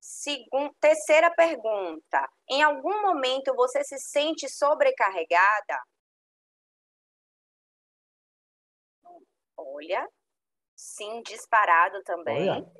Segunda, 0.00 0.74
terceira 0.80 1.30
pergunta. 1.34 2.28
Em 2.50 2.62
algum 2.62 3.02
momento 3.02 3.54
você 3.54 3.84
se 3.84 3.98
sente 3.98 4.48
sobrecarregada? 4.48 5.82
Olha, 9.56 10.08
sim, 10.78 11.20
disparado 11.22 12.02
também. 12.04 12.48
Olha. 12.48 12.72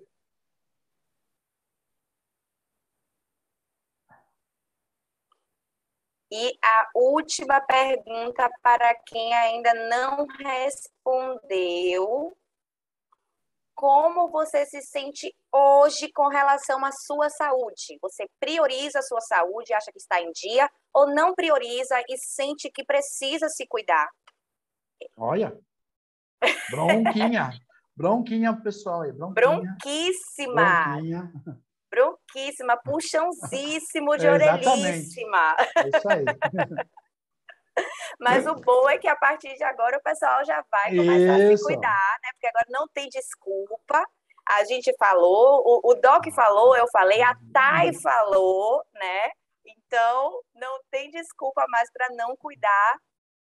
E 6.30 6.58
a 6.62 6.90
última 6.94 7.60
pergunta 7.62 8.50
para 8.62 8.94
quem 9.06 9.34
ainda 9.34 9.72
não 9.88 10.26
respondeu: 10.26 12.36
como 13.74 14.28
você 14.28 14.66
se 14.66 14.82
sente 14.82 15.34
hoje 15.50 16.12
com 16.12 16.28
relação 16.28 16.84
à 16.84 16.92
sua 16.92 17.30
saúde? 17.30 17.98
Você 18.02 18.28
prioriza 18.38 18.98
a 18.98 19.02
sua 19.02 19.22
saúde, 19.22 19.72
acha 19.72 19.90
que 19.90 19.98
está 19.98 20.20
em 20.20 20.30
dia, 20.32 20.70
ou 20.92 21.12
não 21.14 21.34
prioriza 21.34 21.98
e 22.08 22.18
sente 22.18 22.70
que 22.70 22.84
precisa 22.84 23.48
se 23.48 23.66
cuidar? 23.66 24.06
Olha, 25.16 25.58
bronquinha, 26.70 27.50
bronquinha 27.98 28.54
pessoal 28.54 29.02
aí, 29.02 29.12
bronquinha. 29.12 29.34
Bronquíssima. 29.34 30.84
Bronquinha 30.94 31.32
bronquíssima, 31.90 32.76
puxãozíssimo 32.76 34.16
de 34.16 34.26
é, 34.28 34.32
orelhíssima. 34.32 35.56
É 35.76 35.88
isso 35.88 36.08
aí. 36.08 36.24
Mas 38.18 38.46
o 38.46 38.54
bom 38.56 38.88
é 38.88 38.98
que 38.98 39.06
a 39.06 39.14
partir 39.14 39.54
de 39.54 39.62
agora 39.62 39.98
o 39.98 40.02
pessoal 40.02 40.44
já 40.44 40.64
vai 40.70 40.96
começar 40.96 41.38
isso. 41.38 41.54
a 41.54 41.56
se 41.56 41.64
cuidar, 41.64 42.18
né? 42.22 42.30
Porque 42.32 42.46
agora 42.48 42.66
não 42.70 42.88
tem 42.88 43.08
desculpa. 43.08 44.04
A 44.48 44.64
gente 44.64 44.92
falou, 44.98 45.62
o, 45.64 45.92
o 45.92 45.94
Doc 45.94 46.26
falou, 46.34 46.76
eu 46.76 46.88
falei, 46.90 47.22
a 47.22 47.36
Thay 47.52 47.94
falou, 48.00 48.82
né? 48.94 49.30
Então, 49.64 50.40
não 50.54 50.80
tem 50.90 51.10
desculpa 51.10 51.64
mais 51.68 51.88
para 51.92 52.08
não 52.16 52.34
cuidar 52.36 52.98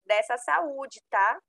dessa 0.05 0.37
saúde, 0.37 1.01
tá? 1.09 1.39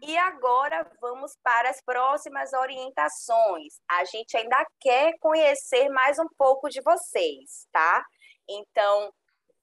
E 0.00 0.16
agora 0.18 0.88
vamos 1.00 1.32
para 1.42 1.70
as 1.70 1.80
próximas 1.82 2.52
orientações. 2.52 3.80
A 3.88 4.04
gente 4.04 4.36
ainda 4.36 4.64
quer 4.78 5.14
conhecer 5.18 5.88
mais 5.88 6.18
um 6.18 6.28
pouco 6.36 6.68
de 6.68 6.82
vocês, 6.82 7.66
tá? 7.72 8.04
Então, 8.48 9.10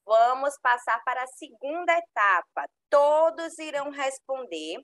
vamos 0.06 0.58
passar 0.60 1.02
para 1.04 1.22
a 1.24 1.28
segunda 1.28 1.96
etapa. 1.96 2.68
Todos 2.90 3.60
irão 3.60 3.92
responder 3.92 4.78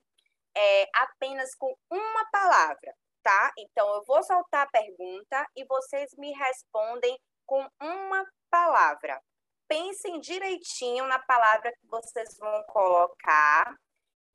é, 0.56 0.86
apenas 0.94 1.54
com 1.56 1.74
uma 1.90 2.30
palavra, 2.30 2.94
tá? 3.22 3.52
Então, 3.58 3.88
eu 3.94 4.04
vou 4.06 4.22
soltar 4.22 4.66
a 4.66 4.70
pergunta 4.70 5.46
e 5.56 5.64
vocês 5.64 6.10
me 6.16 6.32
respondem 6.32 7.18
com 7.44 7.68
uma 7.82 8.24
palavra. 8.48 9.20
Pensem 9.66 10.20
direitinho 10.20 11.06
na 11.06 11.18
palavra 11.18 11.72
que 11.72 11.86
vocês 11.88 12.36
vão 12.38 12.62
colocar 12.68 13.74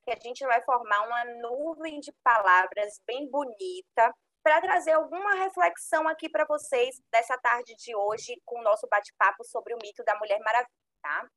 que 0.06 0.12
a 0.12 0.20
gente 0.22 0.46
vai 0.46 0.62
formar 0.62 1.02
uma 1.02 1.26
nuvem 1.42 2.00
de 2.00 2.14
palavras 2.24 3.02
bem 3.08 3.30
bonita 3.30 4.14
para 4.44 4.62
trazer 4.62 4.92
alguma 4.92 5.34
reflexão 5.34 6.08
aqui 6.08 6.30
para 6.30 6.46
vocês 6.46 7.02
dessa 7.12 7.36
tarde 7.40 7.76
de 7.76 7.96
hoje 7.96 8.40
com 8.46 8.60
o 8.60 8.64
nosso 8.64 8.88
bate-papo 8.88 9.44
sobre 9.44 9.74
o 9.74 9.78
mito 9.82 10.04
da 10.04 10.16
Mulher 10.20 10.40
Maravilha, 10.42 10.70
tá? 11.02 11.28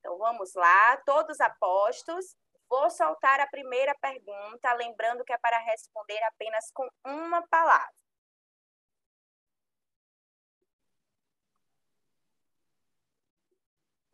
Então 0.00 0.16
vamos 0.16 0.54
lá, 0.54 0.96
todos 1.04 1.38
apostos. 1.40 2.34
Vou 2.68 2.88
soltar 2.90 3.38
a 3.40 3.46
primeira 3.46 3.94
pergunta, 4.00 4.72
lembrando 4.72 5.24
que 5.24 5.32
é 5.32 5.38
para 5.38 5.58
responder 5.58 6.18
apenas 6.24 6.70
com 6.72 6.88
uma 7.04 7.46
palavra. 7.48 7.92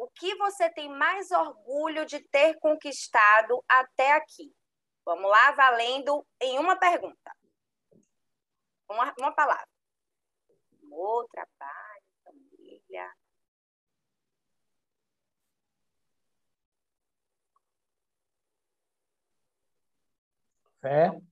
O 0.03 0.11
que 0.11 0.34
você 0.34 0.68
tem 0.68 0.88
mais 0.88 1.30
orgulho 1.30 2.05
de 2.05 2.18
ter 2.18 2.59
conquistado 2.59 3.62
até 3.68 4.14
aqui? 4.14 4.53
Vamos 5.05 5.30
lá, 5.30 5.53
valendo 5.53 6.26
em 6.40 6.59
uma 6.59 6.74
pergunta. 6.74 7.32
Uma, 8.90 9.14
uma 9.16 9.32
palavra. 9.32 9.68
Amor, 10.82 11.28
trabalho, 11.28 12.03
família. 12.24 13.14
Fé. 20.80 21.22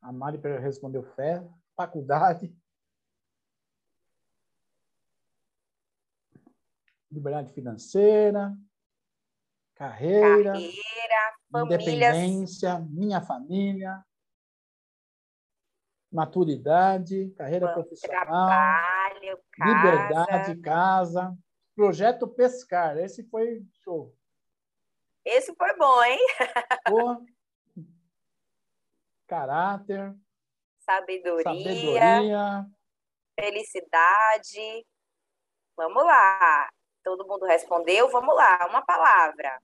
A 0.00 0.10
Mari 0.10 0.38
respondeu 0.58 1.02
fé. 1.02 1.46
Faculdade. 1.76 2.50
Liberdade 7.10 7.52
financeira, 7.52 8.56
carreira, 9.74 10.52
carreira 10.52 11.34
independência, 11.54 12.72
famílias... 12.72 12.94
minha 12.94 13.20
família, 13.20 14.04
maturidade, 16.12 17.30
carreira 17.36 17.72
profissional, 17.72 18.26
trabalho, 18.26 19.38
casa. 19.52 19.74
liberdade, 19.74 20.60
casa, 20.60 21.38
projeto 21.74 22.28
pescar. 22.28 22.96
Esse 22.98 23.24
foi 23.28 23.64
show. 23.82 24.14
Esse 25.24 25.54
foi 25.54 25.76
bom, 25.76 26.02
hein? 26.04 26.18
Pô. 26.88 27.26
Caráter, 29.26 30.16
sabedoria, 30.80 31.44
sabedoria, 31.44 32.66
felicidade. 33.38 34.86
Vamos 35.76 36.04
lá. 36.04 36.68
Todo 37.02 37.26
mundo 37.26 37.46
respondeu? 37.46 38.10
Vamos 38.10 38.34
lá, 38.34 38.66
uma 38.68 38.82
palavra. 38.82 39.60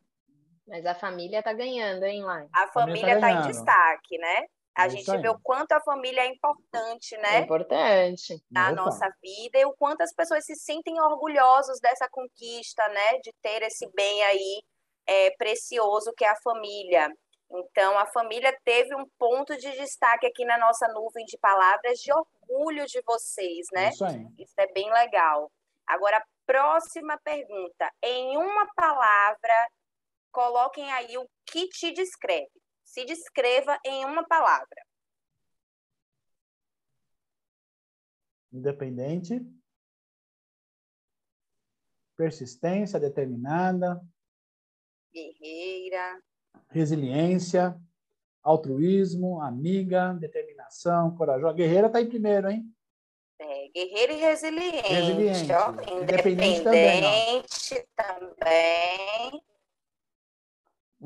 Mas 0.67 0.85
a 0.85 0.95
família 0.95 1.39
está 1.39 1.53
ganhando, 1.53 2.05
hein, 2.05 2.25
Lai? 2.25 2.49
A 2.53 2.67
família 2.69 3.15
está 3.15 3.29
tá 3.29 3.33
em 3.33 3.43
destaque, 3.47 4.19
né? 4.19 4.47
A 4.77 4.87
é 4.87 4.91
gente 4.91 5.11
vê 5.19 5.29
o 5.29 5.39
quanto 5.41 5.73
a 5.73 5.81
família 5.81 6.21
é 6.23 6.27
importante, 6.27 7.17
né? 7.17 7.37
É 7.37 7.41
importante. 7.41 8.43
Na 8.51 8.73
Opa. 8.73 8.83
nossa 8.83 9.09
vida 9.23 9.59
e 9.59 9.65
o 9.65 9.73
quanto 9.73 10.03
as 10.03 10.13
pessoas 10.13 10.45
se 10.45 10.55
sentem 10.55 11.01
orgulhosos 11.01 11.81
dessa 11.81 12.07
conquista, 12.11 12.87
né? 12.89 13.19
De 13.23 13.33
ter 13.41 13.63
esse 13.63 13.89
bem 13.95 14.23
aí 14.25 14.63
é, 15.07 15.31
precioso 15.39 16.13
que 16.15 16.25
é 16.25 16.29
a 16.29 16.41
família. 16.43 17.11
Então, 17.51 17.97
a 17.97 18.07
família 18.07 18.55
teve 18.65 18.95
um 18.95 19.07
ponto 19.19 19.57
de 19.57 19.71
destaque 19.73 20.27
aqui 20.27 20.45
na 20.45 20.59
nossa 20.59 20.89
nuvem 20.89 21.25
de 21.25 21.39
palavras 21.39 21.99
de 22.01 22.13
orgulho 22.13 22.85
de 22.87 23.01
vocês, 23.07 23.69
né? 23.73 23.91
Isso, 23.91 24.05
aí. 24.05 24.27
Isso 24.39 24.55
é 24.59 24.67
bem 24.73 24.93
legal. 24.93 25.51
Agora, 25.87 26.23
Próxima 26.47 27.19
pergunta. 27.25 27.93
Em 28.01 28.37
uma 28.37 28.73
palavra, 28.75 29.69
coloquem 30.31 30.91
aí 30.93 31.19
o 31.19 31.29
que 31.45 31.69
te 31.69 31.93
descreve. 31.93 32.51
Se 32.85 33.05
descreva 33.05 33.79
em 33.85 34.05
uma 34.05 34.25
palavra. 34.25 34.87
Independente. 38.53 39.45
Persistência 42.17 43.01
determinada. 43.01 44.01
Guerreira. 45.13 46.23
Resiliência. 46.71 47.79
Altruísmo, 48.41 49.43
amiga, 49.43 50.13
determinação, 50.15 51.17
corajosa. 51.17 51.57
Guerreira 51.57 51.89
está 51.89 52.01
em 52.01 52.09
primeiro, 52.09 52.49
hein? 52.49 52.76
É, 53.39 53.69
guerreiro 53.69 54.13
e 54.13 54.17
resiliente. 54.17 54.89
Resiliente. 54.89 55.53
Ó, 55.53 55.71
Independente 56.03 56.61
independente 56.61 57.89
também. 57.95 59.43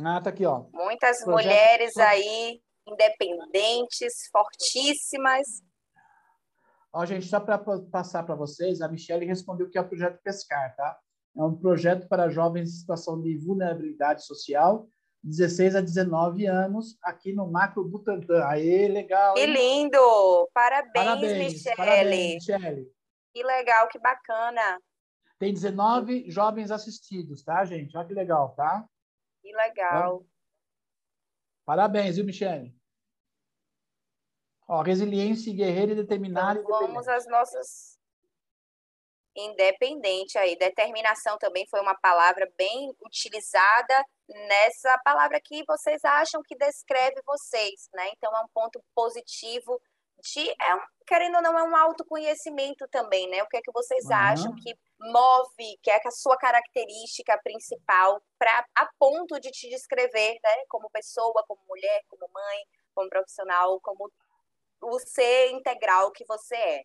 Ah, 0.04 0.20
tá 0.20 0.30
aqui, 0.30 0.46
ó. 0.46 0.66
Muitas 0.72 1.22
Projeto- 1.24 1.30
mulheres 1.48 1.96
aí 1.96 2.62
independentes, 2.86 4.28
fortíssimas. 4.30 5.46
Ó, 6.92 7.04
gente, 7.04 7.26
só 7.26 7.40
para 7.40 7.58
passar 7.90 8.22
para 8.24 8.34
vocês, 8.34 8.80
a 8.80 8.88
Michelle 8.88 9.26
respondeu 9.26 9.68
que 9.68 9.78
é 9.78 9.80
o 9.80 9.88
projeto 9.88 10.20
Pescar, 10.22 10.74
tá? 10.76 10.98
É 11.36 11.42
um 11.42 11.56
projeto 11.56 12.08
para 12.08 12.28
jovens 12.28 12.68
em 12.68 12.72
situação 12.80 13.20
de 13.20 13.36
vulnerabilidade 13.38 14.24
social, 14.24 14.88
16 15.22 15.76
a 15.76 15.80
19 15.80 16.46
anos, 16.46 16.98
aqui 17.02 17.32
no 17.32 17.46
Macro 17.46 17.84
Butantã. 17.84 18.44
Aê, 18.46 18.88
legal. 18.88 19.34
Que 19.34 19.46
lindo! 19.46 20.48
Parabéns, 20.54 20.92
Parabéns, 20.94 21.52
Michele. 21.52 21.76
parabéns, 21.76 22.46
Michele. 22.46 22.92
Que 23.32 23.42
legal, 23.42 23.88
que 23.88 23.98
bacana. 23.98 24.80
Tem 25.38 25.52
19 25.52 26.30
jovens 26.30 26.70
assistidos, 26.70 27.42
tá, 27.42 27.64
gente? 27.64 27.96
Olha 27.96 28.06
que 28.06 28.14
legal, 28.14 28.54
tá? 28.54 28.84
Que 29.42 29.52
legal. 29.52 30.26
Parabéns, 31.64 32.16
viu, 32.16 32.24
Michele? 32.24 32.74
Ó, 34.66 34.82
resiliência, 34.82 35.54
guerreira 35.54 35.92
e 35.92 35.96
determinada. 35.96 36.60
Então, 36.60 36.80
vamos 36.80 37.08
às 37.08 37.26
nossas 37.26 37.99
independente 39.34 40.38
aí. 40.38 40.56
Determinação 40.56 41.38
também 41.38 41.66
foi 41.68 41.80
uma 41.80 41.94
palavra 41.94 42.50
bem 42.56 42.94
utilizada 43.04 44.04
nessa 44.28 44.98
palavra 45.04 45.40
que 45.40 45.64
vocês 45.66 46.04
acham 46.04 46.42
que 46.42 46.56
descreve 46.56 47.20
vocês, 47.26 47.88
né? 47.94 48.10
Então 48.16 48.34
é 48.36 48.40
um 48.40 48.48
ponto 48.54 48.82
positivo 48.94 49.80
de 50.22 50.50
é 50.60 50.74
um, 50.74 50.80
querendo 51.06 51.36
ou 51.36 51.42
não 51.42 51.58
é 51.58 51.62
um 51.62 51.74
autoconhecimento 51.76 52.86
também, 52.88 53.28
né? 53.28 53.42
O 53.42 53.48
que 53.48 53.56
é 53.56 53.62
que 53.62 53.72
vocês 53.72 54.04
Aham. 54.10 54.32
acham 54.32 54.54
que 54.56 54.74
move, 55.00 55.78
que 55.82 55.90
é 55.90 56.00
a 56.04 56.10
sua 56.10 56.36
característica 56.36 57.38
principal 57.42 58.20
para 58.38 58.64
a 58.74 58.88
ponto 58.98 59.40
de 59.40 59.50
te 59.50 59.68
descrever, 59.68 60.38
né? 60.42 60.64
Como 60.68 60.90
pessoa, 60.90 61.44
como 61.48 61.60
mulher, 61.68 62.02
como 62.08 62.28
mãe, 62.32 62.58
como 62.94 63.08
profissional, 63.08 63.80
como 63.80 64.10
o 64.82 64.98
ser 64.98 65.50
integral 65.50 66.10
que 66.12 66.24
você 66.26 66.56
é. 66.56 66.84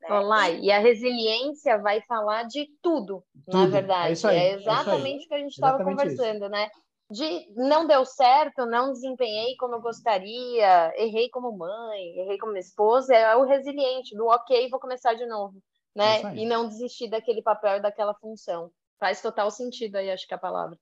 Né? 0.00 0.08
Olá, 0.10 0.50
e 0.50 0.70
a 0.70 0.78
resiliência 0.78 1.78
vai 1.78 2.00
falar 2.02 2.44
de 2.44 2.68
tudo, 2.82 3.24
na 3.46 3.66
Tudo, 3.66 3.72
verdade. 3.72 4.08
é 4.08 4.12
isso 4.12 4.26
aí, 4.28 4.36
é 4.36 4.56
isso 4.56 4.68
aí. 4.68 4.72
exatamente 4.72 5.24
o 5.24 5.28
que 5.28 5.34
a 5.34 5.38
gente 5.38 5.52
estava 5.52 5.82
conversando, 5.84 6.48
né? 6.48 6.68
De 7.10 7.50
não 7.54 7.86
deu 7.86 8.04
certo, 8.04 8.66
não 8.66 8.92
desempenhei 8.92 9.56
como 9.56 9.76
eu 9.76 9.80
gostaria, 9.80 10.92
errei 10.96 11.30
como 11.30 11.56
mãe, 11.56 12.18
errei 12.18 12.36
como 12.38 12.56
esposa, 12.56 13.14
é 13.14 13.34
o 13.34 13.44
resiliente, 13.44 14.14
do 14.14 14.26
ok, 14.26 14.68
vou 14.68 14.78
começar 14.78 15.14
de 15.14 15.26
novo, 15.26 15.62
É 15.96 15.98
né? 15.98 16.16
isso 16.18 16.26
aí. 16.26 16.38
E 16.40 16.46
não 16.46 16.68
desistir 16.68 17.08
daquele 17.08 17.42
papel 17.42 17.78
e 17.78 17.82
daquela 17.82 18.14
função. 18.14 18.70
Faz 19.00 19.22
total 19.22 19.50
sentido 19.50 19.96
aí, 19.96 20.10
acho 20.10 20.26
que 20.26 20.34
a 20.34 20.38
palavra. 20.38 20.78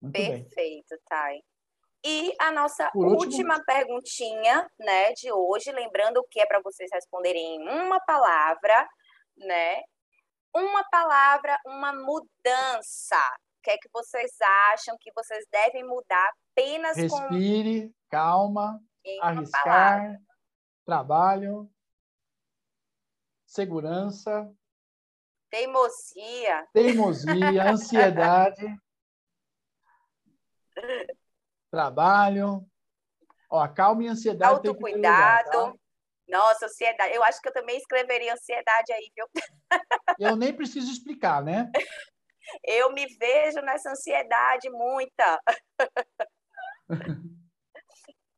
Muito 0.00 0.24
bem. 0.24 0.44
Perfeito, 0.44 0.94
Thay. 1.08 1.42
E 2.04 2.32
a 2.40 2.52
nossa 2.52 2.90
última 2.94 3.62
perguntinha, 3.64 4.68
né, 4.78 5.12
de 5.12 5.32
hoje, 5.32 5.72
lembrando 5.72 6.24
que 6.30 6.40
é 6.40 6.46
para 6.46 6.60
vocês 6.60 6.88
responderem 6.92 7.56
em 7.56 7.68
uma 7.68 7.98
palavra, 8.00 8.88
né? 9.36 9.82
Uma 10.54 10.84
palavra, 10.88 11.58
uma 11.66 11.92
mudança. 11.92 13.18
O 13.58 13.62
que 13.62 13.70
é 13.70 13.78
que 13.78 13.88
vocês 13.92 14.30
acham 14.72 14.96
que 15.00 15.10
vocês 15.14 15.44
devem 15.50 15.84
mudar 15.84 16.30
apenas 16.52 16.96
com 17.10 17.18
Respire, 17.18 17.92
calma, 18.08 18.80
uma 19.04 19.20
palavra? 19.20 19.40
arriscar, 19.40 20.20
trabalho, 20.84 21.70
segurança, 23.44 24.48
Teimosia, 25.50 26.66
teimosia, 26.72 27.62
ansiedade, 27.70 28.66
trabalho. 31.70 32.64
Ó, 33.50 33.66
calma 33.68 34.04
e 34.04 34.08
ansiedade 34.08 34.60
primeiro 34.60 34.96
lugar, 34.96 35.38
autocuidado. 35.38 35.72
tá? 35.72 35.78
Nossa, 36.28 36.66
ansiedade. 36.66 37.14
Eu 37.14 37.22
acho 37.22 37.40
que 37.40 37.48
eu 37.48 37.52
também 37.52 37.76
escreveria 37.76 38.32
ansiedade 38.32 38.92
aí, 38.92 39.10
viu? 39.14 39.26
Eu 40.18 40.34
nem 40.34 40.52
preciso 40.52 40.90
explicar, 40.90 41.42
né? 41.42 41.70
Eu 42.64 42.92
me 42.92 43.06
vejo 43.16 43.60
nessa 43.60 43.90
ansiedade 43.90 44.70
muita. 44.70 45.40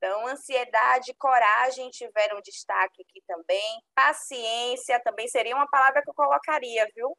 Então, 0.01 0.29
ansiedade, 0.29 1.13
coragem 1.19 1.91
tiveram 1.91 2.41
destaque 2.41 3.03
aqui 3.03 3.21
também. 3.27 3.83
Paciência 3.97 5.03
também 5.03 5.27
seria 5.27 5.57
uma 5.57 5.67
palavra 5.69 6.01
que 6.03 6.09
eu 6.09 6.15
colocaria, 6.15 6.89
viu? 6.95 7.19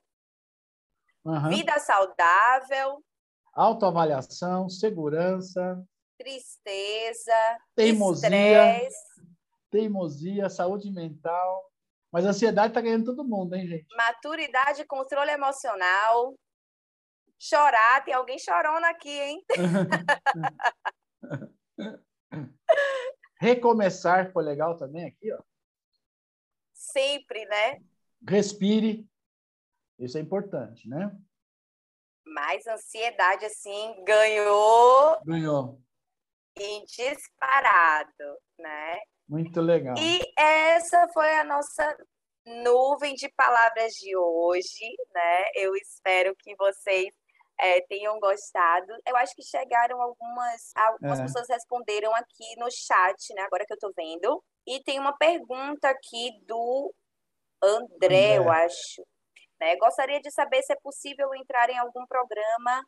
Aham. 1.26 1.50
Vida 1.50 1.78
saudável, 1.78 3.04
Autoavaliação, 3.54 4.70
segurança, 4.70 5.84
tristeza, 6.20 7.34
Teimosia. 7.74 8.28
estresse, 8.28 9.22
teimosia, 9.72 10.50
saúde 10.50 10.92
mental. 10.92 11.72
Mas 12.12 12.26
a 12.26 12.30
ansiedade 12.30 12.74
tá 12.74 12.82
ganhando 12.82 13.06
todo 13.06 13.24
mundo, 13.24 13.56
hein, 13.56 13.68
gente? 13.68 13.96
maturidade 13.96 14.84
controle 14.86 15.32
emocional. 15.32 16.36
Chorar, 17.40 18.04
tem 18.04 18.14
alguém 18.14 18.38
chorona 18.38 18.90
aqui, 18.90 19.10
hein? 19.10 19.46
Recomeçar 23.40 24.34
foi 24.34 24.44
legal 24.44 24.78
também 24.78 25.06
aqui, 25.06 25.32
ó. 25.32 25.42
Sempre, 26.74 27.46
né? 27.46 27.82
Respire. 28.28 29.08
Isso 29.98 30.18
é 30.18 30.22
importante, 30.22 30.90
né? 30.90 31.16
Mas 32.26 32.68
ansiedade, 32.68 33.46
assim, 33.46 34.04
ganhou 34.04 35.22
Ganhou. 35.24 35.82
Em 36.60 36.84
disparado, 36.86 38.38
né? 38.58 39.00
Muito 39.28 39.62
legal. 39.62 39.96
E 39.98 40.20
essa 40.38 41.08
foi 41.14 41.32
a 41.36 41.44
nossa 41.44 41.98
nuvem 42.46 43.14
de 43.14 43.30
palavras 43.36 43.94
de 43.94 44.16
hoje, 44.18 44.96
né? 45.14 45.44
Eu 45.56 45.76
espero 45.76 46.36
que 46.38 46.56
vocês 46.56 47.08
é, 47.60 47.82
tenham 47.82 48.20
gostado. 48.20 48.88
Eu 49.06 49.16
acho 49.18 49.36
que 49.36 49.44
chegaram 49.44 50.02
algumas, 50.02 50.72
algumas 50.76 51.20
É. 51.20 51.24
pessoas 51.24 51.48
responderam 51.50 52.14
aqui 52.16 52.56
no 52.58 52.70
chat, 52.72 53.34
né? 53.36 53.42
Agora 53.44 53.66
que 53.66 53.74
eu 53.74 53.80
tô 53.80 53.92
vendo. 53.96 54.44
E 54.66 54.82
tem 54.84 55.00
uma 55.00 55.16
pergunta 55.18 55.90
aqui 55.90 56.32
do 56.48 56.94
André, 57.62 58.38
eu 58.38 58.44
André. 58.44 58.66
acho. 58.66 59.04
Né? 59.60 59.76
Gostaria 59.76 60.22
de 60.22 60.32
saber 60.32 60.64
se 60.64 60.72
é 60.72 60.78
possível 60.82 61.34
entrar 61.36 61.70
em 61.70 61.78
algum 61.78 62.06
programa 62.08 62.82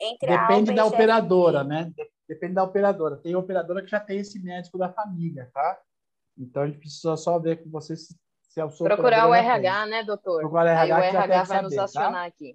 entre 0.00 0.28
Depende 0.36 0.74
da 0.74 0.84
operadora, 0.86 1.64
né? 1.64 1.92
Depende 2.28 2.54
da 2.54 2.64
operadora. 2.64 3.16
Tem 3.16 3.34
operadora 3.36 3.82
que 3.82 3.88
já 3.88 4.00
tem 4.00 4.18
esse 4.18 4.38
médico 4.42 4.76
da 4.78 4.92
família, 4.92 5.50
tá? 5.54 5.80
Então 6.36 6.62
a 6.62 6.66
gente 6.66 6.78
precisa 6.78 7.16
só 7.16 7.38
ver 7.38 7.62
com 7.62 7.70
você 7.70 7.96
se, 7.96 8.14
se 8.42 8.60
é 8.60 8.64
o 8.64 8.70
seu 8.70 8.84
Procurar 8.86 9.28
o 9.28 9.34
já 9.34 9.40
tem. 9.42 9.50
RH, 9.50 9.86
né, 9.86 10.04
doutor? 10.04 10.40
Procurar 10.40 10.64
o 10.64 10.68
Aí 10.80 10.92
o 10.92 10.96
RH 10.96 11.00
que 11.06 11.12
já 11.12 11.18
RH 11.24 11.26
deve 11.36 11.48
vai 11.48 11.62
nos 11.62 11.74
saber, 11.74 11.92
tá? 11.92 12.00
acionar 12.00 12.26
aqui. 12.26 12.54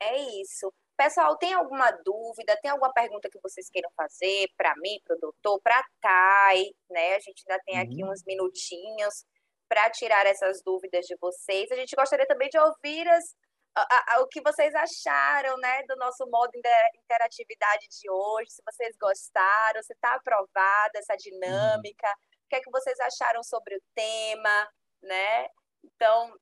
É 0.00 0.40
isso. 0.40 0.72
Pessoal, 0.96 1.36
tem 1.36 1.52
alguma 1.52 1.90
dúvida? 2.04 2.56
Tem 2.62 2.70
alguma 2.70 2.92
pergunta 2.92 3.28
que 3.28 3.40
vocês 3.42 3.68
queiram 3.68 3.90
fazer 3.96 4.48
para 4.56 4.72
mim, 4.76 5.00
para 5.04 5.16
o 5.16 5.20
doutor, 5.20 5.60
para 5.60 5.78
a 5.80 5.84
Thay, 6.00 6.72
né? 6.88 7.16
A 7.16 7.20
gente 7.20 7.42
ainda 7.48 7.62
tem 7.64 7.78
aqui 7.80 8.04
Uhum. 8.04 8.10
uns 8.12 8.22
minutinhos 8.24 9.24
para 9.68 9.90
tirar 9.90 10.24
essas 10.26 10.62
dúvidas 10.64 11.04
de 11.06 11.16
vocês. 11.20 11.70
A 11.72 11.74
gente 11.74 11.96
gostaria 11.96 12.26
também 12.26 12.48
de 12.48 12.58
ouvir 12.58 13.08
as, 13.08 13.34
a- 13.76 14.14
a- 14.14 14.20
o 14.20 14.28
que 14.28 14.40
vocês 14.40 14.72
acharam, 14.74 15.56
né, 15.58 15.82
do 15.88 15.96
nosso 15.96 16.24
modo 16.30 16.50
de 16.52 16.58
interatividade 16.98 17.86
de 17.88 18.10
hoje, 18.10 18.50
se 18.50 18.62
vocês 18.64 18.96
gostaram, 19.00 19.82
se 19.82 19.92
está 19.92 20.14
aprovada 20.14 20.98
essa 20.98 21.16
dinâmica, 21.16 22.08
o 22.08 22.48
que 22.48 22.56
é 22.56 22.60
que 22.60 22.70
vocês 22.70 22.98
acharam 23.00 23.42
sobre 23.42 23.76
o 23.76 23.82
tema, 23.94 24.68
né? 25.02 25.46
Então, 25.84 26.32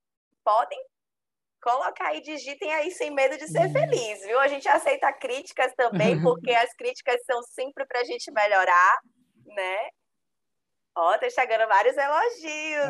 podem 0.45 0.78
colocar 1.62 2.09
aí, 2.09 2.20
digitem 2.20 2.72
aí 2.74 2.91
sem 2.91 3.11
medo 3.12 3.39
de 3.39 3.47
ser 3.49 3.66
Uhum. 3.66 3.72
feliz, 3.72 4.20
viu? 4.22 4.39
A 4.41 4.49
gente 4.49 4.68
aceita 4.68 5.12
críticas 5.12 5.72
também, 5.74 5.93
porque 6.37 6.53
as 6.53 6.72
críticas 6.74 7.16
são 7.24 7.41
sempre 7.45 7.87
para 7.87 8.01
a 8.01 8.05
gente 8.05 8.30
melhorar, 8.33 8.99
né? 9.47 9.89
Ó, 10.95 11.16
tá 11.18 11.30
chegando 11.30 11.66
vários 11.68 11.97
elogios, 11.97 12.45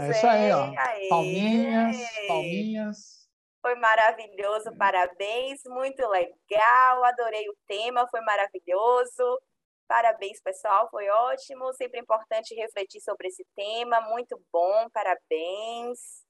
É 0.05 0.11
isso 0.11 0.27
aí, 0.27 0.53
ó. 0.53 0.65
hein? 0.67 0.79
Aê! 0.79 1.09
Palminhas, 1.09 1.97
palminhas. 2.27 3.12
Foi 3.63 3.77
maravilhoso, 3.77 4.77
parabéns, 4.77 5.63
muito 5.67 6.05
legal, 6.09 7.05
adorei 7.05 7.49
o 7.49 7.57
tema, 7.69 8.09
foi 8.11 8.21
maravilhoso. 8.21 9.41
Parabéns, 9.87 10.41
pessoal, 10.43 10.89
foi 10.91 11.09
ótimo. 11.09 11.73
Sempre 11.75 12.01
importante 12.01 12.57
refletir 12.57 13.01
sobre 13.01 13.29
esse 13.29 13.47
tema, 13.55 14.01
muito 14.01 14.37
bom, 14.53 14.89
parabéns. 14.93 16.23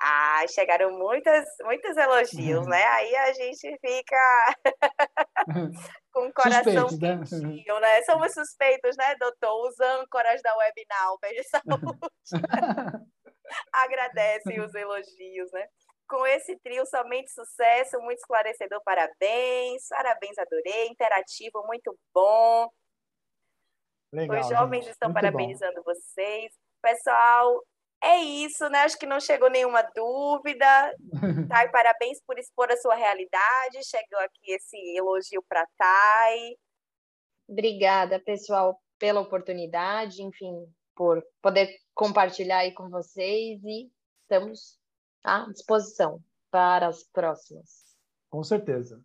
Ah, 0.00 0.44
chegaram 0.46 0.96
muitas, 0.96 1.44
muitos 1.64 1.96
elogios, 1.96 2.64
né? 2.68 2.84
Aí 2.84 3.16
a 3.16 3.32
gente 3.32 3.76
fica 3.80 4.54
com 6.12 6.28
o 6.28 6.32
coração 6.32 6.88
Suspeitos, 6.88 7.32
né? 7.32 7.48
quentinho, 7.48 7.80
né? 7.80 8.02
Somos 8.02 8.32
suspeitos, 8.32 8.96
né, 8.96 9.16
doutor? 9.16 9.68
Os 9.68 9.80
âncoras 9.80 10.40
da 10.42 10.56
Webinal, 10.56 11.18
de 11.34 11.42
Saúde. 11.42 11.98
Agradecem 13.72 14.60
os 14.60 14.72
elogios, 14.74 15.50
né? 15.52 15.66
Com 16.08 16.26
esse 16.26 16.56
trio, 16.60 16.86
somente 16.86 17.30
sucesso, 17.30 18.00
muito 18.00 18.18
esclarecedor, 18.18 18.80
parabéns. 18.82 19.88
Parabéns, 19.88 20.38
adorei. 20.38 20.88
Interativo, 20.88 21.62
muito 21.66 21.96
bom. 22.14 22.68
Legal, 24.12 24.40
Os 24.40 24.48
jovens 24.48 24.84
gente. 24.84 24.92
estão 24.92 25.10
muito 25.10 25.20
parabenizando 25.20 25.82
bom. 25.82 25.92
vocês. 25.92 26.52
Pessoal, 26.80 27.62
é 28.02 28.16
isso, 28.18 28.68
né? 28.70 28.80
Acho 28.84 28.98
que 28.98 29.06
não 29.06 29.20
chegou 29.20 29.50
nenhuma 29.50 29.82
dúvida. 29.94 30.94
Thay, 31.48 31.70
parabéns 31.70 32.20
por 32.26 32.38
expor 32.38 32.70
a 32.70 32.76
sua 32.76 32.94
realidade. 32.94 33.84
Chegou 33.84 34.20
aqui 34.20 34.52
esse 34.52 34.76
elogio 34.96 35.44
para 35.48 35.66
Thay. 35.76 36.56
Obrigada, 37.48 38.20
pessoal, 38.20 38.80
pela 38.98 39.20
oportunidade, 39.20 40.22
enfim, 40.22 40.66
por 40.94 41.22
poder 41.42 41.74
compartilhar 41.94 42.58
aí 42.58 42.72
com 42.72 42.88
vocês 42.88 43.62
e 43.64 43.90
estamos 44.22 44.77
à 45.28 45.46
disposição 45.50 46.20
para 46.50 46.88
as 46.88 47.02
próximas. 47.04 47.96
Com 48.30 48.42
certeza. 48.42 49.02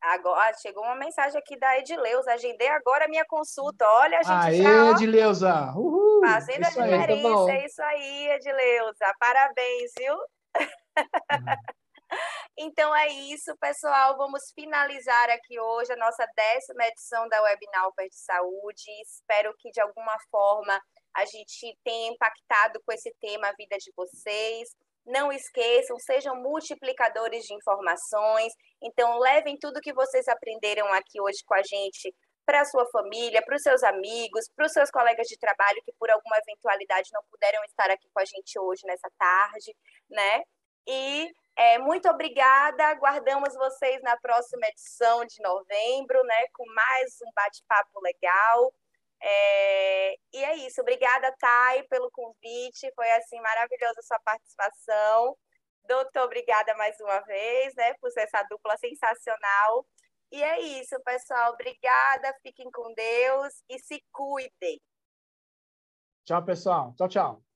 Agora 0.00 0.56
chegou 0.56 0.82
uma 0.82 0.94
mensagem 0.94 1.38
aqui 1.38 1.58
da 1.58 1.78
Edileuza. 1.78 2.32
Agendei 2.32 2.68
agora 2.68 3.04
a 3.04 3.08
minha 3.08 3.24
consulta. 3.26 3.86
Olha, 3.86 4.18
a 4.18 4.22
gente 4.22 4.46
Aê, 4.46 4.62
já. 4.62 4.90
Edileuza! 4.92 5.72
Uhul, 5.76 6.20
fazendo 6.26 6.64
a 6.64 6.70
diferença. 6.70 7.50
Aí, 7.50 7.58
é 7.58 7.66
isso 7.66 7.82
aí, 7.82 8.28
Edileuza. 8.30 9.14
Parabéns, 9.18 9.92
viu? 9.98 10.14
Uhum. 10.14 10.26
então 12.56 12.96
é 12.96 13.08
isso, 13.08 13.54
pessoal. 13.60 14.16
Vamos 14.16 14.50
finalizar 14.54 15.28
aqui 15.30 15.60
hoje 15.60 15.92
a 15.92 15.96
nossa 15.96 16.26
décima 16.34 16.86
edição 16.86 17.28
da 17.28 17.42
Webinal 17.42 17.92
de 17.98 18.16
Saúde. 18.16 18.90
Espero 19.04 19.54
que 19.58 19.70
de 19.70 19.82
alguma 19.82 20.16
forma 20.30 20.80
a 21.14 21.26
gente 21.26 21.76
tenha 21.84 22.10
impactado 22.10 22.80
com 22.86 22.92
esse 22.92 23.14
tema 23.20 23.48
a 23.48 23.54
vida 23.54 23.76
de 23.76 23.92
vocês. 23.94 24.70
Não 25.06 25.32
esqueçam, 25.32 25.98
sejam 25.98 26.36
multiplicadores 26.36 27.44
de 27.44 27.54
informações. 27.54 28.52
Então, 28.82 29.18
levem 29.18 29.58
tudo 29.58 29.80
que 29.80 29.92
vocês 29.92 30.28
aprenderam 30.28 30.86
aqui 30.92 31.20
hoje 31.20 31.38
com 31.44 31.54
a 31.54 31.62
gente 31.62 32.14
para 32.46 32.62
a 32.62 32.64
sua 32.64 32.86
família, 32.90 33.42
para 33.42 33.56
os 33.56 33.62
seus 33.62 33.82
amigos, 33.82 34.48
para 34.56 34.66
os 34.66 34.72
seus 34.72 34.90
colegas 34.90 35.28
de 35.28 35.38
trabalho 35.38 35.80
que 35.84 35.92
por 35.98 36.10
alguma 36.10 36.36
eventualidade 36.38 37.10
não 37.12 37.22
puderam 37.30 37.62
estar 37.64 37.90
aqui 37.90 38.08
com 38.12 38.20
a 38.20 38.24
gente 38.24 38.58
hoje 38.58 38.82
nessa 38.86 39.08
tarde, 39.18 39.74
né? 40.08 40.42
E 40.86 41.30
é, 41.56 41.78
muito 41.78 42.08
obrigada. 42.08 42.86
Aguardamos 42.88 43.54
vocês 43.54 44.02
na 44.02 44.16
próxima 44.16 44.66
edição 44.66 45.24
de 45.24 45.40
novembro, 45.42 46.24
né? 46.24 46.46
Com 46.54 46.64
mais 46.74 47.18
um 47.22 47.30
bate-papo 47.34 48.00
legal. 48.00 48.72
É, 49.22 50.14
e 50.32 50.44
é 50.44 50.56
isso. 50.66 50.80
Obrigada, 50.80 51.34
Thay, 51.38 51.82
pelo 51.88 52.10
convite. 52.10 52.92
Foi 52.94 53.10
assim 53.12 53.40
maravilhosa 53.40 54.00
a 54.00 54.02
sua 54.02 54.20
participação. 54.20 55.36
Doutor, 55.84 56.24
obrigada 56.24 56.74
mais 56.76 56.98
uma 57.00 57.20
vez, 57.20 57.74
né, 57.74 57.94
por 57.94 58.10
ser 58.10 58.20
essa 58.20 58.42
dupla 58.44 58.76
sensacional. 58.78 59.86
E 60.30 60.42
é 60.42 60.60
isso, 60.60 61.00
pessoal. 61.04 61.52
Obrigada, 61.52 62.36
fiquem 62.42 62.70
com 62.70 62.92
Deus 62.94 63.62
e 63.68 63.78
se 63.78 64.02
cuidem. 64.12 64.80
Tchau, 66.24 66.44
pessoal. 66.44 66.94
Tchau, 66.96 67.08
tchau. 67.08 67.49